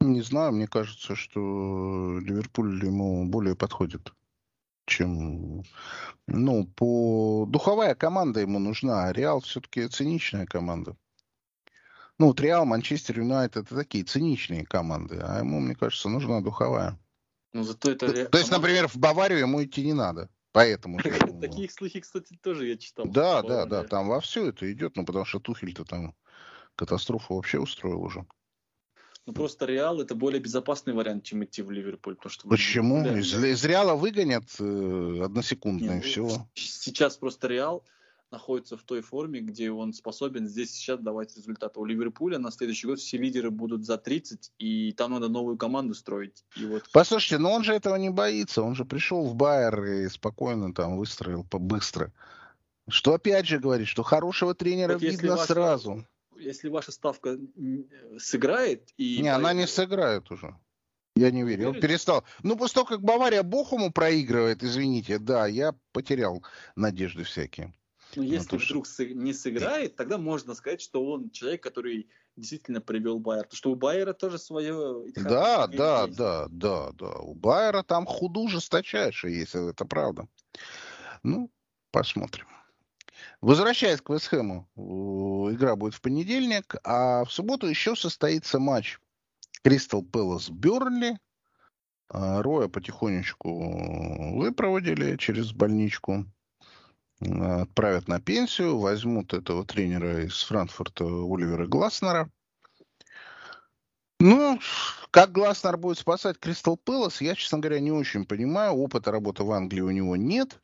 Не 0.00 0.22
знаю, 0.22 0.52
мне 0.52 0.66
кажется, 0.66 1.16
что 1.16 2.18
Ливерпуль 2.20 2.84
ему 2.84 3.26
более 3.26 3.56
подходит, 3.56 4.12
чем... 4.86 5.62
Ну, 6.26 6.66
по... 6.66 7.46
Духовая 7.48 7.94
команда 7.94 8.40
ему 8.40 8.58
нужна, 8.58 9.06
а 9.06 9.12
Реал 9.12 9.40
все-таки 9.40 9.88
циничная 9.88 10.46
команда. 10.46 10.96
Ну, 12.18 12.28
вот 12.28 12.40
Реал, 12.40 12.64
Манчестер 12.64 13.18
Юнайтед, 13.18 13.66
это 13.66 13.74
такие 13.74 14.04
циничные 14.04 14.64
команды, 14.64 15.20
а 15.22 15.38
ему, 15.38 15.60
мне 15.60 15.74
кажется, 15.74 16.08
нужна 16.08 16.40
духовая. 16.40 16.98
Ну, 17.52 17.62
зато 17.62 17.90
это... 17.90 18.12
То, 18.12 18.26
то 18.26 18.38
есть, 18.38 18.50
например, 18.50 18.88
в 18.88 18.96
Баварию 18.96 19.40
ему 19.40 19.62
идти 19.62 19.84
не 19.84 19.94
надо. 19.94 20.28
Поэтому. 20.52 20.98
Такие 21.40 21.70
слухи, 21.70 22.00
кстати, 22.00 22.36
тоже 22.42 22.66
я 22.66 22.76
читал. 22.76 23.06
Да, 23.06 23.42
да, 23.42 23.66
да, 23.66 23.84
там 23.84 24.08
во 24.08 24.20
все 24.20 24.48
это 24.48 24.70
идет, 24.72 24.96
ну 24.96 25.04
потому 25.04 25.24
что 25.24 25.40
Тухель-то 25.40 25.84
там 25.84 26.14
катастрофу 26.74 27.34
вообще 27.34 27.58
устроил 27.58 28.02
уже. 28.02 28.26
Ну 29.28 29.34
просто 29.34 29.66
Реал 29.66 30.00
это 30.00 30.14
более 30.14 30.40
безопасный 30.40 30.94
вариант, 30.94 31.22
чем 31.22 31.44
идти 31.44 31.60
в 31.60 31.70
Ливерпуль. 31.70 32.16
Потому 32.16 32.30
что 32.30 32.48
Почему? 32.48 33.02
Ливерпуль... 33.02 33.20
Из, 33.20 33.44
из 33.44 33.64
Реала 33.66 33.94
выгонят 33.94 34.44
э, 34.58 35.20
односекундно 35.22 35.96
Нет, 35.96 36.02
и 36.02 36.08
все. 36.08 36.48
Сейчас 36.54 37.18
просто 37.18 37.46
Реал 37.48 37.84
находится 38.30 38.78
в 38.78 38.82
той 38.84 39.02
форме, 39.02 39.40
где 39.40 39.70
он 39.70 39.92
способен 39.92 40.48
здесь 40.48 40.70
сейчас 40.70 41.00
давать 41.00 41.36
результаты. 41.36 41.78
У 41.78 41.84
Ливерпуля 41.84 42.38
на 42.38 42.50
следующий 42.50 42.86
год 42.86 43.00
все 43.00 43.18
лидеры 43.18 43.50
будут 43.50 43.84
за 43.84 43.98
30, 43.98 44.52
и 44.56 44.92
там 44.92 45.10
надо 45.10 45.28
новую 45.28 45.58
команду 45.58 45.92
строить. 45.92 46.46
И 46.56 46.64
вот... 46.64 46.84
Послушайте, 46.94 47.36
но 47.36 47.52
он 47.52 47.64
же 47.64 47.74
этого 47.74 47.96
не 47.96 48.08
боится. 48.08 48.62
Он 48.62 48.74
же 48.74 48.86
пришел 48.86 49.26
в 49.26 49.34
Байер 49.34 49.84
и 49.84 50.08
спокойно 50.08 50.72
там 50.72 50.96
выстроил 50.96 51.44
побыстро. 51.44 52.14
Что 52.88 53.12
опять 53.12 53.46
же 53.46 53.58
говорит, 53.58 53.88
что 53.88 54.02
хорошего 54.02 54.54
тренера 54.54 54.94
вот 54.94 55.02
видно 55.02 55.36
сразу 55.36 56.06
если 56.38 56.68
ваша 56.68 56.92
ставка 56.92 57.38
сыграет 58.18 58.90
и... 58.96 59.20
Не, 59.22 59.28
она 59.28 59.52
не 59.52 59.66
сыграет 59.66 60.30
уже. 60.30 60.56
Я 61.16 61.30
не 61.32 61.42
верю. 61.42 61.70
Он 61.70 61.80
перестал. 61.80 62.24
Ну, 62.44 62.56
после 62.56 62.74
того, 62.74 62.86
как 62.86 63.02
Бавария 63.02 63.42
Бохуму 63.42 63.92
проигрывает, 63.92 64.62
извините, 64.62 65.18
да, 65.18 65.46
я 65.48 65.74
потерял 65.92 66.44
надежды 66.76 67.24
всякие. 67.24 67.74
Но 68.14 68.22
ну, 68.22 68.28
если 68.28 68.50
то, 68.50 68.56
вдруг 68.56 68.86
что... 68.86 69.04
не 69.04 69.32
сыграет, 69.32 69.96
тогда 69.96 70.16
можно 70.16 70.54
сказать, 70.54 70.80
что 70.80 71.04
он 71.04 71.30
человек, 71.30 71.62
который 71.62 72.08
действительно 72.36 72.80
привел 72.80 73.18
Байер. 73.18 73.44
Потому 73.44 73.56
что 73.56 73.70
у 73.72 73.74
Байера 73.74 74.12
тоже 74.12 74.38
свое... 74.38 75.04
Да, 75.16 75.66
да, 75.66 76.04
есть. 76.04 76.16
да, 76.16 76.46
да, 76.48 76.92
да. 76.92 77.10
У 77.18 77.34
Байера 77.34 77.82
там 77.82 78.06
худу 78.06 78.48
жесточайшее 78.48 79.40
есть, 79.40 79.54
это 79.54 79.84
правда. 79.84 80.28
Ну, 81.22 81.50
посмотрим. 81.90 82.46
Возвращаясь 83.40 84.00
к 84.00 84.10
Вестхэму, 84.10 84.68
игра 85.52 85.76
будет 85.76 85.94
в 85.94 86.00
понедельник, 86.00 86.74
а 86.82 87.24
в 87.24 87.32
субботу 87.32 87.68
еще 87.68 87.94
состоится 87.94 88.58
матч 88.58 88.98
Кристал 89.62 90.02
Пэлас 90.02 90.50
Бернли. 90.50 91.18
А, 92.10 92.42
Роя 92.42 92.68
потихонечку 92.68 94.38
выпроводили 94.38 95.16
через 95.16 95.52
больничку. 95.52 96.24
Отправят 97.20 98.08
на 98.08 98.20
пенсию, 98.20 98.78
возьмут 98.78 99.34
этого 99.34 99.64
тренера 99.64 100.24
из 100.24 100.42
Франкфурта 100.44 101.04
Оливера 101.04 101.66
Гласнера. 101.66 102.30
Ну, 104.20 104.58
как 105.10 105.30
Гласнер 105.30 105.76
будет 105.76 105.98
спасать 105.98 106.38
Кристал 106.38 106.76
Пэлас, 106.76 107.20
я, 107.20 107.36
честно 107.36 107.58
говоря, 107.58 107.78
не 107.78 107.92
очень 107.92 108.24
понимаю. 108.24 108.72
Опыта 108.72 109.12
работы 109.12 109.44
в 109.44 109.52
Англии 109.52 109.80
у 109.80 109.90
него 109.90 110.16
нет. 110.16 110.60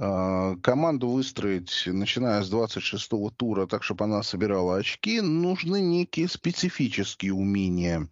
А, 0.00 0.54
команду 0.56 1.08
выстроить, 1.08 1.82
начиная 1.86 2.42
с 2.42 2.52
26-го 2.52 3.30
тура, 3.30 3.66
так, 3.66 3.82
чтобы 3.82 4.04
она 4.04 4.22
собирала 4.22 4.76
очки, 4.76 5.20
нужны 5.20 5.80
некие 5.80 6.28
специфические 6.28 7.34
умения. 7.34 8.08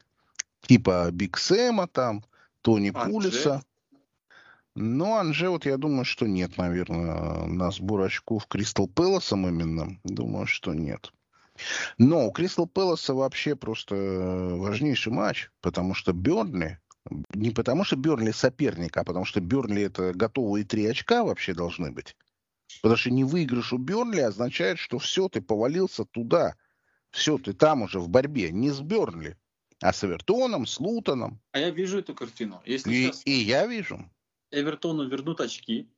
Типа 0.62 1.09
Биг 1.12 1.39
Сэма 1.39 1.87
там, 1.87 2.24
Тони 2.62 2.91
Анже. 2.93 3.11
Пулиса. 3.11 3.62
Но 4.74 5.16
Анже, 5.16 5.49
вот 5.49 5.64
я 5.64 5.76
думаю, 5.76 6.05
что 6.05 6.26
нет, 6.26 6.59
наверное, 6.59 7.47
на 7.47 7.70
сбор 7.70 8.03
очков 8.03 8.47
Кристал 8.47 8.89
Пэласом 8.89 9.47
именно. 9.47 9.99
Думаю, 10.03 10.47
что 10.47 10.74
нет. 10.74 11.12
Но 11.99 12.26
у 12.26 12.32
Кристал 12.32 12.66
Пэласа 12.66 13.14
вообще 13.14 13.55
просто 13.55 13.95
важнейший 13.95 15.12
матч, 15.12 15.51
потому 15.61 15.95
что 15.95 16.12
Бернли, 16.12 16.80
не 17.35 17.51
потому 17.51 17.85
что 17.85 17.97
Бернли 17.97 18.31
соперник, 18.31 18.97
а 18.97 19.05
потому 19.05 19.25
что 19.25 19.41
Бернли 19.41 19.83
это 19.83 20.13
готовые 20.13 20.65
три 20.65 20.87
очка 20.87 21.25
вообще 21.25 21.55
должны 21.55 21.91
быть. 21.91 22.17
Потому 22.83 22.97
что 22.97 23.11
не 23.11 23.25
выигрыш 23.25 23.73
у 23.73 23.79
Бернли 23.79 24.21
означает, 24.21 24.79
что 24.79 24.99
все, 24.99 25.29
ты 25.29 25.41
повалился 25.41 26.05
туда. 26.05 26.57
Все, 27.11 27.39
ты 27.39 27.53
там 27.53 27.83
уже 27.83 28.01
в 28.01 28.09
борьбе. 28.09 28.51
Не 28.51 28.71
с 28.71 28.81
Бернли, 28.81 29.37
а 29.81 29.93
с 29.93 30.05
Эвертоном, 30.05 30.67
с 30.67 30.81
Лутоном. 30.81 31.41
А 31.53 31.59
я 31.59 31.71
вижу 31.71 31.99
эту 31.99 32.15
картину. 32.15 32.61
Если 32.65 32.93
и, 32.93 33.13
и 33.25 33.33
я 33.33 33.67
вижу. 33.67 34.11
Эвертону 34.51 35.09
вернут 35.09 35.41
очки, 35.41 35.89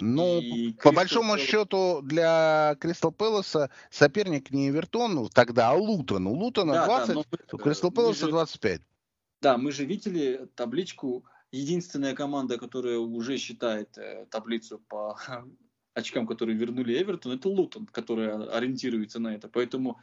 ну, 0.00 0.40
и 0.40 0.72
по 0.74 0.92
большому 0.92 1.32
Пэлас... 1.32 1.46
счету, 1.46 2.00
для 2.02 2.76
Кристал 2.80 3.10
Пэласа 3.10 3.70
соперник 3.90 4.50
не 4.50 4.68
Эвертон, 4.68 5.28
тогда, 5.30 5.70
а 5.70 5.74
Лутон. 5.74 6.26
У 6.26 6.34
Лутона 6.34 6.74
да, 6.74 6.86
20, 6.86 7.08
да, 7.08 7.14
но... 7.14 7.24
у 7.52 7.58
Кристал 7.58 7.90
Пэласа 7.90 8.26
же... 8.26 8.30
25. 8.30 8.82
Да, 9.40 9.56
мы 9.56 9.72
же 9.72 9.84
видели 9.84 10.48
табличку. 10.54 11.24
Единственная 11.50 12.14
команда, 12.14 12.58
которая 12.58 12.98
уже 12.98 13.38
считает 13.38 13.96
э, 13.96 14.26
таблицу 14.30 14.78
по 14.88 15.18
очкам, 15.94 16.26
которые 16.26 16.58
вернули 16.58 17.00
Эвертон, 17.00 17.32
это 17.32 17.48
Лутон, 17.48 17.86
которая 17.86 18.50
ориентируется 18.50 19.18
на 19.18 19.34
это. 19.34 19.48
Поэтому 19.48 20.00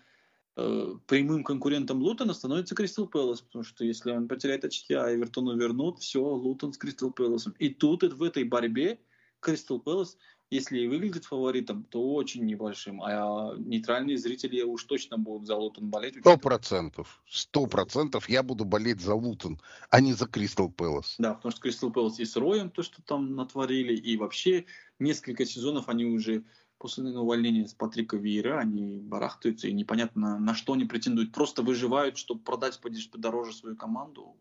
э, 0.56 0.94
прямым 1.06 1.44
конкурентом 1.44 2.02
Лутона 2.02 2.34
становится 2.34 2.76
Кристал 2.76 3.08
Пэлас, 3.08 3.42
потому 3.42 3.64
что 3.64 3.84
если 3.84 4.12
он 4.12 4.28
потеряет 4.28 4.66
очки, 4.66 4.94
а 4.94 5.14
Эвертону 5.14 5.56
вернут, 5.56 6.00
все, 6.00 6.22
Лутон 6.22 6.74
с 6.74 6.78
Кристал 6.78 7.12
Пэласом. 7.12 7.54
И 7.60 7.70
тут 7.70 8.04
в 8.04 8.24
этой 8.24 8.44
борьбе 8.44 9.00
Кристал 9.40 9.80
Пэлас, 9.80 10.18
если 10.52 10.80
и 10.80 10.88
выглядит 10.88 11.26
фаворитом, 11.26 11.84
то 11.84 12.14
очень 12.14 12.46
небольшим. 12.46 13.02
А 13.02 13.56
нейтральные 13.58 14.18
зрители 14.18 14.62
уж 14.62 14.84
точно 14.84 15.18
будут 15.18 15.48
за 15.48 15.56
Лутон 15.56 15.90
болеть. 15.90 16.16
Сто 16.20 16.38
процентов. 16.38 17.24
Сто 17.28 17.66
процентов 17.66 18.30
я 18.30 18.44
буду 18.44 18.66
болеть 18.66 19.02
за 19.02 19.16
Лутон, 19.16 19.60
а 19.90 20.02
не 20.02 20.14
за 20.14 20.28
Кристал 20.28 20.70
Пэлас. 20.70 21.16
Да, 21.18 21.34
потому 21.34 21.52
что 21.52 21.62
Кристал 21.62 21.92
Пэлас 21.92 22.20
и 22.20 22.26
с 22.26 22.36
Роем 22.36 22.70
то, 22.70 22.84
что 22.84 23.02
там 23.02 23.36
натворили, 23.36 23.96
и 23.96 24.18
вообще 24.18 24.66
несколько 25.00 25.46
сезонов 25.46 25.90
они 25.90 26.06
уже 26.06 26.44
после 26.78 27.04
увольнения 27.06 27.68
с 27.68 27.74
Патрика 27.74 28.18
Виера, 28.18 28.60
они 28.60 29.00
барахтаются, 29.00 29.68
и 29.68 29.74
непонятно, 29.74 30.38
на 30.38 30.54
что 30.54 30.74
они 30.74 30.86
претендуют. 30.86 31.32
Просто 31.32 31.64
выживают, 31.64 32.18
чтобы 32.18 32.42
продать 32.42 32.80
подороже 32.80 33.54
свою 33.54 33.76
команду 33.76 34.36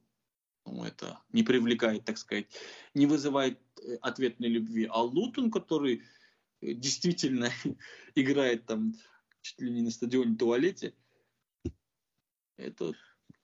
ну, 0.66 0.84
это 0.84 1.20
не 1.32 1.42
привлекает, 1.42 2.04
так 2.04 2.18
сказать, 2.18 2.46
не 2.94 3.06
вызывает 3.06 3.58
ответной 4.00 4.48
любви. 4.48 4.88
А 4.90 5.02
Лутон, 5.02 5.50
который 5.50 6.02
действительно 6.60 7.50
играет 8.14 8.66
там 8.66 8.94
чуть 9.42 9.60
ли 9.60 9.70
не 9.70 9.82
на 9.82 9.90
стадионе 9.90 10.36
туалете, 10.36 10.94
это 12.56 12.94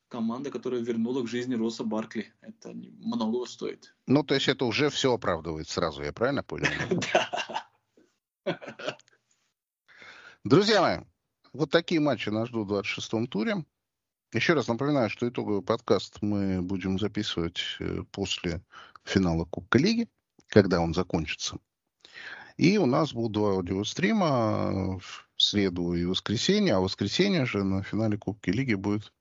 команда, 0.09 0.51
которая 0.51 0.81
вернула 0.81 1.23
к 1.23 1.29
жизни 1.29 1.55
Росса 1.55 1.85
Баркли. 1.85 2.33
Это 2.41 2.73
многого 2.73 3.47
стоит. 3.47 3.95
Ну, 4.07 4.23
то 4.23 4.35
есть 4.35 4.49
это 4.49 4.65
уже 4.65 4.91
все 4.91 5.15
оправдывает 5.15 5.69
сразу, 5.69 6.03
я 6.03 6.13
правильно 6.13 6.43
понял? 6.43 6.69
Да. 8.45 8.59
Друзья 10.45 10.81
мои, 10.81 10.99
вот 11.53 11.71
такие 11.71 12.01
матчи 12.01 12.31
нас 12.31 12.49
ждут 12.49 12.69
в 12.69 12.73
26-м 12.73 13.27
туре. 13.27 13.65
Еще 14.33 14.55
раз 14.55 14.69
напоминаю, 14.69 15.11
что 15.11 15.29
итоговый 15.29 15.63
подкаст 15.63 16.23
мы 16.23 16.63
будем 16.63 16.99
записывать 16.99 17.61
э, 17.81 18.05
после 18.11 18.63
финала 19.05 19.45
Кубка 19.45 19.79
Лиги, 19.79 20.09
когда 20.51 20.81
он 20.81 20.93
закончится. 20.93 21.59
И 22.57 22.77
у 22.77 22.85
нас 22.85 23.15
будут 23.15 23.33
два 23.33 23.53
аудиострима 23.53 24.99
в 24.99 25.27
среду 25.37 25.95
и 25.95 26.05
воскресенье, 26.05 26.75
а 26.75 26.81
в 26.81 26.83
воскресенье 26.83 27.47
же 27.47 27.65
на 27.65 27.83
финале 27.83 28.19
Кубка 28.19 28.51
Лиги 28.51 28.75
будет 28.75 29.13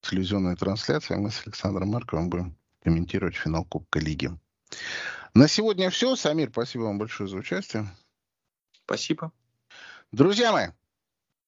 телевизионная 0.00 0.56
трансляция. 0.56 1.18
Мы 1.18 1.30
с 1.30 1.42
Александром 1.44 1.90
Марковым 1.90 2.30
будем 2.30 2.56
комментировать 2.82 3.34
финал 3.34 3.64
Кубка 3.64 3.98
Лиги. 3.98 4.30
На 5.34 5.48
сегодня 5.48 5.90
все. 5.90 6.16
Самир, 6.16 6.48
спасибо 6.50 6.84
вам 6.84 6.98
большое 6.98 7.28
за 7.28 7.36
участие. 7.36 7.86
Спасибо. 8.84 9.32
Друзья 10.12 10.52
мои, 10.52 10.68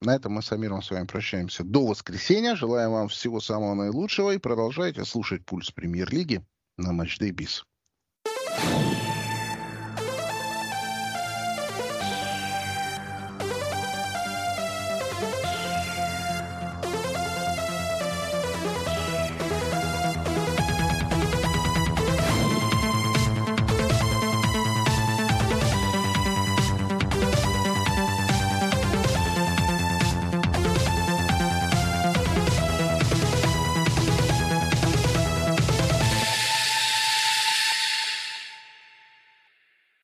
на 0.03 0.15
этом 0.15 0.33
мы 0.33 0.43
с 0.43 0.53
Амиром 0.53 0.83
с 0.83 0.91
вами 0.91 1.07
прощаемся 1.07 1.65
до 1.65 1.87
воскресенья. 1.87 2.57
Желаем 2.57 2.91
вам 2.91 3.09
всего 3.09 3.41
самого 3.41 3.75
наилучшего 3.75 4.33
и 4.33 4.39
продолжайте 4.39 5.05
слушать 5.05 5.47
«Пульс 5.47 5.71
Премьер-лиги» 5.71 6.45
на 6.77 6.93
Матчдей 6.93 7.31
Биз. 7.31 7.65
thank 8.59 9.18